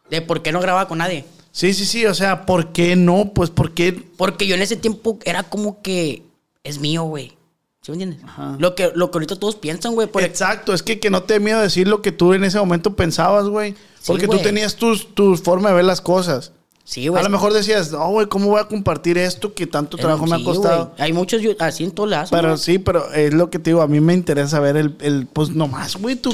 De 0.09 0.21
por 0.21 0.41
qué 0.41 0.53
no 0.53 0.61
grababa 0.61 0.88
con 0.88 0.99
nadie. 0.99 1.25
Sí, 1.51 1.73
sí, 1.73 1.85
sí. 1.85 2.05
O 2.05 2.13
sea, 2.13 2.45
¿por 2.45 2.71
qué 2.71 2.95
no? 2.95 3.33
Pues, 3.33 3.49
¿por 3.49 3.73
qué? 3.73 3.91
Porque 4.15 4.47
yo 4.47 4.55
en 4.55 4.61
ese 4.61 4.77
tiempo 4.77 5.19
era 5.25 5.43
como 5.43 5.81
que 5.81 6.23
es 6.63 6.79
mío, 6.79 7.03
güey. 7.03 7.33
¿Sí 7.81 7.91
me 7.91 8.01
entiendes? 8.01 8.21
Lo 8.59 8.75
que, 8.75 8.89
lo 8.95 9.11
que 9.11 9.17
ahorita 9.17 9.35
todos 9.35 9.57
piensan, 9.57 9.93
güey. 9.93 10.07
Por 10.07 10.23
Exacto. 10.23 10.73
Es 10.73 10.83
que, 10.83 11.01
que 11.01 11.09
no 11.09 11.23
te 11.23 11.33
dé 11.33 11.39
miedo 11.41 11.59
decir 11.59 11.89
lo 11.89 12.01
que 12.01 12.13
tú 12.13 12.31
en 12.33 12.45
ese 12.45 12.59
momento 12.59 12.95
pensabas, 12.95 13.49
güey. 13.49 13.75
Porque 14.05 14.25
tú 14.29 14.38
tenías 14.39 14.77
tus- 14.77 15.13
tu 15.13 15.35
forma 15.35 15.67
de 15.69 15.75
ver 15.75 15.85
las 15.85 15.99
cosas. 15.99 16.53
Sí, 16.85 17.09
güey. 17.09 17.19
A 17.19 17.23
lo 17.25 17.29
mejor 17.29 17.51
decías, 17.51 17.91
no, 17.91 18.07
güey, 18.07 18.27
¿cómo 18.27 18.47
voy 18.47 18.61
a 18.61 18.69
compartir 18.69 19.17
esto 19.17 19.53
que 19.53 19.67
tanto 19.67 19.97
trabajo 19.97 20.25
me 20.25 20.38
ha 20.38 20.43
costado? 20.45 20.85
güey. 20.95 21.01
Hay 21.01 21.11
muchos 21.11 21.41
así 21.59 21.83
en 21.83 21.91
todos 21.91 22.09
lados. 22.09 22.29
Pero 22.31 22.47
güey. 22.51 22.57
sí, 22.57 22.79
pero 22.79 23.11
es 23.11 23.33
lo 23.33 23.49
que 23.49 23.59
te 23.59 23.71
digo, 23.71 23.81
a 23.81 23.88
mí 23.89 23.99
me 23.99 24.13
interesa 24.13 24.61
ver 24.61 24.77
el, 24.77 24.95
el 25.01 25.27
pues 25.27 25.49
nomás, 25.49 25.97
güey, 25.97 26.15
tú. 26.15 26.33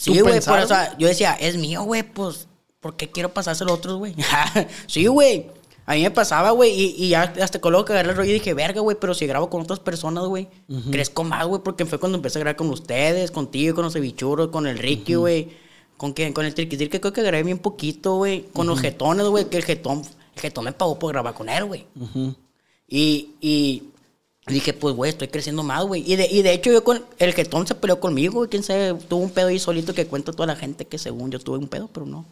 Sí, 0.00 0.18
güey, 0.18 0.32
pensar, 0.32 0.54
pero, 0.54 0.64
o 0.64 0.68
sea, 0.68 0.96
yo 0.96 1.08
decía, 1.08 1.34
es 1.34 1.58
mío, 1.58 1.82
güey, 1.82 2.02
pues, 2.02 2.48
¿por 2.80 2.96
qué 2.96 3.10
quiero 3.10 3.34
pasárselo 3.34 3.72
a 3.72 3.74
otros, 3.74 3.98
güey? 3.98 4.14
sí, 4.86 5.06
güey. 5.06 5.48
A 5.84 5.94
mí 5.94 6.02
me 6.02 6.10
pasaba, 6.10 6.52
güey, 6.52 6.70
y, 6.70 6.94
y 6.96 7.08
ya 7.10 7.34
hasta 7.42 7.60
con 7.60 7.72
luego 7.72 7.84
que 7.84 7.92
agarré 7.92 8.10
el 8.10 8.16
rollo 8.16 8.30
y 8.30 8.34
dije, 8.34 8.54
verga, 8.54 8.80
güey, 8.80 8.96
pero 8.98 9.12
si 9.12 9.26
grabo 9.26 9.50
con 9.50 9.60
otras 9.60 9.78
personas, 9.78 10.24
güey, 10.24 10.48
crezco 10.90 11.22
más, 11.22 11.46
güey, 11.46 11.60
porque 11.62 11.84
fue 11.84 11.98
cuando 11.98 12.16
empecé 12.16 12.38
a 12.38 12.40
grabar 12.40 12.56
con 12.56 12.70
ustedes, 12.70 13.30
contigo, 13.30 13.74
con 13.74 13.84
los 13.84 13.92
cevichuros, 13.92 14.48
con 14.48 14.66
el 14.66 14.78
Ricky, 14.78 15.16
güey, 15.16 15.50
con, 15.98 16.14
quién? 16.14 16.32
con 16.32 16.46
el 16.46 16.54
Triqui 16.54 16.78
que 16.88 16.98
creo 16.98 17.12
que 17.12 17.22
grabé 17.22 17.42
bien 17.42 17.58
poquito, 17.58 18.14
güey, 18.14 18.46
con 18.54 18.66
los 18.66 18.80
jetones, 18.80 19.26
güey, 19.26 19.50
que 19.50 19.58
el 19.58 19.64
jetón, 19.64 20.02
el 20.34 20.40
jetón 20.40 20.64
me 20.64 20.72
pagó 20.72 20.98
por 20.98 21.12
grabar 21.12 21.34
con 21.34 21.50
él, 21.50 21.64
güey. 21.66 21.86
Y, 22.88 23.34
y 23.42 23.82
dije, 24.50 24.72
pues, 24.72 24.94
güey, 24.94 25.10
estoy 25.10 25.28
creciendo 25.28 25.62
más, 25.62 25.84
güey. 25.84 26.02
Y 26.10 26.16
de, 26.16 26.26
y 26.30 26.42
de 26.42 26.52
hecho, 26.52 26.70
yo 26.70 26.84
con 26.84 27.02
el 27.18 27.34
jetón 27.34 27.66
se 27.66 27.74
peleó 27.74 27.98
conmigo, 28.00 28.34
güey. 28.34 28.48
Quién 28.50 28.62
sabe, 28.62 28.94
tuvo 29.08 29.22
un 29.22 29.30
pedo 29.30 29.48
ahí 29.48 29.58
solito 29.58 29.94
que 29.94 30.06
cuenta 30.06 30.32
toda 30.32 30.46
la 30.46 30.56
gente 30.56 30.84
que 30.86 30.98
según 30.98 31.30
yo 31.30 31.38
tuve 31.40 31.58
un 31.58 31.68
pedo, 31.68 31.88
pero 31.92 32.06
no. 32.06 32.24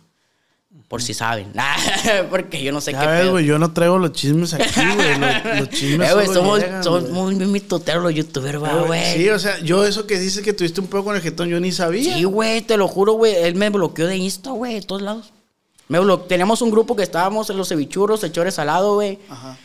Por 0.88 1.02
si 1.02 1.12
saben. 1.14 1.52
Porque 2.30 2.62
yo 2.62 2.72
no 2.72 2.80
sé 2.80 2.92
Ya 2.92 3.00
qué 3.00 3.06
ves, 3.06 3.20
pedo. 3.22 3.30
güey, 3.32 3.44
yo 3.46 3.58
no 3.58 3.72
traigo 3.72 3.98
los 3.98 4.12
chismes 4.12 4.54
aquí, 4.54 4.68
güey. 4.94 5.18
Los, 5.18 5.60
los 5.60 5.68
chismes 5.78 6.10
Eh, 6.10 6.14
güey, 6.14 6.26
solo 6.26 6.40
somos, 6.40 6.60
llegan, 6.60 6.84
somos 6.84 7.02
güey. 7.10 7.12
muy 7.12 7.34
mitoteros 7.46 8.02
los 8.02 8.14
youtubers, 8.14 8.56
Eh, 8.62 8.84
güey. 8.86 9.14
Sí, 9.16 9.28
o 9.30 9.38
sea, 9.38 9.58
yo 9.60 9.84
eso 9.84 10.06
que 10.06 10.18
dices 10.18 10.42
que 10.44 10.52
tuviste 10.52 10.80
un 10.80 10.86
poco 10.86 11.04
con 11.04 11.16
el 11.16 11.22
jetón, 11.22 11.48
yo 11.48 11.58
ni 11.60 11.72
sabía. 11.72 12.14
Sí, 12.14 12.24
güey, 12.24 12.62
te 12.62 12.76
lo 12.76 12.88
juro, 12.88 13.14
güey. 13.14 13.34
Él 13.34 13.54
me 13.54 13.68
bloqueó 13.70 14.06
de 14.06 14.16
Insta, 14.16 14.50
güey, 14.50 14.74
de 14.74 14.82
todos 14.82 15.02
lados. 15.02 15.32
Me 15.88 15.98
blo- 16.00 16.26
Teníamos 16.26 16.60
un 16.62 16.70
grupo 16.70 16.94
que 16.96 17.02
estábamos 17.02 17.48
en 17.50 17.56
los 17.56 17.68
cevichuros, 17.68 18.22
echores 18.24 18.54
salado, 18.54 18.94
güey. 18.94 19.18
Ajá. 19.30 19.56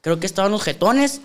Creo 0.00 0.18
que 0.20 0.26
estaban 0.26 0.50
los 0.52 0.62
jetones. 0.62 1.20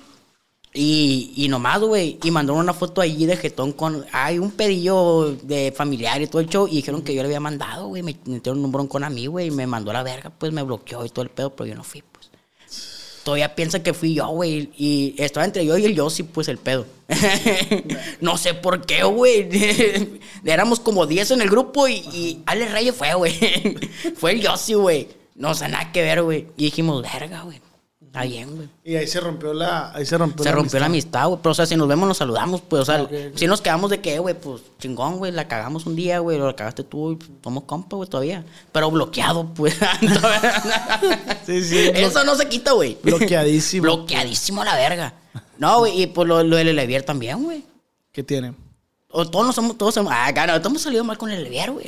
Y, 0.74 1.34
y 1.36 1.48
nomás, 1.50 1.82
güey. 1.82 2.18
Y 2.24 2.32
mandaron 2.32 2.62
una 2.62 2.74
foto 2.74 3.02
allí 3.02 3.26
de 3.26 3.38
jetón 3.38 3.74
con. 3.74 4.06
Hay 4.12 4.40
un 4.40 4.52
pedillo 4.52 5.36
de 5.44 5.72
familiar 5.72 6.22
y 6.22 6.28
todo 6.28 6.42
el 6.42 6.50
show. 6.50 6.68
Y 6.68 6.78
dijeron 6.78 7.04
que 7.04 7.14
yo 7.14 7.22
le 7.22 7.28
había 7.28 7.40
mandado, 7.40 7.88
güey. 7.88 8.02
Me 8.02 8.18
metieron 8.26 8.64
un 8.64 8.72
broncón 8.72 9.04
a 9.04 9.10
mí, 9.10 9.28
güey. 9.28 9.48
Y 9.48 9.52
me 9.52 9.68
mandó 9.68 9.92
a 9.92 9.94
la 9.94 10.04
verga, 10.04 10.32
pues 10.32 10.52
me 10.52 10.64
bloqueó 10.64 11.06
y 11.06 11.10
todo 11.10 11.24
el 11.24 11.30
pedo, 11.30 11.56
pero 11.56 11.68
yo 11.68 11.76
no 11.76 11.84
fui, 11.84 12.02
pues. 12.02 12.32
Todavía 13.24 13.56
piensa 13.56 13.82
que 13.82 13.94
fui 13.94 14.16
yo, 14.16 14.28
güey. 14.30 14.72
Y 14.76 15.16
estaba 15.18 15.46
entre 15.46 15.66
yo 15.66 15.78
y 15.78 15.86
el 15.86 15.96
Yossi, 15.96 16.24
pues 16.24 16.48
el 16.50 16.58
pedo. 16.58 16.86
no 18.22 18.38
sé 18.38 18.54
por 18.54 18.86
qué, 18.86 19.04
güey. 19.04 19.48
Éramos 20.44 20.80
como 20.80 21.06
10 21.06 21.32
en 21.32 21.42
el 21.42 21.50
grupo 21.50 21.88
y, 21.88 21.94
y 22.12 22.44
Ale 22.46 22.68
Reyes 22.68 22.96
fue, 22.96 23.14
güey. 23.14 23.34
fue 24.18 24.32
el 24.32 24.42
Yossi, 24.42 24.74
güey. 24.74 25.08
No, 25.36 25.52
o 25.52 25.56
sea, 25.56 25.68
nada 25.68 25.92
que 25.92 26.02
ver, 26.02 26.22
güey. 26.22 26.48
Y 26.58 26.66
dijimos, 26.66 27.02
verga, 27.02 27.44
güey. 27.44 27.62
Está 28.14 28.26
bien, 28.26 28.56
güey. 28.56 28.70
Y 28.84 28.96
ahí 28.96 29.08
se 29.08 29.20
rompió 29.20 29.56
la. 29.56 29.92
Ahí 29.92 30.06
se 30.06 30.16
rompió 30.20 30.44
Se 30.44 30.52
rompió 30.52 30.80
la 30.80 30.86
amistad, 30.86 31.30
güey. 31.30 31.40
Pero, 31.42 31.52
o 31.52 31.56
sea, 31.56 31.66
si 31.66 31.76
nos 31.76 31.88
vemos, 31.88 32.08
nos 32.08 32.18
saludamos, 32.18 32.62
pues. 32.62 32.84
O 32.84 32.86
sea, 32.86 33.10
si 33.34 33.48
nos 33.48 33.60
quedamos 33.60 33.90
de 33.90 34.02
que, 34.02 34.20
güey, 34.20 34.40
pues 34.40 34.62
chingón, 34.78 35.18
güey. 35.18 35.32
La 35.32 35.48
cagamos 35.48 35.88
un 35.88 35.96
día, 35.96 36.20
güey. 36.20 36.38
Lo 36.38 36.46
la 36.46 36.56
cagaste 36.56 36.84
tú 36.84 37.14
y 37.14 37.16
pues, 37.16 37.32
somos 37.44 37.64
compa, 37.64 37.96
güey, 37.96 38.08
todavía. 38.08 38.46
Pero 38.72 38.92
bloqueado, 38.92 39.52
pues. 39.56 39.76
Sí, 41.48 41.64
sí, 41.64 41.90
Eso 41.92 42.24
no 42.24 42.36
se 42.36 42.48
quita, 42.48 42.74
güey. 42.74 43.00
Bloqueadísimo. 43.02 43.82
Bloqueadísimo 43.82 44.62
a 44.62 44.66
la 44.66 44.76
verga. 44.76 45.14
No, 45.58 45.80
güey. 45.80 46.04
Y 46.04 46.08
pues 46.08 46.28
lo, 46.28 46.44
lo 46.44 46.56
del 46.56 46.76
Levier 46.76 47.02
también, 47.02 47.44
güey. 47.44 47.64
¿Qué 48.12 48.22
tiene? 48.22 48.54
O 49.10 49.28
todos 49.28 49.44
nos 49.44 49.56
somos, 49.56 49.76
todos 49.76 49.96
somos, 49.96 50.14
ah, 50.16 50.32
claro, 50.34 50.54
todos 50.54 50.68
hemos 50.68 50.82
salido 50.84 51.04
mal 51.04 51.18
con 51.18 51.32
el 51.32 51.44
Levier, 51.44 51.72
güey. 51.72 51.86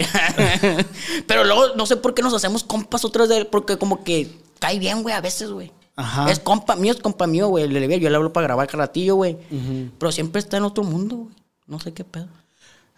Pero 1.28 1.44
luego 1.44 1.76
no 1.76 1.86
sé 1.86 1.98
por 1.98 2.16
qué 2.16 2.24
nos 2.24 2.34
hacemos 2.34 2.64
compas 2.64 3.06
otras 3.06 3.30
de 3.30 3.38
él, 3.38 3.48
porque 3.48 3.78
como 3.78 4.04
que 4.04 4.32
cae 4.60 4.80
bien, 4.80 5.04
güey, 5.04 5.14
a 5.14 5.22
veces, 5.22 5.52
güey. 5.52 5.72
Ajá. 5.96 6.30
Es 6.30 6.40
compa 6.40 6.76
mío, 6.76 6.94
es 6.94 7.00
compa 7.00 7.26
mío, 7.28 7.48
güey. 7.48 7.68
Yo 8.00 8.10
le 8.10 8.16
hablo 8.16 8.34
para 8.34 8.48
grabar 8.48 8.68
cada 8.68 8.84
ratillo, 8.86 9.16
güey. 9.16 9.38
Pero 9.98 10.12
siempre 10.12 10.40
está 10.40 10.58
en 10.58 10.64
otro 10.64 10.84
mundo, 10.84 11.16
güey. 11.16 11.36
No 11.68 11.80
sé 11.80 11.94
qué 11.94 12.04
pedo. 12.04 12.28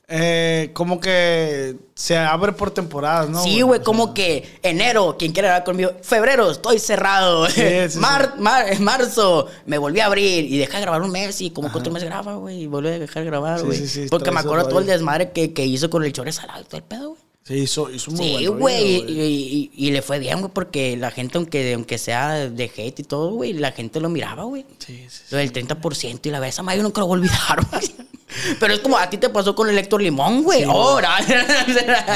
Eh, 0.09 0.71
como 0.73 1.01
que 1.01 1.75
se 1.93 2.17
abre 2.17 2.53
por 2.53 2.71
temporadas, 2.71 3.29
¿no? 3.29 3.43
sí, 3.43 3.59
güey, 3.61 3.81
O 3.81 3.83
como 3.83 4.13
que 4.13 4.57
enero, 4.63 5.17
quien 5.19 5.33
quiera 5.33 5.49
hablar 5.49 5.65
conmigo. 5.65 5.91
Febrero, 6.01 6.49
estoy 6.49 6.79
cerrado. 6.79 7.49
Sí, 7.49 7.61
sí, 7.89 7.99
Mar- 7.99 8.35
mar- 8.39 8.79
marzo, 8.79 9.47
me 9.65 9.77
volví 9.77 9.99
a 9.99 10.05
abrir 10.05 10.45
y 10.49 10.57
dejé 10.59 10.75
de 10.77 10.81
grabar 10.83 11.01
un 11.01 11.11
mes 11.11 11.41
y 11.41 11.49
como 11.51 11.69
que 11.69 11.77
otro 11.79 11.91
mes 11.91 12.05
graba, 12.05 12.35
güey. 12.35 12.61
Y 12.63 12.67
volví 12.67 12.87
a 12.87 12.99
dejar 12.99 13.23
de 13.23 13.29
grabar, 13.29 13.61
güey. 13.65 13.77
sí, 13.79 13.87
sí, 13.87 14.07
Porque 14.09 14.31
me 14.31 14.39
acuerdo 14.39 14.69
todo 14.69 14.79
el 14.79 14.85
desmadre 14.85 15.31
que, 15.33 15.51
que 15.51 15.65
hizo 15.65 15.89
con 15.89 16.05
el 16.05 16.13
chore 16.13 16.31
salado 16.31 16.61
y 16.61 16.63
todo 16.65 16.77
el 16.77 16.83
pedo, 16.83 17.09
güey. 17.09 17.21
Sí, 17.47 17.53
hizo, 17.59 17.89
hizo 17.89 18.11
muy 18.11 18.25
Sí, 18.39 18.45
güey. 18.47 18.95
Y, 19.07 19.71
y- 19.77 19.87
y 19.87 19.91
le 19.91 20.01
fue 20.01 20.19
bien, 20.19 20.39
güey, 20.41 20.51
porque 20.53 20.97
la 20.97 21.11
gente, 21.11 21.37
aunque, 21.37 21.73
aunque 21.73 21.97
sea 21.97 22.49
de 22.49 22.65
hate 22.65 22.99
y 22.99 23.03
todo, 23.03 23.31
güey, 23.31 23.53
la 23.53 23.71
gente 23.71 24.01
lo 24.01 24.09
miraba, 24.09 24.43
güey. 24.43 24.65
Sí, 24.79 25.05
sí. 25.09 25.23
Lo 25.31 25.37
del 25.37 25.53
30% 25.53 26.27
y 26.27 26.29
la 26.31 26.41
vez, 26.41 26.55
esa 26.59 26.75
yo 26.75 26.83
nunca 26.83 26.99
lo 26.99 27.07
voy 27.07 27.19
a 27.19 27.21
olvidar, 27.21 27.65
güey. 27.71 27.95
Pero 28.59 28.73
es 28.73 28.79
como 28.81 28.97
a 28.97 29.09
ti 29.09 29.17
te 29.17 29.29
pasó 29.29 29.55
con 29.55 29.69
el 29.69 29.77
Héctor 29.77 30.01
Limón, 30.01 30.43
güey. 30.43 30.63
Ahora. 30.63 31.15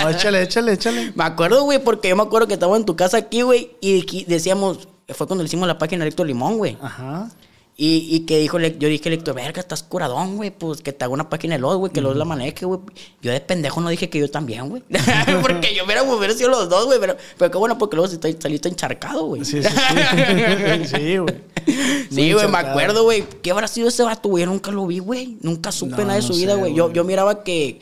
No, 0.04 0.10
échale, 0.10 0.42
échale, 0.44 0.74
échale. 0.74 1.14
Me 1.16 1.24
acuerdo, 1.24 1.64
güey, 1.64 1.82
porque 1.82 2.10
yo 2.10 2.16
me 2.18 2.24
acuerdo 2.24 2.48
que 2.48 2.56
estaba 2.56 2.76
en 2.76 2.84
tu 2.86 2.96
casa 2.98 3.16
aquí, 3.18 3.42
güey, 3.42 3.72
y 3.80 4.26
decíamos, 4.26 4.88
fue 5.08 5.28
cuando 5.28 5.44
le 5.44 5.48
hicimos 5.48 5.68
la 5.68 5.78
página 5.78 6.04
de 6.04 6.10
Héctor 6.10 6.28
Limón, 6.28 6.58
güey. 6.58 6.78
Ajá. 6.82 7.30
Y, 7.84 8.16
y 8.16 8.20
que 8.28 8.38
dijo, 8.38 8.60
le- 8.60 8.78
yo 8.78 8.88
dije, 8.88 9.12
Héctor, 9.12 9.34
verga, 9.34 9.60
estás 9.60 9.82
curadón, 9.82 10.36
güey, 10.38 10.52
pues 10.52 10.84
que 10.84 10.94
te 10.94 11.04
hago 11.04 11.16
una 11.16 11.32
página 11.32 11.56
de 11.56 11.62
los, 11.62 11.78
güey, 11.78 11.92
que 11.92 12.00
los 12.00 12.16
la 12.16 12.26
maneje, 12.26 12.68
güey. 12.68 12.80
Yo 13.24 13.32
de 13.32 13.42
pendejo 13.42 13.82
no 13.82 13.90
dije 13.90 14.08
que 14.08 14.20
yo 14.20 14.30
también, 14.30 14.70
güey. 14.70 14.84
porque 15.42 15.74
yo 15.74 15.84
hubiera, 15.84 16.04
hubiera 16.04 16.36
sido 16.36 16.50
los 16.50 16.70
dos, 16.70 16.86
güey, 16.86 17.00
pero, 17.00 17.18
pero 17.40 17.50
qué 17.50 17.58
bueno, 17.58 17.80
porque 17.80 17.96
luego 17.96 18.14
saliste, 18.40 18.70
encharcado, 18.70 19.26
güey. 19.26 19.44
Sí, 19.44 19.64
sí, 19.64 19.70
sí. 19.70 20.86
sí, 20.96 21.18
güey. 21.18 21.36
Sí, 22.12 22.34
güey, 22.34 22.48
me 22.50 22.58
acuerdo, 22.60 23.04
güey. 23.04 23.24
¿Qué 23.42 23.50
habrá 23.50 23.68
sido 23.68 23.88
ese 23.88 24.04
vato, 24.04 24.30
güey? 24.30 24.44
Yo 24.44 24.52
nunca 24.52 24.70
lo 24.70 24.86
vi, 24.86 25.00
güey. 25.00 25.40
Nunca 25.42 25.72
supe 25.72 25.90
No, 25.94 25.98
nada 26.04 26.18
de 26.18 26.22
su 26.22 26.36
vida, 26.36 26.54
güey. 26.54 26.76
Yo, 26.76 26.94
yo 26.94 27.04
miraba 27.04 27.44
que 27.44 27.80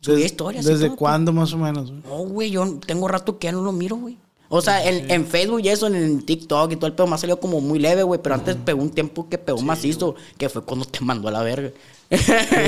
subía 0.00 0.24
historias. 0.24 0.64
¿Desde 0.64 0.86
todo, 0.86 0.96
cuándo 0.96 1.34
más 1.34 1.52
o 1.52 1.58
menos? 1.58 1.90
güey? 1.90 2.02
No, 2.06 2.16
güey, 2.24 2.50
yo 2.52 2.78
tengo 2.86 3.06
rato 3.06 3.38
que 3.38 3.48
ya 3.48 3.52
no 3.52 3.60
lo 3.60 3.72
miro, 3.72 3.96
güey. 3.96 4.16
O 4.48 4.60
sea, 4.60 4.84
en, 4.86 5.10
en 5.10 5.26
Facebook 5.26 5.60
y 5.64 5.68
eso, 5.68 5.88
en 5.88 6.22
TikTok 6.22 6.72
y 6.72 6.76
todo 6.76 6.86
el 6.86 6.92
pedo 6.92 7.06
me 7.06 7.14
ha 7.14 7.18
salido 7.18 7.40
como 7.40 7.60
muy 7.60 7.78
leve, 7.78 8.02
güey. 8.02 8.20
Pero 8.22 8.36
antes 8.36 8.56
pegó 8.56 8.80
un 8.80 8.90
tiempo 8.90 9.28
que 9.28 9.38
pegó 9.38 9.60
macizo, 9.60 10.14
que 10.38 10.48
fue 10.48 10.62
cuando 10.62 10.84
te 10.84 11.00
mandó 11.04 11.28
a 11.28 11.32
la 11.32 11.42
verga. 11.42 11.70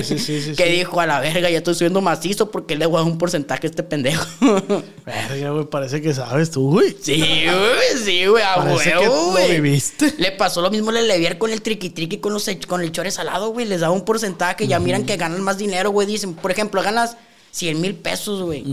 sí, 0.03 0.19
sí, 0.19 0.41
sí, 0.41 0.53
que 0.57 0.65
sí. 0.65 0.71
dijo 0.71 1.01
a 1.01 1.07
la 1.07 1.21
verga, 1.21 1.49
ya 1.49 1.59
estoy 1.59 1.75
subiendo 1.77 2.01
macizo 2.01 2.51
porque 2.51 2.75
le 2.75 2.87
voy 2.87 2.97
a 2.97 3.03
dar 3.03 3.13
un 3.13 3.19
porcentaje 3.19 3.69
a 3.69 3.71
este 3.71 3.85
pendejo. 3.85 4.27
Verga, 5.07 5.51
güey, 5.51 5.65
parece 5.67 6.03
que 6.03 6.13
sabes 6.13 6.51
tú, 6.51 6.73
güey. 6.73 6.97
sí, 7.01 7.17
güey, 7.17 8.05
sí, 8.05 8.27
güey, 8.27 8.43
a 8.43 8.59
huevo, 8.59 9.31
güey. 9.31 9.61
viviste. 9.61 10.15
Le 10.19 10.33
pasó 10.33 10.61
lo 10.61 10.71
mismo 10.71 10.91
a 10.91 10.95
Levier 10.95 11.39
con 11.39 11.53
el 11.53 11.63
triqui 11.63 11.91
triqui 11.91 12.19
con, 12.19 12.33
los, 12.33 12.51
con 12.67 12.81
el 12.81 12.91
chore 12.91 13.13
salado, 13.13 13.51
güey. 13.51 13.67
Les 13.67 13.81
daba 13.81 13.95
un 13.95 14.05
porcentaje. 14.05 14.67
Ya 14.67 14.81
miran 14.81 15.07
que 15.07 15.17
ganan 15.17 15.43
más 15.43 15.59
dinero, 15.59 15.91
güey. 15.91 16.09
Dicen, 16.09 16.35
por 16.35 16.51
ejemplo, 16.51 16.83
ganas 16.83 17.17
100 17.53 17.81
mil 17.81 17.95
pesos, 17.95 18.43
güey. 18.43 18.65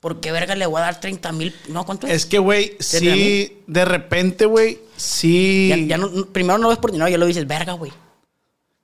¿Por 0.00 0.20
qué 0.20 0.30
verga 0.30 0.54
le 0.54 0.66
voy 0.66 0.80
a 0.80 0.84
dar 0.84 1.00
30 1.00 1.32
mil? 1.32 1.54
No, 1.68 1.84
¿cuánto 1.84 2.06
es? 2.06 2.12
Es 2.12 2.26
que, 2.26 2.38
güey, 2.38 2.76
sí, 2.78 3.62
de 3.66 3.84
repente, 3.84 4.46
güey, 4.46 4.78
sí. 4.96 5.68
Ya, 5.68 5.76
ya 5.76 5.98
no, 5.98 6.26
primero 6.26 6.58
no 6.58 6.68
ves 6.68 6.78
por 6.78 6.92
dinero, 6.92 7.10
ya 7.10 7.18
lo 7.18 7.26
dices, 7.26 7.46
verga, 7.46 7.72
güey. 7.72 7.92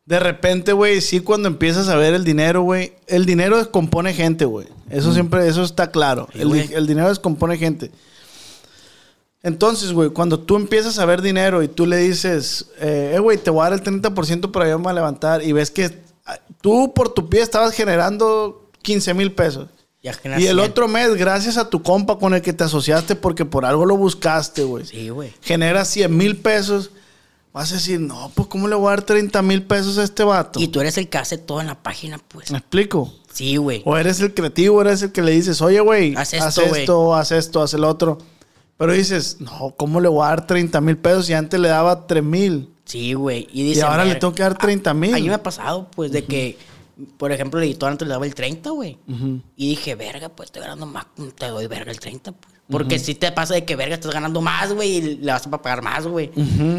De 0.06 0.18
repente, 0.18 0.72
güey, 0.72 1.00
sí, 1.00 1.20
cuando 1.20 1.48
empiezas 1.48 1.88
a 1.88 1.96
ver 1.96 2.14
el 2.14 2.24
dinero, 2.24 2.62
güey. 2.62 2.92
El 3.06 3.24
dinero 3.24 3.56
descompone 3.56 4.12
gente, 4.12 4.44
güey. 4.44 4.66
Eso 4.90 5.14
siempre, 5.14 5.48
eso 5.48 5.62
está 5.62 5.90
claro. 5.90 6.28
Sí, 6.32 6.40
el, 6.40 6.86
dinero 6.86 7.08
descompone 7.08 7.56
gente. 7.56 7.90
Entonces, 9.42 9.92
güey, 9.92 10.10
cuando 10.10 10.40
tú 10.40 10.56
empiezas 10.56 10.98
a 10.98 11.06
ver 11.06 11.22
dinero 11.22 11.62
y 11.62 11.68
tú 11.68 11.86
le 11.86 11.98
dices, 11.98 12.66
eh, 12.80 13.12
eh, 13.14 13.18
güey, 13.18 13.38
te 13.38 13.50
voy 13.50 13.60
a 13.60 13.70
dar 13.70 13.72
el 13.78 13.82
30% 13.82 14.50
para 14.50 14.66
ayudarme 14.66 14.90
a 14.90 14.94
levantar 14.94 15.42
y 15.42 15.52
ves 15.52 15.70
que 15.70 15.98
ah, 16.26 16.38
tú 16.60 16.92
por 16.94 17.14
tu 17.14 17.28
pie 17.28 17.40
estabas 17.40 17.72
generando 17.72 18.70
15 18.82 19.14
mil 19.14 19.32
pesos. 19.32 19.68
Y 20.04 20.46
el 20.46 20.56
100. 20.56 20.58
otro 20.58 20.86
mes, 20.86 21.14
gracias 21.14 21.56
a 21.56 21.70
tu 21.70 21.82
compa 21.82 22.18
con 22.18 22.34
el 22.34 22.42
que 22.42 22.52
te 22.52 22.64
asociaste 22.64 23.16
porque 23.16 23.46
por 23.46 23.64
algo 23.64 23.86
lo 23.86 23.96
buscaste, 23.96 24.62
güey. 24.62 24.84
Sí, 24.84 25.08
güey. 25.08 25.32
Generas 25.40 25.88
100 25.88 26.14
mil 26.14 26.36
pesos. 26.36 26.90
Vas 27.54 27.70
a 27.70 27.76
decir, 27.76 28.00
no, 28.00 28.30
pues 28.34 28.48
¿cómo 28.48 28.68
le 28.68 28.74
voy 28.74 28.88
a 28.88 28.90
dar 28.90 29.02
30 29.02 29.40
mil 29.42 29.62
pesos 29.62 29.96
a 29.96 30.02
este 30.04 30.22
vato? 30.24 30.60
Y 30.60 30.68
tú 30.68 30.80
eres 30.80 30.98
el 30.98 31.08
que 31.08 31.18
hace 31.18 31.38
todo 31.38 31.60
en 31.60 31.68
la 31.68 31.82
página, 31.82 32.18
pues. 32.28 32.50
¿Me 32.50 32.58
explico? 32.58 33.14
Sí, 33.32 33.56
güey. 33.56 33.80
O 33.86 33.96
eres 33.96 34.20
el 34.20 34.34
creativo, 34.34 34.80
eres 34.82 35.02
el 35.02 35.12
que 35.12 35.22
le 35.22 35.30
dices, 35.32 35.62
oye, 35.62 35.80
güey, 35.80 36.14
Haz 36.16 36.34
haz, 36.34 36.58
esto, 36.58 36.74
esto, 36.74 37.00
güey. 37.04 37.20
haz 37.20 37.32
esto, 37.32 37.62
haz 37.62 37.72
el 37.72 37.84
otro. 37.84 38.18
Pero 38.76 38.92
dices, 38.92 39.36
no, 39.40 39.72
¿cómo 39.76 40.00
le 40.00 40.08
voy 40.08 40.24
a 40.26 40.30
dar 40.30 40.46
30 40.46 40.80
mil 40.80 40.98
pesos 40.98 41.26
si 41.26 41.32
antes 41.32 41.58
le 41.60 41.68
daba 41.68 42.06
3 42.06 42.22
mil? 42.24 42.68
Sí, 42.84 43.14
güey. 43.14 43.46
Y, 43.52 43.72
Y 43.72 43.80
ahora 43.80 44.04
le 44.04 44.16
tengo 44.16 44.34
que 44.34 44.42
dar 44.42 44.58
30 44.58 44.92
mí. 44.92 45.12
A 45.12 45.16
mí 45.16 45.28
me 45.28 45.34
ha 45.34 45.42
pasado, 45.42 45.88
pues, 45.94 46.12
de 46.12 46.24
que 46.24 46.58
por 47.16 47.32
ejemplo, 47.32 47.60
el 47.60 47.66
editor 47.66 47.90
antes 47.90 48.06
le 48.06 48.12
daba 48.12 48.26
el 48.26 48.34
30, 48.34 48.70
güey. 48.70 48.98
Y 49.56 49.70
dije, 49.70 49.94
verga, 49.94 50.28
pues 50.28 50.48
estoy 50.48 50.62
ganando 50.62 50.86
más, 50.86 51.06
te 51.36 51.46
doy 51.46 51.66
verga 51.66 51.90
el 51.90 52.00
30, 52.00 52.32
pues. 52.32 52.54
Porque 52.66 52.98
si 52.98 53.14
te 53.14 53.30
pasa 53.30 53.52
de 53.52 53.66
que 53.66 53.76
verga 53.76 53.94
estás 53.96 54.14
ganando 54.14 54.40
más, 54.40 54.72
güey, 54.72 54.96
y 54.96 55.16
le 55.16 55.32
vas 55.32 55.46
a 55.46 55.50
pagar 55.50 55.82
más, 55.82 56.06
güey. 56.06 56.30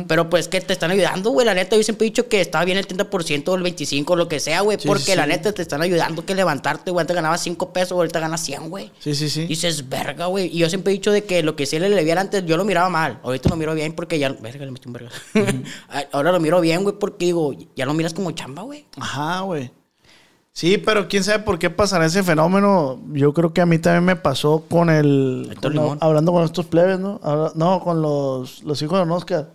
Pero 0.07 0.31
pues 0.31 0.47
que 0.47 0.59
te 0.59 0.73
están 0.73 0.89
ayudando, 0.89 1.29
güey. 1.29 1.45
La 1.45 1.53
neta, 1.53 1.75
yo 1.75 1.83
siempre 1.83 2.07
he 2.07 2.09
dicho 2.09 2.27
que 2.27 2.41
estaba 2.41 2.65
bien 2.65 2.79
el 2.79 2.87
30% 2.87 3.47
o 3.49 3.55
el 3.55 3.63
25%, 3.63 4.09
o 4.09 4.15
lo 4.15 4.27
que 4.27 4.39
sea, 4.39 4.61
güey. 4.61 4.79
Sí, 4.79 4.87
porque 4.87 5.03
sí, 5.03 5.15
la 5.15 5.27
neta 5.27 5.51
te 5.51 5.61
están 5.61 5.83
ayudando 5.83 6.25
que 6.25 6.33
levantarte, 6.33 6.89
güey. 6.89 7.01
Antes 7.01 7.15
ganabas 7.15 7.41
5 7.41 7.71
pesos, 7.71 7.91
ahorita 7.91 8.19
ganas 8.19 8.41
100, 8.41 8.69
güey. 8.71 8.91
Sí, 8.97 9.13
sí, 9.13 9.29
sí. 9.29 9.41
Y 9.41 9.47
dices, 9.47 9.87
verga, 9.87 10.25
güey. 10.25 10.47
Y 10.47 10.57
yo 10.57 10.69
siempre 10.69 10.91
he 10.91 10.95
dicho 10.95 11.11
de 11.11 11.23
que 11.23 11.43
lo 11.43 11.55
que 11.55 11.67
sí 11.67 11.77
le 11.77 11.89
leviera 11.89 12.19
antes, 12.19 12.43
yo 12.47 12.57
lo 12.57 12.65
miraba 12.65 12.89
mal. 12.89 13.19
Ahorita 13.21 13.49
lo 13.49 13.55
miro 13.55 13.75
bien 13.75 13.93
porque 13.93 14.17
ya. 14.17 14.29
Verga, 14.29 14.65
le 14.65 14.71
metí 14.71 14.87
un 14.87 14.93
verga. 14.93 15.11
Ahora 16.11 16.31
lo 16.31 16.39
miro 16.39 16.61
bien, 16.61 16.81
güey, 16.81 16.97
porque 16.97 17.25
digo, 17.27 17.53
ya 17.75 17.85
lo 17.85 17.93
miras 17.93 18.15
como 18.15 18.31
chamba, 18.31 18.63
güey. 18.63 18.87
Ajá, 18.97 19.41
güey. 19.41 19.69
Sí, 20.55 20.77
pero 20.77 21.09
quién 21.09 21.21
sabe 21.25 21.39
por 21.39 21.59
qué 21.59 21.69
pasará 21.69 22.05
ese 22.05 22.23
fenómeno. 22.23 23.01
Yo 23.11 23.33
creo 23.33 23.51
que 23.51 23.59
a 23.59 23.65
mí 23.65 23.77
también 23.77 24.05
me 24.05 24.15
pasó 24.15 24.63
con 24.69 24.89
el. 24.89 25.53
Con- 25.61 25.97
hablando 25.99 26.31
con 26.31 26.45
estos 26.45 26.65
plebes, 26.65 26.97
¿no? 26.97 27.19
Habla- 27.23 27.51
no, 27.55 27.81
con 27.81 28.01
los, 28.01 28.63
los 28.63 28.81
hijos 28.81 28.93
de 28.93 28.99
Don 28.99 29.11
Oscar. 29.11 29.49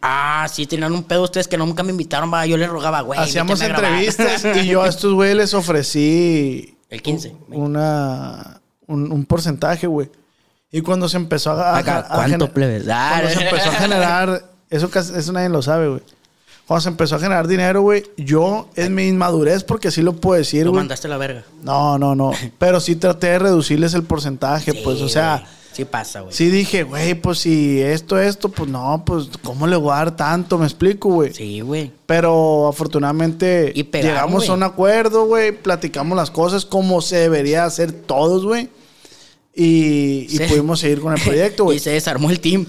Ah, 0.00 0.46
sí, 0.48 0.66
tenían 0.66 0.92
un 0.92 1.02
pedo 1.02 1.24
ustedes 1.24 1.48
que 1.48 1.58
nunca 1.58 1.82
me 1.82 1.90
invitaron, 1.90 2.32
va. 2.32 2.46
Yo 2.46 2.56
les 2.56 2.68
rogaba, 2.68 3.00
güey. 3.00 3.18
Hacíamos 3.18 3.60
a 3.60 3.66
entrevistas 3.66 4.46
y 4.54 4.66
yo 4.68 4.82
a 4.82 4.88
estos 4.88 5.12
güeyes 5.14 5.36
les 5.36 5.52
ofrecí. 5.52 6.78
El 6.90 7.02
15. 7.02 7.34
Una, 7.48 8.60
un, 8.86 9.10
un 9.10 9.26
porcentaje, 9.26 9.88
güey. 9.88 10.08
Y 10.70 10.80
cuando 10.80 11.08
se 11.08 11.16
empezó 11.16 11.50
a. 11.50 11.70
a- 11.74 11.78
Acá, 11.78 12.06
a 12.08 12.14
¿cuánto, 12.14 12.52
plebes? 12.52 12.86
Ah, 12.88 13.18
Cuando 13.20 13.30
se 13.40 13.44
empezó 13.48 13.68
a 13.70 13.72
generar. 13.80 14.44
Eso, 14.70 14.90
casi- 14.90 15.14
eso 15.16 15.32
nadie 15.32 15.48
lo 15.48 15.60
sabe, 15.62 15.88
güey. 15.88 16.02
Cuando 16.66 16.80
se 16.82 16.88
empezó 16.88 17.16
a 17.16 17.18
generar 17.20 17.46
dinero, 17.46 17.82
güey, 17.82 18.02
yo, 18.16 18.68
en 18.74 18.94
mi 18.94 19.06
inmadurez, 19.06 19.62
porque 19.62 19.90
sí 19.92 20.02
lo 20.02 20.14
puedo 20.14 20.36
decir, 20.38 20.64
Lo 20.64 20.70
güey. 20.72 20.80
mandaste 20.80 21.06
a 21.06 21.10
la 21.10 21.16
verga. 21.16 21.44
No, 21.62 21.96
no, 21.98 22.14
no. 22.16 22.32
Pero 22.58 22.80
sí 22.80 22.96
traté 22.96 23.28
de 23.28 23.38
reducirles 23.38 23.94
el 23.94 24.02
porcentaje, 24.02 24.72
Sí, 24.72 24.80
pues, 24.82 25.00
o 25.00 25.08
sea. 25.08 25.46
Sí 25.72 25.84
pasa, 25.84 26.22
güey. 26.22 26.32
sí 26.32 26.48
dije, 26.48 26.84
güey, 26.84 27.14
pues 27.14 27.40
si 27.40 27.82
esto, 27.82 28.18
esto, 28.18 28.48
pues 28.48 28.66
no, 28.70 29.02
pues, 29.04 29.28
¿cómo 29.44 29.66
le 29.66 29.76
voy 29.76 29.92
a 29.92 29.96
dar 29.96 30.16
tanto? 30.16 30.56
Me 30.56 30.64
explico, 30.64 31.10
güey. 31.10 31.34
Sí, 31.34 31.60
güey. 31.60 31.92
Pero 32.06 32.66
afortunadamente 32.66 33.72
Y 33.74 33.82
pegaron, 33.84 34.14
llegamos 34.14 34.48
a 34.48 34.54
un 34.54 34.62
acuerdo, 34.62 35.26
güey, 35.26 35.52
platicamos 35.52 36.16
las 36.16 36.30
cosas 36.30 36.64
como 36.64 37.02
se 37.02 37.16
debería 37.18 37.64
hacer 37.66 37.92
todos, 37.92 38.44
güey. 38.46 38.70
Y, 39.58 40.38
pudimos 40.48 40.80
seguir 40.80 41.00
con 41.00 41.14
el 41.16 41.20
proyecto, 41.24 41.64
güey. 41.64 41.78
Y 41.78 41.80
se 41.80 41.90
desarmó 41.90 42.30
el 42.30 42.40
team. 42.40 42.66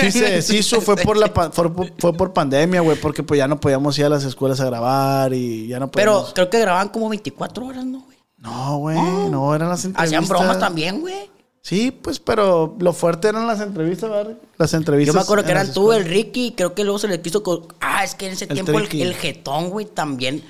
Sí 0.00 0.10
se 0.10 0.30
deshizo, 0.30 0.80
fue 0.80 0.96
por 0.96 1.16
la 1.18 1.28
fue, 1.28 1.70
por- 1.72 1.92
fue 1.98 2.14
por 2.14 2.32
pandemia, 2.32 2.80
güey, 2.80 2.98
porque 2.98 3.22
pues 3.22 3.36
ya 3.38 3.46
no 3.46 3.60
podíamos 3.60 3.98
ir 3.98 4.06
a 4.06 4.08
las 4.08 4.24
escuelas 4.24 4.58
a 4.60 4.64
grabar 4.64 5.34
y 5.34 5.66
ya 5.68 5.78
no 5.78 5.90
Pero 5.90 6.12
podíamos. 6.12 6.32
creo 6.34 6.48
que 6.50 6.60
grababan 6.60 6.88
como 6.88 7.10
24 7.10 7.66
horas, 7.66 7.84
¿no, 7.84 8.00
güey? 8.00 8.16
No, 8.38 8.78
güey, 8.78 8.96
no, 9.30 9.54
eran 9.54 9.68
las 9.68 9.84
entrevistas. 9.84 10.18
Hacían 10.18 10.28
bromas 10.28 10.58
también, 10.58 11.00
güey. 11.00 11.30
Sí, 11.60 11.92
pues, 11.92 12.18
pero 12.18 12.74
lo 12.80 12.92
fuerte 12.92 13.28
eran 13.28 13.46
las 13.46 13.60
entrevistas, 13.60 14.10
¿verdad? 14.10 14.36
Las 14.56 14.72
Yo 14.72 14.78
entrevistas. 14.78 15.14
me 15.14 15.20
acuerdo 15.20 15.44
que 15.44 15.50
eran 15.52 15.72
tú, 15.72 15.92
el. 15.92 16.04
Ricky, 16.06 16.46
y 16.46 16.52
creo 16.52 16.74
que 16.74 16.82
luego 16.82 16.98
se 16.98 17.06
le 17.06 17.20
quiso... 17.20 17.42
Ah, 17.80 18.02
es 18.02 18.16
que 18.16 18.26
en 18.26 18.32
ese 18.32 18.46
El 18.46 18.54
tiempo 18.54 18.78
el, 18.80 19.00
el 19.00 19.14
jetón, 19.14 19.70
güey, 19.70 19.86
también... 19.86 20.42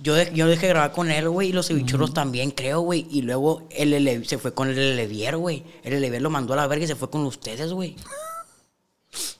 Yo, 0.00 0.14
de- 0.14 0.30
yo 0.32 0.46
dejé 0.46 0.66
de 0.66 0.72
grabar 0.74 0.92
con 0.92 1.10
él, 1.10 1.28
güey, 1.28 1.48
y 1.48 1.52
los 1.52 1.66
cevichuros 1.68 2.14
también, 2.14 2.50
creo, 2.52 2.80
güey. 2.80 3.06
Y 3.10 3.22
luego 3.22 3.62
el 3.70 3.92
Ele- 3.92 4.24
se 4.24 4.38
fue 4.38 4.54
con 4.54 4.68
el 4.68 4.78
Elevier, 4.78 5.36
güey. 5.36 5.64
El 5.82 5.94
Elevier 5.94 6.22
lo 6.22 6.30
mandó 6.30 6.52
a 6.52 6.56
la 6.56 6.66
verga 6.68 6.84
y 6.84 6.88
se 6.88 6.94
fue 6.94 7.10
con 7.10 7.22
ustedes, 7.26 7.72
güey. 7.72 7.96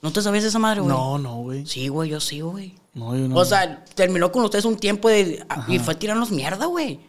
¿No 0.03 0.13
te 0.13 0.23
sabías 0.23 0.45
esa 0.45 0.59
madre, 0.59 0.81
güey? 0.81 0.93
No, 0.95 1.19
no, 1.19 1.37
güey. 1.43 1.67
Sí, 1.67 1.89
güey, 1.89 2.11
yo 2.11 2.21
sí, 2.21 2.41
güey. 2.41 2.75
No, 2.95 3.17
yo 3.17 3.29
no. 3.29 3.37
O 3.37 3.45
sea, 3.45 3.85
terminó 3.95 4.33
con 4.33 4.43
ustedes 4.45 4.65
un 4.65 4.77
tiempo 4.77 5.09
de... 5.09 5.45
Y 5.69 5.79
fue 5.79 5.95
a 5.95 5.99
tirarnos 5.99 6.31
mierda, 6.31 6.67
güey. 6.67 7.01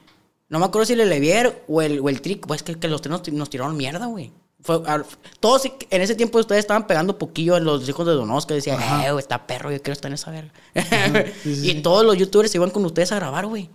No 0.49 0.59
me 0.59 0.65
acuerdo 0.65 0.85
si 0.85 0.93
el 0.93 1.01
Elevier 1.01 1.63
o 1.67 1.81
el, 1.81 1.99
o 1.99 2.09
el 2.09 2.21
Trick. 2.21 2.45
Pues 2.45 2.61
que, 2.63 2.75
que 2.75 2.87
los 2.87 3.01
tres 3.01 3.11
nos, 3.11 3.31
nos 3.31 3.49
tiraron 3.49 3.77
mierda, 3.77 4.07
güey. 4.07 4.31
Fue, 4.61 4.75
a- 4.85 5.03
todos 5.39 5.63
en 5.65 6.01
ese 6.01 6.15
tiempo 6.15 6.37
ustedes 6.39 6.59
estaban 6.59 6.85
pegando 6.85 7.17
poquillo 7.17 7.55
a 7.55 7.59
los 7.59 7.87
hijos 7.87 8.05
de 8.05 8.13
Don 8.13 8.29
Oscar. 8.31 8.55
Decían, 8.55 8.79
eh, 9.03 9.11
güey, 9.11 9.19
está 9.21 9.47
perro, 9.47 9.71
yo 9.71 9.77
quiero 9.81 9.93
estar 9.93 10.09
en 10.09 10.15
esa 10.15 10.31
verga. 10.31 10.51
Sí, 11.43 11.55
sí, 11.55 11.71
y 11.71 11.81
todos 11.81 12.05
los 12.05 12.17
youtubers 12.17 12.51
se 12.51 12.57
iban 12.57 12.69
con 12.69 12.83
ustedes 12.85 13.11
a 13.11 13.15
grabar, 13.15 13.45
güey. 13.45 13.69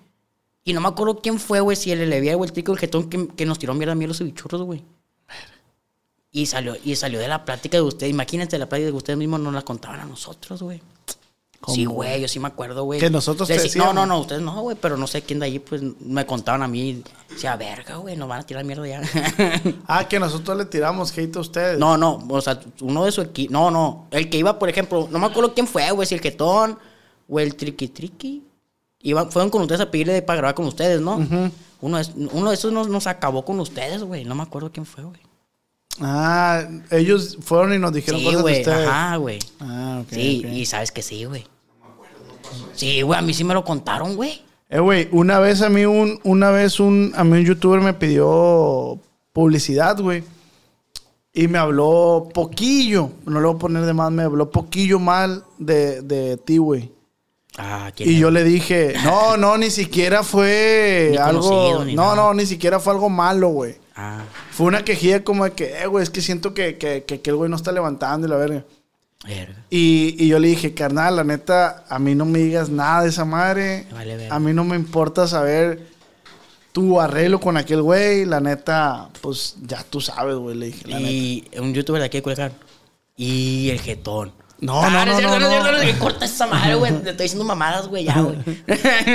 Y 0.63 0.73
no 0.73 0.81
me 0.81 0.89
acuerdo 0.89 1.21
quién 1.21 1.39
fue, 1.39 1.61
güey, 1.61 1.77
si 1.77 1.91
el 1.93 2.01
Elevier 2.01 2.37
o 2.37 2.45
el 2.45 2.53
Trick 2.53 2.69
o 2.69 2.73
el 2.73 2.79
Jetón 2.79 3.09
que, 3.11 3.29
que 3.29 3.45
nos 3.47 3.59
tiró 3.59 3.75
mierda 3.75 3.93
a 3.93 3.95
mí 3.95 4.05
a 4.05 4.09
los 4.09 4.19
cevichurros, 4.19 4.63
güey. 4.63 4.83
Y 6.31 6.47
salió, 6.47 6.77
y 6.83 6.97
salió 6.97 7.19
de 7.21 7.29
la 7.29 7.45
plática 7.45 7.77
de 7.77 7.83
ustedes. 7.83 8.11
Imagínense, 8.11 8.59
la 8.59 8.69
plática 8.69 8.87
de 8.91 8.97
ustedes 8.97 9.19
mismos 9.19 9.41
nos 9.41 9.55
la 9.55 9.63
contaban 9.63 10.01
a 10.01 10.05
nosotros, 10.05 10.63
güey. 10.63 10.83
Sí, 11.73 11.85
güey, 11.85 12.21
yo 12.21 12.29
sí 12.29 12.39
me 12.41 12.49
acuerdo, 12.49 12.85
güey. 12.85 13.01
Que 13.01 13.11
nosotros 13.11 13.47
te 13.49 13.59
decíamos. 13.59 13.95
No, 13.95 14.01
no, 14.03 14.07
no, 14.15 14.21
ustedes 14.21 14.43
no, 14.43 14.61
güey, 14.63 14.77
pero 14.81 14.97
no 14.97 15.07
sé 15.07 15.23
quién 15.23 15.39
de 15.39 15.47
ahí, 15.47 15.59
pues 15.59 15.83
me 16.01 16.27
contaban 16.27 16.63
a 16.63 16.69
mí. 16.69 17.03
Decía, 17.31 17.57
verga, 17.57 17.97
güey, 17.97 18.17
nos 18.17 18.29
van 18.29 18.41
a 18.41 18.43
tirar 18.45 18.65
mierda 18.65 18.87
ya. 18.87 19.03
Ah, 19.87 20.07
que 20.09 20.19
nosotros 20.19 20.57
le 20.59 20.65
tiramos 20.67 21.17
hate 21.17 21.37
a 21.37 21.41
ustedes. 21.41 21.79
no, 21.79 21.97
no, 21.97 22.25
o 22.29 22.41
sea, 22.41 22.61
uno 22.81 23.05
de 23.05 23.13
su 23.13 23.21
equipo. 23.23 23.53
No, 23.53 23.71
no, 23.71 24.07
el 24.11 24.29
que 24.29 24.39
iba, 24.39 24.59
por 24.59 24.69
ejemplo, 24.69 25.09
no 25.11 25.19
me 25.19 25.27
acuerdo 25.27 25.55
quién 25.55 25.67
fue, 25.67 25.91
güey, 25.93 26.07
si 26.07 26.15
el 26.15 26.21
Jetón 26.21 26.79
o 27.29 27.41
el 27.41 27.55
Triqui 27.57 27.89
Triqui. 27.89 28.43
Iban, 29.01 29.31
fueron 29.31 29.51
con 29.51 29.63
ustedes 29.63 29.83
a 29.83 29.91
pedirle 29.91 30.23
para 30.23 30.39
grabar 30.39 30.55
con 30.55 30.67
ustedes, 30.67 31.01
¿no? 31.01 31.17
uno, 31.81 31.99
de, 31.99 32.29
uno 32.33 32.49
de 32.49 32.55
esos 32.55 32.73
nos, 32.73 32.89
nos 32.89 33.07
acabó 33.07 33.45
con 33.45 33.61
ustedes, 33.61 34.03
güey. 34.03 34.25
No 34.25 34.35
me 34.35 34.43
acuerdo 34.43 34.73
quién 34.73 34.87
fue, 34.87 35.05
güey. 35.05 35.21
Ah, 36.01 36.67
ellos 36.91 37.37
fueron 37.41 37.73
y 37.75 37.79
nos 37.79 37.93
dijeron 37.93 38.19
Sí, 38.21 38.25
cosas 38.27 38.39
de 38.39 38.43
güey, 38.43 38.59
ustedes. 38.61 38.89
ajá, 38.89 39.17
güey. 39.17 39.39
Ah, 39.61 40.01
ok. 40.03 40.09
sí, 40.13 40.45
y 40.47 40.67
sabes 40.67 40.91
que 40.91 41.03
sí, 41.03 41.25
güey. 41.25 41.47
Sí, 42.75 43.03
güey, 43.03 43.19
a 43.19 43.23
mí 43.23 43.33
sí 43.35 43.45
me 43.45 43.55
lo 43.55 43.65
contaron, 43.65 44.17
güey. 44.17 44.43
Eh, 44.69 44.81
güey, 44.81 45.09
una 45.13 45.39
vez 45.39 45.63
a 45.63 45.69
mí 45.69 45.85
un, 45.85 46.19
una 46.25 46.51
vez 46.51 46.81
un, 46.81 47.13
a 47.17 47.23
mí 47.25 47.39
un 47.39 47.45
youtuber 47.45 47.81
me 47.81 47.95
pidió 47.95 48.99
publicidad, 49.33 50.01
güey. 50.01 50.25
Y 51.33 51.49
me 51.49 51.59
habló 51.59 52.29
poquillo, 52.33 53.11
no 53.27 53.41
le 53.41 53.47
voy 53.47 53.57
a 53.57 53.59
poner 53.59 53.85
de 53.85 53.93
más, 53.93 54.11
me 54.13 54.23
habló 54.23 54.51
poquillo 54.51 54.99
mal 55.01 55.45
de, 55.59 56.01
de 56.03 56.37
ti, 56.37 56.59
güey. 56.59 56.93
Ah, 57.57 57.91
¿quién 57.95 58.09
Y 58.11 58.19
yo 58.19 58.31
le 58.31 58.43
dije, 58.45 58.95
no, 59.05 59.37
no, 59.37 59.57
ni 59.59 59.71
siquiera 59.71 60.23
fue 60.23 61.09
Ni 61.13 61.17
algo. 61.19 61.85
ni 61.85 61.95
no, 61.95 62.03
nada. 62.03 62.17
no, 62.17 62.35
ni 62.35 62.47
siquiera 62.47 62.81
fue 62.81 62.93
algo 62.93 63.09
malo, 63.09 63.49
güey. 63.49 63.77
Ah, 63.97 64.23
Fue 64.51 64.67
una 64.67 64.85
quejilla 64.85 65.23
como 65.23 65.45
de 65.45 65.53
que, 65.53 65.83
eh, 65.83 65.87
güey, 65.87 66.03
es 66.03 66.11
que 66.11 66.21
siento 66.21 66.53
que, 66.53 66.79
que, 66.79 67.05
que, 67.05 67.21
que 67.21 67.31
el 67.31 67.37
güey 67.37 67.49
no 67.49 67.55
está 67.57 67.71
levantando 67.71 68.27
y 68.27 68.31
la 68.31 68.37
verga. 68.37 68.65
Y, 69.71 70.17
y 70.19 70.29
yo 70.29 70.39
le 70.39 70.49
dije, 70.49 70.75
carnal, 70.75 71.17
la 71.17 71.25
neta, 71.25 71.85
a 71.89 71.99
mí 71.99 72.15
no 72.15 72.25
me 72.25 72.39
digas 72.39 72.69
nada 72.69 73.03
de 73.03 73.09
esa 73.09 73.25
madre. 73.25 73.87
Vale 73.93 74.29
a 74.29 74.39
mí 74.39 74.53
no 74.53 74.65
me 74.65 74.77
importa 74.77 75.27
saber 75.27 75.87
tu 76.73 77.01
arreglo 77.01 77.41
con 77.41 77.57
aquel 77.57 77.83
güey. 77.83 78.25
La 78.25 78.41
neta, 78.41 79.09
pues 79.21 79.57
ya 79.63 79.83
tú 79.85 80.01
sabes, 80.01 80.37
güey, 80.37 80.57
le 80.57 80.67
dije. 80.67 80.89
La 80.89 80.99
neta. 80.99 81.11
Y 81.11 81.45
un 81.59 81.73
youtuber 81.75 82.01
de 82.01 82.07
aquí 82.07 82.19
de 82.19 82.23
Culiacán. 82.23 82.53
Y 83.17 83.71
el 83.71 83.81
jetón. 83.81 84.33
No, 84.65 84.81
Ah, 84.83 84.91
no, 84.91 84.99
es 85.01 85.07
no, 85.07 85.13
no, 85.13 85.13
es 85.13 85.19
cierto, 85.19 85.39
no. 85.39 85.47
es 85.47 85.63
cierto, 85.63 85.81
que 85.93 85.99
corta 85.99 86.25
esa 86.25 86.47
madre, 86.47 86.75
güey. 86.75 86.93
Te 87.03 87.11
estoy 87.11 87.25
diciendo 87.25 87.45
mamadas, 87.45 87.87
güey, 87.89 88.05
ya, 88.05 88.21
güey. 88.21 88.37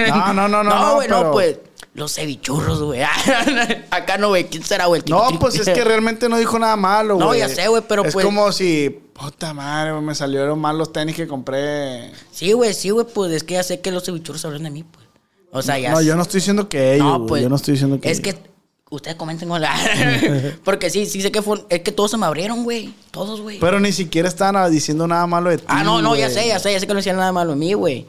No, 0.07 0.33
no, 0.33 0.47
no, 0.47 0.63
no, 0.63 0.63
No, 0.63 0.79
no, 0.79 0.95
güey, 0.95 1.07
no, 1.07 1.31
pues. 1.31 1.57
Los 1.95 2.13
cevichurros, 2.13 2.81
güey. 2.83 3.01
Acá 3.91 4.17
no, 4.17 4.29
güey. 4.29 4.45
¿Quién 4.47 4.63
será, 4.63 4.85
güey? 4.85 5.01
No, 5.07 5.27
pues 5.39 5.55
es 5.55 5.67
que 5.67 5.83
realmente 5.83 6.29
no 6.29 6.37
dijo 6.37 6.57
nada 6.59 6.75
malo, 6.75 7.15
güey. 7.15 7.27
No, 7.27 7.35
ya 7.35 7.49
sé, 7.49 7.67
güey, 7.67 7.83
pero 7.87 8.05
es 8.05 8.13
pues- 8.13 8.23
como 8.25 8.51
si, 8.51 8.89
puta 9.13 9.53
madre, 9.53 9.93
me 9.99 10.13
salieron 10.15 10.59
mal 10.59 10.77
los 10.77 10.93
tenis 10.93 11.15
que 11.15 11.27
compré. 11.27 12.11
Sí, 12.31 12.51
güey, 12.53 12.73
sí, 12.73 12.91
güey, 12.91 13.05
pues 13.11 13.31
es 13.33 13.43
que 13.43 13.55
ya 13.55 13.63
sé 13.63 13.81
que 13.81 13.91
los 13.91 14.03
cevichurros 14.05 14.45
hablan 14.45 14.63
de 14.63 14.69
mí, 14.69 14.83
pues. 14.83 15.07
O 15.51 15.61
sea, 15.63 15.79
ya. 15.79 15.91
No, 15.91 16.01
yo 16.01 16.15
no 16.15 16.21
estoy 16.21 16.39
diciendo 16.41 16.69
que 16.69 16.93
ellos, 16.93 17.07
No, 17.07 17.25
pues, 17.25 17.41
Yo 17.41 17.49
no 17.49 17.55
estoy 17.55 17.71
diciendo 17.73 17.99
que 17.99 18.11
Es 18.11 18.19
ellos. 18.19 18.35
que 18.35 18.49
ustedes 18.89 19.15
comenten 19.17 19.49
con 19.49 19.61
la. 19.61 19.73
Porque 20.63 20.89
sí, 20.89 21.05
sí 21.05 21.21
sé 21.21 21.31
que 21.31 21.41
fue. 21.41 21.63
Es 21.69 21.81
que 21.81 21.91
todos 21.91 22.11
se 22.11 22.17
me 22.17 22.25
abrieron, 22.25 22.63
güey. 22.63 22.93
Todos, 23.11 23.41
güey. 23.41 23.59
Pero 23.59 23.79
ni 23.79 23.91
siquiera 23.91 24.27
estaban 24.27 24.71
diciendo 24.71 25.07
nada 25.07 25.25
malo 25.27 25.49
de 25.49 25.57
ti. 25.57 25.65
Ah, 25.67 25.83
no, 25.83 26.01
no, 26.01 26.15
ya 26.15 26.29
sé, 26.29 26.47
ya 26.47 26.59
sé, 26.59 26.71
ya 26.71 26.79
sé 26.79 26.87
que 26.87 26.93
no 26.93 26.99
hacían 26.99 27.17
nada 27.17 27.31
malo 27.31 27.53
en 27.53 27.59
mí, 27.59 27.73
güey. 27.73 28.05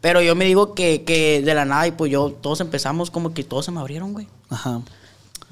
Pero 0.00 0.22
yo 0.22 0.36
me 0.36 0.44
digo 0.44 0.74
que, 0.74 1.02
que 1.02 1.42
de 1.42 1.54
la 1.54 1.64
nada, 1.64 1.86
y 1.86 1.90
pues 1.90 2.12
yo, 2.12 2.30
todos 2.30 2.60
empezamos 2.60 3.10
como 3.10 3.34
que 3.34 3.42
todos 3.42 3.64
se 3.64 3.72
me 3.72 3.80
abrieron, 3.80 4.12
güey. 4.12 4.28
Ajá. 4.48 4.80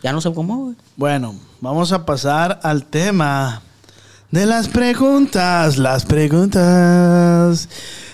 Ya 0.03 0.13
no 0.13 0.21
sé 0.21 0.33
cómo, 0.33 0.57
güey. 0.57 0.77
Bueno, 0.97 1.35
vamos 1.61 1.91
a 1.91 2.07
pasar 2.07 2.61
al 2.63 2.85
tema 2.85 3.63
de 4.31 4.47
las 4.47 4.69
preguntas. 4.69 5.79
Las 5.79 6.05
preguntas. 6.05 7.69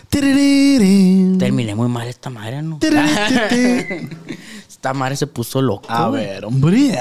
Terminé 0.09 1.75
muy 1.75 1.89
mal 1.89 2.07
esta 2.07 2.29
madre, 2.29 2.63
¿no? 2.63 2.79
Esta 4.83 4.95
madre 4.95 5.15
se 5.15 5.29
puso 5.29 5.63
loco. 5.63 5.85
A 5.89 6.09
güey. 6.09 6.27
ver, 6.27 6.45
hombre. 6.45 6.99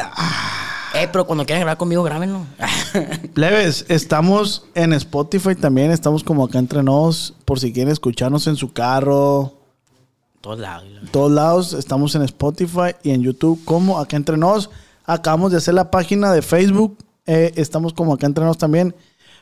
Eh, 0.94 1.08
pero 1.12 1.26
cuando 1.26 1.48
quieran 1.48 1.62
grabar 1.62 1.78
conmigo, 1.78 2.04
grábenlo. 2.04 2.42
Plebes, 3.34 3.86
estamos 3.90 4.68
en 4.76 4.94
Spotify 4.94 5.56
también. 5.56 5.90
Estamos 5.90 6.24
como 6.24 6.44
acá 6.46 6.60
entre 6.60 6.84
nos. 6.84 7.34
Por 7.44 7.60
si 7.60 7.74
quieren 7.74 7.92
escucharnos 7.92 8.46
en 8.46 8.56
su 8.56 8.72
carro. 8.72 9.54
Todos 10.42 10.60
lados. 10.60 10.88
todos 11.10 11.32
lados. 11.32 11.74
Estamos 11.74 12.14
en 12.14 12.22
Spotify 12.22 12.94
y 13.02 13.10
en 13.10 13.24
YouTube 13.24 13.60
como 13.66 13.98
acá 13.98 14.16
entre 14.16 14.38
nos. 14.38 14.70
Acabamos 15.06 15.52
de 15.52 15.58
hacer 15.58 15.74
la 15.74 15.90
página 15.90 16.32
de 16.34 16.44
Facebook. 16.44 17.00
eh, 17.26 17.52
estamos 17.56 17.94
como 17.94 18.14
acá 18.14 18.28
entre 18.28 18.46
nos 18.46 18.60
también. 18.60 18.94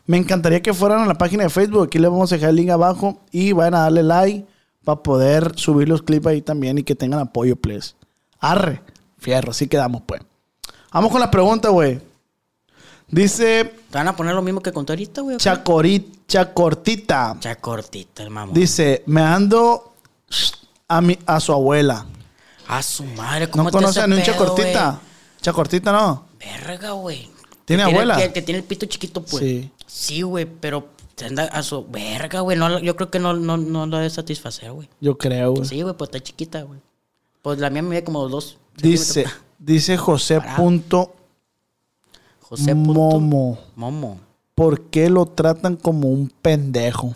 Me 0.05 0.15
encantaría 0.15 0.61
que 0.61 0.73
fueran 0.73 1.01
a 1.01 1.05
la 1.07 1.15
página 1.15 1.43
de 1.43 1.49
Facebook. 1.49 1.87
Aquí 1.87 1.99
les 1.99 2.09
vamos 2.09 2.31
a 2.31 2.35
dejar 2.35 2.51
el 2.51 2.55
link 2.55 2.69
abajo 2.69 3.19
y 3.33 3.51
vayan 3.51 3.73
a 3.75 3.79
darle 3.79 4.03
like 4.03 4.47
para 4.85 5.03
poder 5.03 5.59
subir 5.59 5.89
los 5.89 6.01
clips 6.03 6.27
ahí 6.27 6.41
también 6.41 6.77
y 6.77 6.83
que 6.83 6.95
tengan 6.95 7.19
apoyo, 7.19 7.57
please. 7.57 7.98
Arre, 8.39 8.81
fierro, 9.17 9.51
así 9.51 9.67
quedamos, 9.67 10.01
pues. 10.05 10.21
Vamos 10.91 11.11
con 11.11 11.19
la 11.19 11.29
pregunta, 11.29 11.69
güey. 11.69 11.99
Dice 13.07 13.65
Te 13.89 13.97
van 13.97 14.07
a 14.07 14.15
poner 14.15 14.35
lo 14.35 14.41
mismo 14.41 14.61
que 14.61 14.71
conté 14.71 14.93
ahorita, 14.93 15.21
güey. 15.21 15.37
Chacorit, 15.37 16.27
Chacortita. 16.27 17.37
Ya 17.41 17.55
cortita, 17.55 18.23
el 18.23 18.29
mamón. 18.29 18.53
Dice, 18.53 19.03
me 19.07 19.21
ando 19.21 19.93
a, 20.87 21.01
mi, 21.01 21.17
a 21.25 21.39
su 21.39 21.51
abuela. 21.51 22.05
A 22.67 22.83
su 22.83 23.03
madre, 23.03 23.49
¿cómo 23.49 23.63
¿No 23.63 23.71
conoce 23.71 23.99
a 23.99 24.05
un 24.05 24.11
pedo, 24.11 24.23
Chacortita? 24.23 24.99
Chacortita, 25.41 25.91
¿no? 25.91 26.25
Verga, 26.39 26.91
güey. 26.91 27.29
¿Tiene 27.65 27.83
Que 27.83 27.91
abuela? 27.91 28.17
Que, 28.17 28.31
que 28.31 28.41
tiene 28.43 28.59
el 28.59 28.63
pito 28.63 28.85
chiquito, 28.85 29.23
pues. 29.23 29.43
Sí. 29.43 29.71
Sí, 29.87 30.21
güey, 30.21 30.45
pero 30.45 30.89
anda 31.25 31.45
a 31.45 31.63
su 31.63 31.85
verga, 31.87 32.41
güey. 32.41 32.57
No, 32.57 32.79
yo 32.79 32.95
creo 32.95 33.09
que 33.09 33.19
no, 33.19 33.33
no, 33.33 33.57
no 33.57 33.85
la 33.87 33.97
debe 33.97 34.09
satisfacer, 34.09 34.71
güey. 34.71 34.87
Yo 35.01 35.17
creo, 35.17 35.53
güey. 35.53 35.65
Sí, 35.65 35.81
güey, 35.81 35.95
pues 35.95 36.09
está 36.09 36.19
chiquita, 36.19 36.61
güey. 36.61 36.79
Pues 37.41 37.59
la 37.59 37.69
mía 37.69 37.81
mide 37.81 38.03
como 38.03 38.27
dos. 38.27 38.57
Dice, 38.77 39.25
dice 39.57 39.97
José 39.97 40.39
Parado. 40.39 40.57
punto 40.57 41.15
José 42.41 42.73
punto- 42.75 42.93
Momo. 42.93 43.59
Momo. 43.75 44.19
¿Por 44.55 44.81
qué 44.89 45.09
lo 45.09 45.25
tratan 45.25 45.77
como 45.77 46.09
un 46.09 46.29
pendejo? 46.41 47.15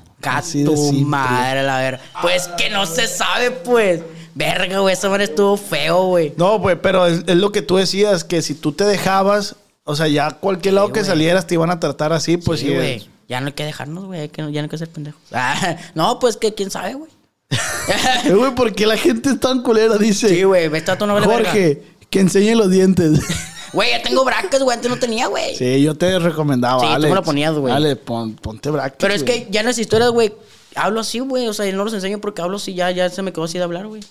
De 0.54 0.64
tu 0.64 0.94
madre, 0.94 1.64
la 1.64 1.78
verga. 1.80 2.02
Pues 2.22 2.48
que 2.58 2.70
no 2.70 2.86
se 2.86 3.08
sabe, 3.08 3.52
pues. 3.52 4.02
Verga, 4.36 4.80
güey, 4.80 4.94
esa 4.94 5.10
madre 5.10 5.26
estuvo 5.26 5.58
feo, 5.58 6.06
güey. 6.08 6.34
No, 6.38 6.58
güey, 6.60 6.82
pero 6.82 7.06
es, 7.06 7.24
es 7.28 7.36
lo 7.36 7.52
que 7.52 7.62
tú 7.62 7.76
decías, 7.76 8.24
que 8.24 8.42
si 8.42 8.56
tú 8.56 8.72
te 8.72 8.86
dejabas, 8.86 9.58
o 9.84 9.96
sea, 9.96 10.08
ya 10.08 10.32
cualquier 10.32 10.76
lado 10.76 10.94
que 10.94 11.04
salieras 11.04 11.46
te 11.46 11.56
iban 11.56 11.70
a 11.70 11.80
tratar 11.80 12.14
así, 12.14 12.38
pues 12.38 12.62
sí, 12.62 12.74
güey. 12.74 13.10
Ya 13.28 13.42
no 13.42 13.48
hay 13.48 13.54
que 13.54 13.66
dejarnos, 13.66 14.06
güey. 14.06 14.32
Ya 14.34 14.44
no 14.44 14.50
hay 14.62 14.70
que 14.70 14.78
ser 14.78 14.90
pendejos. 14.90 15.22
Ah, 15.34 15.76
no, 15.96 16.20
pues 16.20 16.38
que 16.38 16.54
quién 16.54 16.72
sabe, 16.72 16.94
güey. 16.94 17.12
Eh, 18.26 18.34
güey, 18.34 18.56
¿por 18.56 18.74
qué 18.74 18.88
la 18.88 18.96
gente 18.98 19.30
es 19.32 19.40
tan 19.40 19.62
culera? 19.62 19.98
Dice. 19.98 20.30
Sí, 20.30 20.44
güey, 20.44 20.70
ve, 20.70 20.80
verga. 20.82 21.22
Jorge, 21.26 21.84
que 22.10 22.20
enseñe 22.20 22.56
los 22.56 22.70
dientes. 22.70 23.20
Güey, 23.74 23.90
ya 23.90 24.04
tengo 24.04 24.24
brackets, 24.24 24.62
güey. 24.64 24.76
Antes 24.76 24.92
no 24.92 25.00
tenía, 25.00 25.26
güey. 25.26 25.56
sí, 25.56 25.82
yo 25.82 25.96
te 25.96 26.20
recomendaba, 26.20 26.80
Sí, 26.80 26.86
tú 26.86 26.94
Alex. 26.94 27.10
me 27.10 27.16
lo 27.16 27.24
ponías, 27.24 27.56
güey. 27.56 27.74
Dale, 27.74 27.96
pon- 27.96 28.36
ponte 28.36 28.70
brackets, 28.70 28.98
Pero 29.00 29.16
es 29.16 29.24
que 29.24 29.48
ya 29.50 29.62
en 29.62 29.66
las 29.66 29.80
historias, 29.80 30.12
güey, 30.12 30.32
hablo 30.76 31.00
así, 31.00 31.18
güey. 31.18 31.48
O 31.48 31.54
sea, 31.54 31.66
yo 31.66 31.76
no 31.76 31.84
los 31.84 31.92
enseño 31.92 32.20
porque 32.22 32.44
hablo 32.44 32.58
así, 32.58 32.76
ya, 32.76 32.92
ya 32.92 33.10
se 33.10 33.24
me 33.24 33.34
quedó 33.34 33.46
así 33.46 33.58
de 33.58 33.64
hablar, 33.64 33.88
güey. 33.88 34.04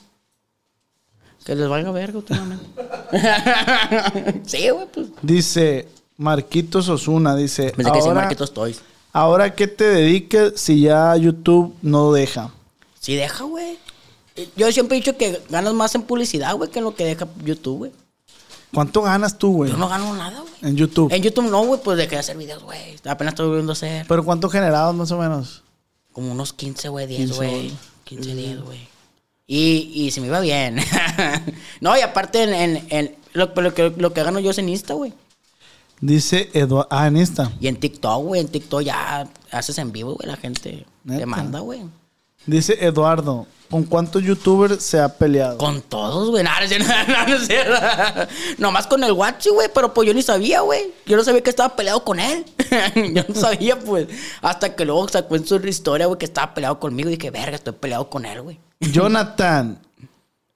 Que 1.45 1.55
les 1.55 1.69
valga 1.69 1.93
verga 1.93 2.19
últimamente. 2.19 2.65
sí, 4.47 4.69
güey, 4.69 4.87
pues. 4.93 5.07
Dice 5.23 5.87
Marquitos 6.17 6.89
Osuna, 6.89 7.37
dice. 7.37 7.73
Pensé 7.77 7.93
que 7.93 8.01
sí, 8.03 8.09
ahora, 8.09 8.21
Marquitos 8.23 8.53
Toys. 8.53 8.81
ahora 9.13 9.55
qué 9.55 9.69
te 9.69 9.85
dedicas 9.85 10.55
si 10.57 10.81
ya 10.81 11.15
YouTube 11.17 11.73
no 11.83 12.13
deja. 12.13 12.51
Sí, 13.03 13.17
deja, 13.17 13.43
güey. 13.45 13.79
Yo 14.57 14.71
siempre 14.71 14.97
he 14.97 15.01
dicho 15.01 15.17
que 15.17 15.43
ganas 15.51 15.75
más 15.75 15.95
en 15.97 16.03
publicidad, 16.03 16.55
güey, 16.55 16.71
que 16.71 16.79
en 16.79 16.85
lo 16.85 16.95
que 16.95 17.05
deja 17.05 17.27
YouTube, 17.45 17.79
güey. 17.79 17.93
¿Cuánto 18.73 19.03
ganas 19.03 19.37
tú, 19.37 19.53
güey? 19.53 19.71
Yo 19.73 19.77
no 19.77 19.89
gano 19.89 20.15
nada, 20.15 20.41
güey. 20.41 20.53
En 20.63 20.77
YouTube. 20.77 21.13
En 21.13 21.21
YouTube 21.21 21.51
no, 21.51 21.65
güey, 21.65 21.81
pues 21.83 21.99
dejé 21.99 22.11
de 22.15 22.21
hacer 22.21 22.39
videos, 22.39 22.63
güey. 22.63 22.97
Apenas 23.05 23.33
estoy 23.33 23.49
volviendo 23.49 23.73
a 23.73 23.75
hacer. 23.75 24.07
Pero 24.09 24.25
¿cuánto 24.25 24.49
generados 24.49 24.95
más 24.95 25.11
o 25.11 25.19
menos? 25.19 25.63
Como 26.13 26.31
unos 26.31 26.53
15, 26.53 26.89
güey, 26.89 27.07
10, 27.09 27.19
15, 27.19 27.35
güey. 27.37 27.51
güey. 27.51 27.73
15, 28.05 28.35
10, 28.35 28.63
güey. 28.63 28.89
Y, 29.49 29.91
y 29.95 30.11
se 30.13 30.21
me 30.21 30.29
iba 30.29 30.41
bien. 30.41 30.77
no, 31.81 31.99
y 31.99 32.01
aparte 32.01 32.45
en, 32.45 32.55
en, 32.55 32.87
en 32.89 33.17
lo, 33.33 33.53
lo 33.55 33.75
que, 33.75 33.93
lo 33.97 34.13
que 34.15 34.23
gano 34.23 34.39
yo 34.39 34.53
es 34.53 34.59
en 34.59 34.69
Insta, 34.69 34.95
güey. 34.95 35.13
Dice 36.01 36.51
Eduardo. 36.55 36.89
Ah, 36.91 37.09
en 37.09 37.17
Insta. 37.17 37.53
Y 37.61 37.67
en 37.67 37.77
TikTok, 37.77 38.23
güey. 38.25 38.41
En 38.41 38.49
TikTok 38.49 38.83
ya 38.83 39.29
haces 39.51 39.77
en 39.79 39.91
vivo, 39.93 40.15
güey. 40.15 40.29
La 40.29 40.37
gente 40.37 40.87
¿Neta? 41.05 41.21
te 41.21 41.27
manda, 41.27 41.59
güey. 41.61 41.83
Dice 42.47 42.85
Eduardo. 42.85 43.47
¿Con 43.73 43.85
cuántos 43.85 44.23
youtubers 44.23 44.83
se 44.83 45.01
ha 45.01 45.17
peleado? 45.17 45.57
Con 45.57 45.81
todos, 45.81 46.29
güey. 46.29 46.45
Nada, 46.45 46.61
no, 47.17 47.39
no. 47.39 48.29
Nomás 48.59 48.87
con 48.87 49.03
el 49.03 49.15
guachi, 49.15 49.49
güey. 49.49 49.71
Pero 49.75 49.95
pues 49.95 50.07
yo 50.07 50.13
ni 50.13 50.21
sabía, 50.21 50.61
güey. 50.61 50.93
Yo 51.07 51.17
no 51.17 51.25
sabía 51.25 51.43
que 51.43 51.49
estaba 51.49 51.75
peleado 51.75 52.05
con 52.05 52.21
él. 52.21 52.45
yo 53.15 53.25
no 53.27 53.35
sabía, 53.35 53.79
pues. 53.81 54.09
Hasta 54.43 54.77
que 54.77 54.85
luego 54.85 55.09
sacó 55.09 55.37
en 55.37 55.47
su 55.47 55.57
historia, 55.67 56.05
güey, 56.05 56.19
que 56.19 56.27
estaba 56.27 56.53
peleado 56.53 56.79
conmigo. 56.79 57.09
Y 57.09 57.17
dije, 57.17 57.31
verga, 57.31 57.57
estoy 57.57 57.73
peleado 57.73 58.11
con 58.11 58.27
él, 58.27 58.43
güey. 58.43 58.61
Jonathan. 58.81 59.81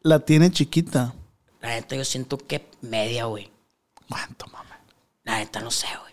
La 0.02 0.18
tiene 0.18 0.50
chiquita. 0.50 1.14
La 1.62 1.68
neta, 1.68 1.96
yo 1.96 2.04
siento 2.04 2.36
que 2.36 2.68
media, 2.82 3.24
güey. 3.24 3.50
¿Cuánto, 4.10 4.46
mamá? 4.48 4.78
La 5.24 5.38
neta, 5.38 5.60
no 5.60 5.70
sé, 5.70 5.86
güey. 6.00 6.12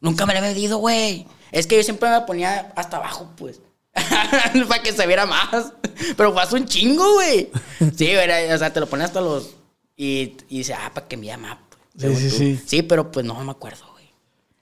Nunca 0.00 0.26
me 0.26 0.34
la 0.34 0.40
he 0.40 0.42
medido, 0.42 0.76
güey. 0.76 1.26
Es 1.50 1.66
que 1.66 1.76
yo 1.76 1.82
siempre 1.82 2.10
me 2.10 2.20
ponía 2.20 2.74
hasta 2.76 2.98
abajo, 2.98 3.30
pues. 3.38 3.60
Para 4.68 4.82
que 4.82 4.92
se 4.92 5.06
viera 5.06 5.26
más. 5.26 5.72
Pero 6.16 6.32
fue 6.32 6.42
hace 6.42 6.56
un 6.56 6.66
chingo, 6.66 7.14
güey. 7.14 7.50
Sí, 7.96 8.14
güey. 8.14 8.52
O 8.52 8.58
sea, 8.58 8.72
te 8.72 8.80
lo 8.80 8.86
pones 8.88 9.06
hasta 9.06 9.20
los. 9.20 9.56
Y, 9.96 10.36
y 10.48 10.58
dice, 10.58 10.74
ah, 10.74 10.90
para 10.94 11.06
que 11.06 11.16
me 11.16 11.36
más. 11.36 11.58
Sí, 11.94 12.00
según 12.00 12.16
sí, 12.16 12.28
tú. 12.30 12.36
sí. 12.36 12.60
Sí, 12.66 12.82
pero 12.82 13.10
pues 13.10 13.26
no 13.26 13.34
me 13.44 13.50
acuerdo, 13.50 13.84
güey. 13.92 14.06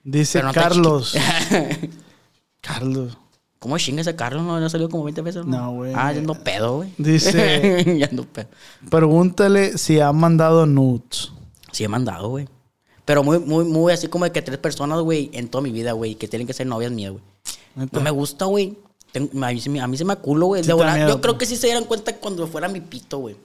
Dice 0.02 0.42
no 0.42 0.52
Carlos. 0.52 1.14
Carlos. 2.60 3.16
¿Cómo 3.58 3.76
chinga 3.78 4.02
ese 4.02 4.14
Carlos? 4.14 4.42
¿No, 4.44 4.60
no 4.60 4.70
salió 4.70 4.88
como 4.88 5.04
20 5.04 5.20
veces? 5.22 5.44
No, 5.44 5.72
güey. 5.72 5.92
Ah, 5.94 6.12
ya 6.12 6.20
ando 6.20 6.34
pedo, 6.34 6.76
güey. 6.76 6.92
Dice- 6.96 7.96
ya 7.98 8.06
ando 8.06 8.24
pedo. 8.24 8.48
Pregúntale 8.88 9.76
si 9.78 10.00
ha 10.00 10.12
mandado 10.12 10.64
nudes. 10.66 11.32
Sí, 11.72 11.84
he 11.84 11.88
mandado, 11.88 12.28
güey. 12.28 12.48
Pero 13.04 13.24
muy, 13.24 13.38
muy, 13.38 13.64
muy 13.64 13.92
así 13.92 14.08
como 14.08 14.24
de 14.24 14.32
que 14.32 14.42
tres 14.42 14.58
personas, 14.58 15.00
güey, 15.00 15.30
en 15.32 15.48
toda 15.48 15.62
mi 15.62 15.72
vida, 15.72 15.92
güey, 15.92 16.14
que 16.14 16.28
tienen 16.28 16.46
que 16.46 16.52
ser 16.52 16.66
novias 16.66 16.92
mías, 16.92 17.12
güey. 17.12 17.22
No 17.90 18.00
me 18.00 18.10
gusta, 18.10 18.44
güey. 18.44 18.76
Tengo- 19.12 19.44
A 19.44 19.48
mí, 19.52 19.60
se 19.60 19.70
me- 19.70 19.80
a 19.80 19.86
mí 19.86 19.96
se 19.96 20.04
me 20.04 20.12
aculo, 20.12 20.46
güey. 20.46 20.62
Sí 20.62 20.68
Yo 20.68 21.20
creo 21.20 21.38
que 21.38 21.46
sí 21.46 21.56
se 21.56 21.66
dieran 21.66 21.84
cuenta 21.84 22.14
cuando 22.16 22.46
fuera 22.46 22.68
mi 22.68 22.80
pito, 22.80 23.18
güey. 23.18 23.36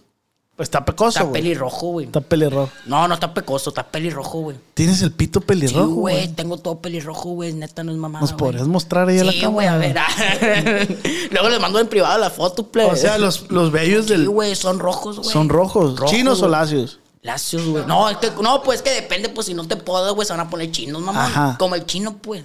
Pues 0.55 0.67
está 0.67 0.85
pecoso, 0.85 1.09
Está 1.09 1.23
güey. 1.23 1.41
pelirrojo, 1.41 1.87
güey. 1.87 2.05
Está 2.05 2.21
pelirrojo. 2.21 2.71
No, 2.85 3.07
no 3.07 3.15
está 3.15 3.33
pecoso, 3.33 3.71
está 3.71 3.87
pelirrojo, 3.87 4.39
güey. 4.41 4.57
Tienes 4.75 5.01
el 5.01 5.11
pito 5.11 5.39
Sí, 5.39 5.45
pelirrojo, 5.47 5.93
güey, 5.95 6.15
güey. 6.15 6.27
tengo 6.35 6.57
todo 6.57 6.77
pelirrojo, 6.77 7.29
güey. 7.31 7.53
Neta, 7.53 7.83
no 7.83 7.91
es 7.91 7.97
mamada. 7.97 8.21
¿Nos 8.21 8.33
podrías 8.33 8.67
mostrar 8.67 9.09
ahí 9.09 9.17
a 9.17 9.23
la 9.23 9.31
Sí, 9.31 9.41
cámara? 9.41 9.51
güey, 9.51 9.67
a 9.67 9.77
ver. 9.77 10.99
Luego 11.31 11.49
les 11.49 11.59
mando 11.59 11.79
en 11.79 11.87
privado 11.87 12.19
la 12.19 12.29
foto, 12.29 12.67
plebe. 12.67 12.91
O 12.91 12.95
sea, 12.95 13.17
los, 13.17 13.49
los 13.49 13.71
vellos 13.71 14.05
Sí, 14.05 14.11
del... 14.11 14.29
güey, 14.29 14.55
son 14.55 14.77
rojos, 14.77 15.17
güey. 15.17 15.29
son 15.31 15.49
rojos. 15.49 15.95
¿Chinos 16.05 16.37
o 16.37 16.41
güey. 16.41 16.51
lacios? 16.51 16.99
Lacios, 17.23 17.65
güey. 17.65 17.85
No, 17.87 18.07
es 18.09 18.17
que, 18.17 18.29
no, 18.41 18.61
pues 18.61 18.79
es 18.79 18.83
que 18.83 18.91
depende, 18.91 19.29
pues 19.29 19.47
si 19.47 19.55
no 19.55 19.67
te 19.67 19.75
podas, 19.75 20.13
güey, 20.13 20.27
se 20.27 20.33
van 20.33 20.41
a 20.45 20.49
poner 20.51 20.69
chinos, 20.71 21.01
mamá. 21.01 21.25
Ajá. 21.25 21.55
Como 21.57 21.73
el 21.73 21.85
chino, 21.87 22.15
pues. 22.21 22.43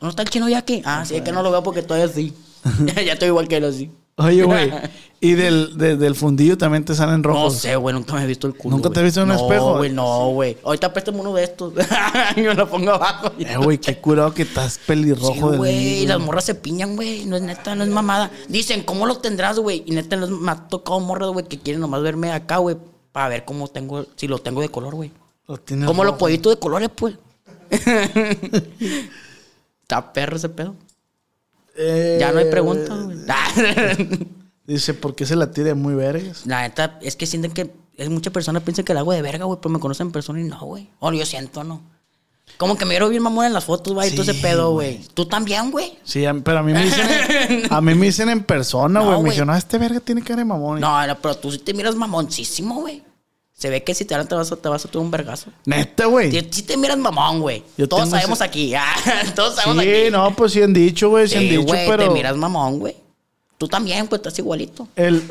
¿No 0.00 0.08
está 0.08 0.22
el 0.22 0.30
chino 0.30 0.48
ya 0.48 0.58
aquí? 0.58 0.80
Ah, 0.86 1.04
sí, 1.06 1.16
es 1.16 1.22
que 1.22 1.32
no 1.32 1.42
lo 1.42 1.50
veo 1.50 1.62
porque 1.62 1.80
estoy 1.80 2.00
así. 2.00 2.32
ya 3.04 3.12
estoy 3.12 3.28
igual 3.28 3.48
que 3.48 3.56
él 3.56 3.64
así. 3.64 3.90
Oye, 4.16 4.44
güey. 4.44 4.70
y 5.20 5.32
del, 5.32 5.76
de- 5.76 5.96
del 5.96 6.14
fundillo 6.14 6.56
también 6.56 6.84
te 6.84 6.94
salen 6.94 7.20
No 7.22 7.30
rojos. 7.30 7.54
sé, 7.56 7.74
güey, 7.74 7.92
nunca 7.94 8.14
me 8.14 8.22
he 8.22 8.26
visto 8.26 8.46
el 8.46 8.54
culo. 8.54 8.76
¿Nunca 8.76 8.90
te 8.90 9.00
has 9.00 9.04
visto 9.04 9.20
en 9.22 9.30
un 9.30 9.36
no, 9.36 9.42
espejo? 9.42 9.76
güey, 9.78 9.90
no, 9.90 10.28
güey. 10.30 10.56
Ahorita 10.62 10.92
préstame 10.92 11.18
uno 11.20 11.34
de 11.34 11.44
estos. 11.44 11.72
y 12.36 12.40
me 12.42 12.54
lo 12.54 12.68
pongo 12.70 12.92
abajo. 12.92 13.32
Eh, 13.38 13.56
güey, 13.56 13.78
qué 13.78 13.98
curado 13.98 14.32
que 14.32 14.42
estás 14.42 14.78
pelirrojo 14.86 15.50
Sí, 15.52 15.56
güey, 15.56 16.02
y 16.02 16.06
las 16.06 16.20
morras 16.20 16.44
se 16.44 16.54
piñan, 16.54 16.94
güey. 16.94 17.24
No 17.26 17.34
es 17.36 17.42
neta, 17.42 17.74
no 17.74 17.82
es 17.82 17.90
mamada. 17.90 18.30
Dicen, 18.48 18.82
¿cómo 18.84 19.04
lo 19.06 19.18
tendrás, 19.18 19.58
güey? 19.58 19.82
Y 19.86 19.90
neta, 19.92 20.14
nos- 20.16 20.30
me 20.30 20.52
ha 20.52 20.68
tocado 20.68 21.00
morras, 21.00 21.30
güey, 21.30 21.46
que 21.48 21.58
quieren 21.58 21.80
nomás 21.80 22.02
verme 22.02 22.30
acá, 22.30 22.58
güey, 22.58 22.76
para 23.10 23.28
ver 23.28 23.44
cómo 23.44 23.66
tengo, 23.68 24.06
si 24.14 24.28
lo 24.28 24.38
tengo 24.38 24.60
de 24.60 24.68
color, 24.68 24.94
güey. 24.94 25.10
Lo 25.48 25.58
Como 25.86 26.04
los 26.04 26.14
pollitos 26.16 26.54
de 26.54 26.58
colores, 26.60 26.88
pues. 26.94 27.16
Está 29.82 30.12
perro 30.12 30.36
ese 30.36 30.48
pedo. 30.48 30.74
Eh, 31.76 32.18
Ya 32.20 32.32
no 32.32 32.38
hay 32.38 32.50
preguntas, 32.50 32.98
güey. 33.04 33.18
Dice, 34.66 34.94
¿por 34.94 35.14
qué 35.14 35.26
se 35.26 35.36
la 35.36 35.50
tira 35.50 35.74
muy 35.74 35.94
vergas? 35.94 36.46
La 36.46 36.62
neta, 36.62 36.98
es 37.02 37.16
que 37.16 37.26
sienten 37.26 37.52
que. 37.52 37.70
Es 37.96 38.08
muchas 38.08 38.32
personas 38.32 38.62
piensan 38.64 38.84
que 38.84 38.92
la 38.94 39.00
hago 39.00 39.12
de 39.12 39.22
verga, 39.22 39.44
güey, 39.44 39.58
pero 39.62 39.72
me 39.72 39.78
conocen 39.78 40.08
en 40.08 40.12
persona 40.12 40.40
y 40.40 40.44
no, 40.44 40.58
güey. 40.60 40.90
O 40.98 41.12
yo 41.12 41.24
siento, 41.26 41.62
no. 41.62 41.80
Como 42.56 42.76
que 42.76 42.84
me 42.84 42.90
vieron 42.90 43.10
bien 43.10 43.22
mamón 43.22 43.46
en 43.46 43.52
las 43.52 43.64
fotos, 43.64 43.92
güey, 43.94 44.08
y 44.08 44.12
todo 44.12 44.22
ese 44.22 44.34
pedo, 44.34 44.72
güey. 44.72 45.00
Tú 45.14 45.26
también, 45.26 45.70
güey. 45.70 45.96
Sí, 46.02 46.24
pero 46.44 46.58
a 46.58 46.62
mí 46.62 46.72
me 46.72 46.82
dicen 46.84 47.06
en, 47.48 47.62
a 47.72 47.80
mí 47.80 47.94
me 47.94 48.06
dicen 48.06 48.28
en 48.30 48.42
persona, 48.42 49.00
No, 49.00 49.06
güey. 49.06 49.22
me 49.22 49.28
dijeron, 49.30 49.48
no, 49.48 49.54
este 49.56 49.78
verga 49.78 50.00
tiene 50.00 50.22
cara 50.22 50.36
de 50.38 50.44
mamón. 50.44 50.80
No, 50.80 51.06
no, 51.06 51.18
pero 51.20 51.36
tú 51.36 51.52
sí 51.52 51.58
te 51.58 51.72
miras 51.72 51.94
mamoncísimo, 51.94 52.80
güey. 52.80 53.02
Se 53.64 53.70
ve 53.70 53.82
que 53.82 53.94
si 53.94 54.04
te 54.04 54.12
hablan 54.14 54.28
te 54.28 54.34
vas 54.34 54.52
a, 54.52 54.56
te 54.56 54.68
vas 54.68 54.84
a 54.84 54.88
tomar 54.90 55.06
un 55.06 55.10
vergazo. 55.10 55.46
Neta, 55.64 56.04
güey. 56.04 56.30
Sí, 56.30 56.46
sí 56.50 56.62
te 56.64 56.76
miras 56.76 56.98
mamón, 56.98 57.40
güey. 57.40 57.62
Todos 57.88 58.02
tengo 58.02 58.06
sabemos 58.10 58.36
ese- 58.38 58.44
aquí. 58.44 58.74
ah, 58.74 58.94
Todos 59.34 59.54
sabemos 59.54 59.82
Sí, 59.84 59.90
aquí. 59.90 60.10
no, 60.10 60.36
pues 60.36 60.52
sí 60.52 60.60
han 60.62 60.74
dicho, 60.74 61.08
güey, 61.08 61.26
sí, 61.26 61.36
han 61.36 61.40
Sí, 61.44 61.48
dicho, 61.48 61.62
güey, 61.62 61.88
pero... 61.88 62.04
te 62.04 62.10
miras 62.10 62.36
mamón, 62.36 62.78
güey. 62.78 62.94
Tú 63.56 63.66
también, 63.66 64.06
pues 64.06 64.18
estás 64.18 64.38
igualito. 64.38 64.86
El, 64.96 65.22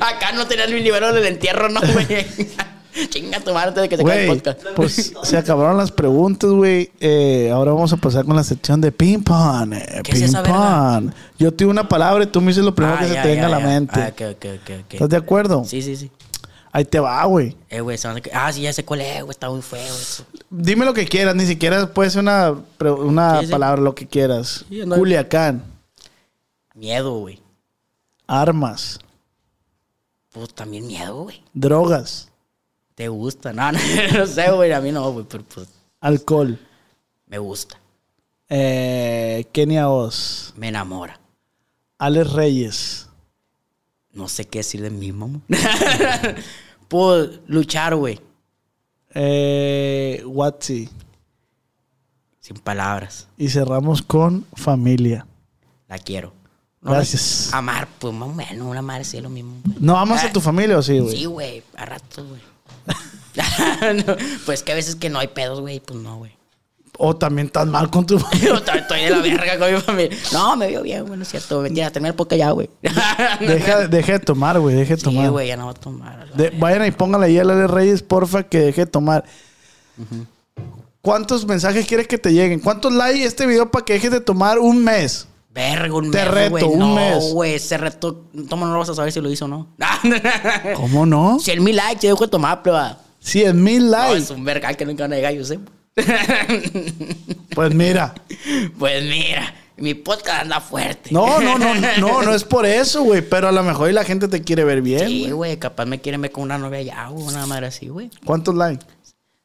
Acá 0.00 0.30
no 0.36 0.46
tenías 0.46 0.70
mi 0.70 0.82
nivel 0.82 1.02
del 1.14 1.26
entierro, 1.26 1.68
¿no, 1.68 1.80
güey? 1.80 2.06
Chinga 3.10 3.40
tu 3.40 3.52
madre 3.54 3.68
antes 3.68 3.82
de 3.82 3.88
que 3.88 3.96
se 3.96 4.02
acabe 4.02 4.20
el 4.22 4.26
güey, 4.28 4.38
podcast. 4.40 4.66
pues 4.76 5.12
se 5.22 5.36
acabaron 5.38 5.76
las 5.76 5.90
preguntas, 5.90 6.50
güey. 6.50 6.90
Eh, 7.00 7.50
ahora 7.52 7.72
vamos 7.72 7.92
a 7.92 7.96
pasar 7.96 8.24
con 8.24 8.36
la 8.36 8.44
sección 8.44 8.80
de 8.80 8.92
ping 8.92 9.22
pong. 9.22 9.72
eh, 9.74 10.00
¿Qué 10.04 10.12
es 10.12 10.18
ping 10.18 10.24
esa 10.28 10.42
verga? 10.42 10.94
pong. 11.00 11.10
Yo 11.38 11.50
te 11.50 11.58
digo 11.64 11.70
una 11.70 11.88
palabra 11.88 12.24
y 12.24 12.26
tú 12.26 12.40
me 12.40 12.48
dices 12.48 12.64
lo 12.64 12.74
primero 12.74 12.96
Ah, 12.96 13.00
que 13.00 13.08
se 13.08 13.14
ya, 13.14 13.22
te 13.22 13.28
venga 13.28 13.42
ya, 13.42 13.46
a 13.46 13.50
la 13.50 13.60
ya. 13.60 13.66
mente. 13.66 14.00
Ah, 14.00 14.08
ok, 14.12 14.20
ok, 14.36 14.44
ok, 14.62 14.70
ok. 14.84 14.92
¿Estás 14.94 15.08
de 15.08 15.16
acuerdo? 15.16 15.64
Sí, 15.64 15.80
sí, 15.82 15.96
sí. 15.96 16.10
Ahí 16.74 16.84
te 16.86 16.98
va, 17.00 17.22
güey. 17.26 17.54
Eh, 17.68 17.80
güey, 17.82 17.98
se 17.98 18.08
van 18.08 18.16
a- 18.16 18.20
Ah, 18.46 18.52
sí, 18.52 18.62
ya 18.62 18.72
sé 18.72 18.82
cuál 18.84 19.02
es, 19.02 19.20
güey. 19.22 19.30
Está 19.30 19.50
muy 19.50 19.60
feo 19.62 19.78
eso. 19.94 20.24
Dime 20.48 20.84
lo 20.86 20.94
que 20.94 21.04
quieras, 21.06 21.34
ni 21.36 21.44
siquiera 21.46 21.86
puede 21.92 22.08
ser 22.10 22.20
una, 22.22 22.54
pre- 22.78 22.90
una 22.92 23.40
Sí, 23.40 23.46
sí. 23.46 23.52
palabra, 23.52 23.80
lo 23.82 23.94
que 23.94 24.06
quieras. 24.06 24.64
Sí, 24.70 24.80
Culiacán. 24.82 25.62
Miedo, 26.74 27.18
güey. 27.18 27.40
Armas. 28.26 28.98
Pues 30.32 30.54
también 30.54 30.86
miedo, 30.86 31.24
güey. 31.24 31.42
Drogas. 31.52 32.28
¿Te 33.02 33.08
gusta? 33.08 33.52
No, 33.52 33.72
no, 33.72 33.78
no 34.16 34.26
sé, 34.28 34.52
güey. 34.52 34.70
A 34.70 34.80
mí 34.80 34.92
no, 34.92 35.10
güey, 35.10 35.26
pero 35.28 35.42
pues 35.42 35.66
Alcohol. 36.00 36.56
me 37.26 37.36
gusta. 37.38 37.76
Eh, 38.48 39.44
Kenia 39.50 39.88
Oz. 39.90 40.54
Me 40.56 40.68
enamora. 40.68 41.18
Alex 41.98 42.32
Reyes. 42.32 43.08
No 44.12 44.28
sé 44.28 44.44
qué 44.44 44.60
decir 44.60 44.82
de 44.82 44.90
mí, 44.90 45.10
mamá. 45.10 45.40
pues 46.88 47.40
luchar, 47.48 47.96
güey. 47.96 48.20
Eh, 49.14 50.22
Watsi. 50.24 50.88
Sin 52.38 52.56
palabras. 52.58 53.26
Y 53.36 53.48
cerramos 53.48 54.00
con 54.00 54.46
familia. 54.54 55.26
La 55.88 55.98
quiero. 55.98 56.32
Gracias. 56.80 57.52
Amar, 57.52 57.88
pues 57.98 58.14
más 58.14 58.28
o 58.28 58.32
menos, 58.32 58.64
una 58.64 58.80
madre 58.82 59.02
sí 59.02 59.16
es 59.16 59.22
lo 59.24 59.28
mismo. 59.28 59.56
¿No 59.80 59.98
amas 59.98 60.22
a 60.22 60.28
Ah, 60.28 60.32
tu 60.32 60.40
familia 60.40 60.78
o 60.78 60.82
sí, 60.82 61.00
güey? 61.00 61.16
Sí, 61.16 61.24
güey, 61.24 61.62
a 61.76 61.84
ratos, 61.84 62.28
güey. 62.28 62.51
No, 64.06 64.16
pues 64.46 64.62
que 64.62 64.72
a 64.72 64.74
veces 64.74 64.94
que 64.96 65.08
no 65.10 65.18
hay 65.18 65.28
pedos, 65.28 65.60
güey, 65.60 65.80
pues 65.80 65.98
no, 65.98 66.18
güey. 66.18 66.32
O 66.98 67.16
también 67.16 67.46
estás 67.46 67.66
mal 67.66 67.90
con 67.90 68.04
tu 68.06 68.18
familia. 68.18 68.62
estoy 68.74 69.00
de 69.04 69.10
la 69.10 69.18
verga 69.22 69.58
con 69.58 69.74
mi 69.74 69.80
familia. 69.80 70.18
No, 70.32 70.56
me 70.56 70.66
veo 70.68 70.82
bien, 70.82 71.04
güey, 71.06 71.16
no 71.16 71.22
es 71.22 71.28
cierto. 71.30 71.60
Mentira, 71.62 71.90
terminé 71.90 72.10
el 72.10 72.14
podcast 72.14 72.38
ya, 72.38 72.50
güey. 72.50 72.68
Deja, 73.40 73.88
deja 73.88 74.12
de 74.12 74.18
tomar, 74.20 74.60
güey. 74.60 74.76
Deje 74.76 74.94
de 74.94 74.98
Sí, 75.00 75.04
tomar. 75.04 75.30
güey, 75.30 75.48
ya 75.48 75.56
no 75.56 75.64
voy 75.64 75.74
a 75.74 75.80
tomar. 75.80 76.32
De- 76.34 76.50
vayan 76.50 76.86
y 76.86 76.90
pónganle 76.90 77.26
ahí 77.28 77.38
a 77.38 77.42
Alex 77.42 77.70
Reyes, 77.70 78.02
porfa, 78.02 78.42
que 78.42 78.58
deje 78.60 78.82
de 78.82 78.90
tomar. 78.90 79.24
¿Cuántos 81.00 81.46
mensajes 81.46 81.86
quieres 81.86 82.06
que 82.06 82.18
te 82.18 82.32
lleguen? 82.32 82.60
¿Cuántos 82.60 82.92
likes 82.92 83.24
este 83.24 83.46
video 83.46 83.70
para 83.70 83.84
que 83.84 83.94
dejes 83.94 84.10
de 84.10 84.20
tomar 84.20 84.58
un 84.58 84.84
mes? 84.84 85.26
Verga, 85.54 85.94
un 85.94 86.10
Te 86.10 86.18
mes, 86.18 86.28
reto, 86.30 86.50
güey. 86.50 86.64
un 86.64 86.78
no, 86.78 86.94
mes. 86.94 87.32
güey, 87.32 87.54
ese 87.54 87.76
reto, 87.76 88.24
¿cómo 88.48 88.64
no 88.66 88.72
lo 88.72 88.78
vas 88.78 88.88
a 88.88 88.94
saber 88.94 89.12
si 89.12 89.20
lo 89.20 89.30
hizo 89.30 89.44
o 89.44 89.48
no? 89.48 89.66
¿Cómo 90.76 91.04
no? 91.04 91.38
100 91.38 91.62
mil 91.62 91.76
likes, 91.76 92.00
yo 92.06 92.10
dejo 92.14 92.24
de 92.24 92.30
tomar, 92.30 92.62
prueba. 92.62 92.98
100 93.20 93.62
mil 93.62 93.84
No, 93.84 93.90
likes. 93.90 94.18
es 94.24 94.30
un 94.30 94.44
verga 94.44 94.72
que 94.74 94.86
nunca 94.86 95.04
van 95.04 95.12
a 95.12 95.16
llegar, 95.16 95.34
yo 95.34 95.44
sé. 95.44 95.58
Pues 97.54 97.74
mira. 97.74 98.14
Pues 98.78 99.04
mira, 99.04 99.54
mi 99.76 99.94
podcast 99.94 100.42
anda 100.42 100.60
fuerte. 100.60 101.10
No, 101.12 101.38
no, 101.40 101.58
no, 101.58 101.74
no, 102.00 102.22
no 102.22 102.34
es 102.34 102.44
por 102.44 102.66
eso, 102.66 103.02
güey. 103.04 103.22
Pero 103.22 103.48
a 103.48 103.52
lo 103.52 103.62
mejor 103.62 103.90
y 103.90 103.92
la 103.92 104.04
gente 104.04 104.26
te 104.28 104.42
quiere 104.42 104.64
ver 104.64 104.82
bien. 104.82 105.06
Sí, 105.06 105.30
güey. 105.30 105.58
capaz 105.58 105.84
me 105.86 106.00
quieren 106.00 106.20
ver 106.22 106.32
con 106.32 106.42
una 106.44 106.58
novia 106.58 106.82
ya, 106.82 107.08
güey, 107.08 107.24
una 107.26 107.46
madre 107.46 107.66
así, 107.66 107.88
güey. 107.88 108.10
¿Cuántos 108.24 108.54
likes? 108.54 108.84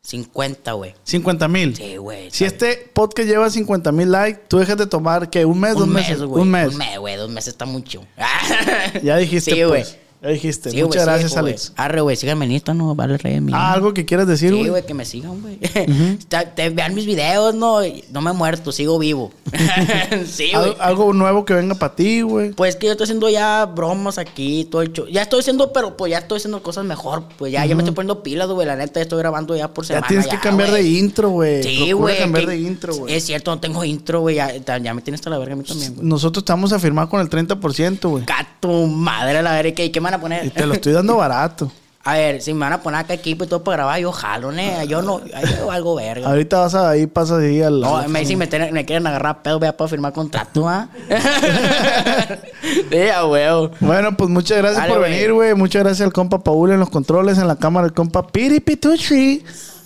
50, 0.07 0.71
güey. 0.71 0.95
50 1.03 1.47
mil. 1.49 1.75
Sí, 1.75 1.97
güey. 1.97 2.31
Si 2.31 2.45
este 2.45 2.89
podcast 2.93 3.27
lleva 3.27 3.49
50 3.49 3.91
mil 3.91 4.09
likes, 4.09 4.39
tú 4.47 4.57
dejas 4.57 4.77
de 4.77 4.87
tomar, 4.87 5.29
¿qué? 5.29 5.43
¿Un 5.43 5.59
mes? 5.59 5.71
bien. 5.73 5.79
¿Dos 5.79 5.87
un 5.87 5.93
meses? 5.93 6.19
mes, 6.19 6.27
güey. 6.29 6.41
Un 6.43 6.49
mes. 6.49 6.67
Un 6.69 6.77
mes, 6.77 6.97
güey, 6.99 7.15
dos 7.17 7.29
meses 7.29 7.49
está 7.49 7.65
mucho. 7.65 8.05
Ya 9.03 9.17
dijiste, 9.17 9.51
Sí, 9.51 9.63
güey. 9.63 9.81
pues. 9.83 9.97
Ya 10.21 10.29
dijiste. 10.29 10.71
Sí, 10.71 10.77
Muchas 10.81 11.03
güey, 11.03 11.05
gracias, 11.05 11.31
sí, 11.31 11.39
güey. 11.39 11.51
Alex. 11.53 11.73
Arre, 11.75 12.01
güey, 12.01 12.15
síganme 12.15 12.45
en 12.45 12.53
Insta, 12.53 12.73
no, 12.73 12.95
vale 12.95 13.17
rey 13.19 13.39
mío. 13.39 13.55
Ah, 13.55 13.73
¿Algo 13.73 13.93
que 13.93 14.03
quieras 14.05 14.25
decir, 14.27 14.49
Sí, 14.49 14.57
güey? 14.57 14.69
güey, 14.69 14.85
que 14.85 14.93
me 14.95 15.05
sigan, 15.05 15.39
güey. 15.41 15.57
Te- 16.55 16.69
Vean 16.71 16.95
mis 16.95 17.05
videos, 17.05 17.53
no, 17.53 17.79
no 18.11 18.21
me 18.21 18.31
he 18.31 18.33
muerto, 18.33 18.71
sigo 18.71 18.97
vivo. 18.97 19.31
sí, 20.25 20.51
Al- 20.53 20.61
güey. 20.71 20.75
algo 20.79 21.13
nuevo 21.13 21.45
que 21.45 21.53
venga 21.53 21.75
para 21.75 21.95
ti, 21.95 22.21
güey. 22.21 22.51
Pues 22.51 22.75
que 22.75 22.87
yo 22.87 22.93
estoy 22.93 23.05
haciendo 23.05 23.29
ya 23.29 23.65
bromas 23.65 24.17
aquí, 24.17 24.65
todo 24.71 24.81
el 24.81 24.91
show. 24.91 25.05
Ya 25.07 25.21
estoy 25.21 25.41
haciendo, 25.41 25.71
pero 25.71 25.95
pues 25.95 26.11
ya 26.11 26.17
estoy 26.19 26.37
haciendo 26.37 26.63
cosas 26.63 26.85
mejor. 26.85 27.23
Pues 27.37 27.51
ya, 27.51 27.65
ya 27.65 27.75
me 27.75 27.83
estoy 27.83 27.93
poniendo 27.95 28.23
pilas, 28.23 28.47
güey. 28.49 28.65
La 28.67 28.75
neta, 28.75 28.95
ya 28.95 29.03
estoy 29.03 29.19
grabando 29.19 29.55
ya 29.55 29.73
por 29.73 29.83
Ya 29.85 29.87
semana. 29.89 30.07
tienes 30.07 30.27
que 30.27 30.39
cambiar 30.39 30.69
güey. 30.71 30.83
de 30.83 30.89
intro, 30.99 31.29
güey. 31.29 31.63
Sí, 31.63 31.91
güey. 31.91 32.17
cambiar 32.17 32.45
que- 32.45 32.51
de 32.51 32.57
intro, 32.57 32.95
güey. 32.95 33.13
Es 33.13 33.23
cierto, 33.25 33.51
no 33.51 33.59
tengo 33.59 33.83
intro, 33.83 34.21
güey. 34.21 34.35
Ya, 34.37 34.51
ya 34.57 34.93
me 34.93 35.01
tienes 35.01 35.21
hasta 35.21 35.29
la 35.29 35.37
verga 35.37 35.53
a 35.53 35.57
mí 35.57 35.63
también, 35.63 35.93
güey. 35.95 36.07
Nosotros 36.07 36.43
te 36.43 36.51
vamos 36.51 36.73
a 36.73 36.79
firmar 36.79 37.07
con 37.07 37.21
el 37.21 37.29
30%, 37.29 38.09
güey. 38.09 38.25
Gato, 38.25 38.87
madre, 38.87 39.41
la 39.43 39.51
verga. 39.53 39.73
¿Qué, 39.75 39.91
qué 39.91 40.01
me 40.01 40.06
van 40.07 40.13
a 40.15 40.21
poner? 40.21 40.45
Y 40.45 40.49
te 40.49 40.65
lo 40.65 40.73
estoy 40.73 40.93
dando 40.93 41.17
barato. 41.17 41.71
A 42.07 42.13
ver, 42.13 42.41
si 42.41 42.53
me 42.53 42.61
van 42.61 42.71
a 42.71 42.81
poner 42.81 43.01
acá 43.01 43.13
equipo 43.13 43.43
y 43.43 43.47
todo 43.47 43.65
para 43.65 43.83
grabar, 43.83 43.99
yo 43.99 44.13
jalo, 44.13 44.53
ne. 44.53 44.87
Yo 44.87 45.01
no, 45.01 45.19
yo 45.25 45.69
algo 45.71 45.95
verga. 45.95 46.29
Ahorita 46.29 46.59
vas 46.59 46.73
a 46.73 46.89
ahí, 46.91 47.05
pasas 47.05 47.39
ahí 47.39 47.61
al. 47.61 47.81
No, 47.81 48.07
me 48.07 48.21
dicen, 48.21 48.39
me, 48.39 48.85
quieren 48.85 49.05
agarrar 49.07 49.41
pedo, 49.41 49.59
voy 49.59 49.67
a 49.67 49.75
poder 49.75 49.89
firmar 49.89 50.13
contrato, 50.13 50.69
¿ah? 50.69 50.87
sí, 52.61 53.09
a 53.13 53.25
huevo. 53.25 53.71
Bueno, 53.81 54.15
pues 54.15 54.29
muchas 54.29 54.57
gracias 54.59 54.83
Dale, 54.83 54.93
por 54.93 55.03
venir, 55.03 55.33
güey. 55.33 55.53
Muchas 55.53 55.83
gracias 55.83 56.05
al 56.05 56.13
compa 56.13 56.41
Paul 56.41 56.71
en 56.71 56.79
los 56.79 56.89
controles, 56.89 57.39
en 57.39 57.47
la 57.49 57.57
cámara, 57.57 57.87
el 57.87 57.93
compa 57.93 58.25
Piri 58.25 58.61
Pitucci. 58.61 59.43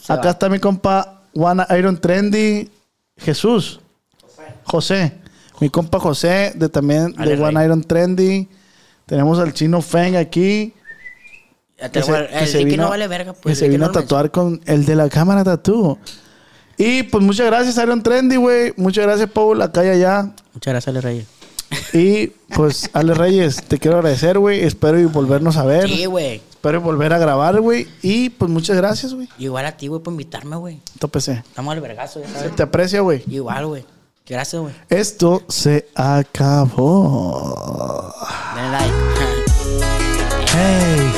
Acá 0.08 0.22
va. 0.26 0.30
está 0.30 0.48
mi 0.48 0.60
compa 0.60 1.24
One 1.34 1.66
Iron 1.76 1.98
Trendy, 1.98 2.70
Jesús. 3.18 3.80
José. 4.66 5.14
Mi 5.60 5.72
compa 5.72 6.00
José, 6.00 6.52
de 6.54 6.70
también 6.70 7.16
Dale, 7.18 7.36
de 7.36 7.44
One. 7.44 7.66
Iron 7.66 7.84
Trendy. 7.84 8.48
Tenemos 9.12 9.40
al 9.40 9.52
chino 9.52 9.82
Feng 9.82 10.16
aquí. 10.16 10.74
Que 11.92 12.02
se- 12.02 12.12
que 12.28 12.40
el 12.40 12.48
se 12.48 12.64
vino- 12.64 12.84
no 12.84 12.90
vale 12.92 13.10
verga, 13.10 13.34
que 13.34 13.40
pues. 13.42 13.58
se 13.58 13.66
Ricky 13.66 13.76
vino 13.76 13.88
no 13.88 13.92
a 13.92 13.94
tatuar 13.94 14.32
con 14.32 14.62
el 14.68 14.86
de 14.86 14.96
la 14.96 15.10
cámara 15.10 15.44
tatú. 15.44 15.98
Y 16.78 17.04
pues 17.04 17.22
muchas 17.22 17.48
gracias, 17.48 17.76
Iron 17.84 18.02
Trendy, 18.02 18.38
güey. 18.38 18.74
Muchas 18.78 19.06
gracias, 19.06 19.30
Paul, 19.30 19.62
acá 19.62 19.84
y 19.86 19.90
allá. 19.90 20.32
Muchas 20.54 20.72
gracias, 20.74 20.88
Ale 20.88 21.02
Reyes. 21.02 21.26
Y 21.92 22.28
pues, 22.56 22.90
Ale 22.94 23.14
Reyes, 23.14 23.62
te 23.64 23.80
quiero 23.80 23.98
agradecer, 23.98 24.40
güey. 24.40 24.62
Espero 24.64 24.98
y 24.98 25.04
volvernos 25.04 25.58
a 25.58 25.66
ver. 25.66 25.90
Sí, 25.90 26.06
güey. 26.06 26.42
Espero 26.52 26.80
volver 26.80 27.12
a 27.12 27.18
grabar, 27.20 27.60
güey. 27.60 27.90
Y 28.02 28.30
pues 28.30 28.50
muchas 28.50 28.78
gracias, 28.78 29.14
güey. 29.14 29.28
Igual 29.40 29.66
a 29.66 29.74
ti, 29.76 29.88
güey, 29.90 30.02
por 30.02 30.14
invitarme, 30.14 30.56
güey. 30.56 30.80
Tópese. 31.00 31.44
Estamos 31.46 31.74
al 31.74 31.82
vergazo, 31.82 32.22
ya 32.22 32.28
Se 32.28 32.34
sabes. 32.36 32.56
te 32.56 32.64
aprecia, 32.64 33.02
güey. 33.02 33.24
Igual, 33.30 33.66
güey. 33.68 33.84
Gracias, 34.28 34.62
güey. 34.62 34.74
Esto 34.90 35.44
se 35.48 35.88
acabó. 35.96 37.56
Denle 38.56 38.72
like. 38.72 38.94
Hey. 40.54 41.12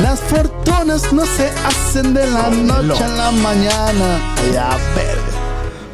Las 0.00 0.20
fortunas 0.20 1.12
no 1.12 1.24
se 1.26 1.48
hacen 1.64 2.14
de 2.14 2.24
la 2.30 2.50
noche 2.50 3.02
a 3.02 3.08
la 3.08 3.30
mañana. 3.32 4.34
Ya, 4.52 4.76
verga. 4.94 5.22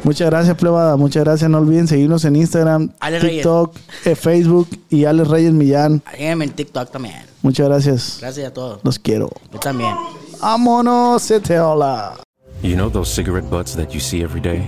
Muchas 0.03 0.29
gracias, 0.29 0.57
plebada. 0.57 0.95
Muchas 0.95 1.23
gracias. 1.23 1.49
No 1.49 1.59
olviden 1.59 1.87
seguirnos 1.87 2.25
en 2.25 2.35
Instagram. 2.35 2.91
TikTok, 3.21 3.75
eh, 4.05 4.15
Facebook 4.15 4.67
y 4.89 5.05
Alex 5.05 5.27
Reyes 5.27 5.53
Millán. 5.53 6.01
Sígueme 6.11 6.45
en 6.45 6.51
TikTok 6.51 6.91
también. 6.91 7.15
Muchas 7.43 7.67
gracias. 7.67 8.17
Gracias 8.19 8.47
a 8.47 8.53
todos. 8.53 8.79
Los 8.83 8.97
quiero. 8.99 9.29
Yo 9.51 9.59
también. 9.59 9.95
Vámonos, 10.39 11.21
se 11.21 11.39
te 11.39 11.59
hola. 11.59 12.19
You 12.63 12.75
know 12.75 12.89
those 12.89 13.11
cigarette 13.13 13.49
butts 13.49 13.75
that 13.75 13.89
you 13.89 13.99
see 13.99 14.23
every 14.23 14.41
day? 14.41 14.67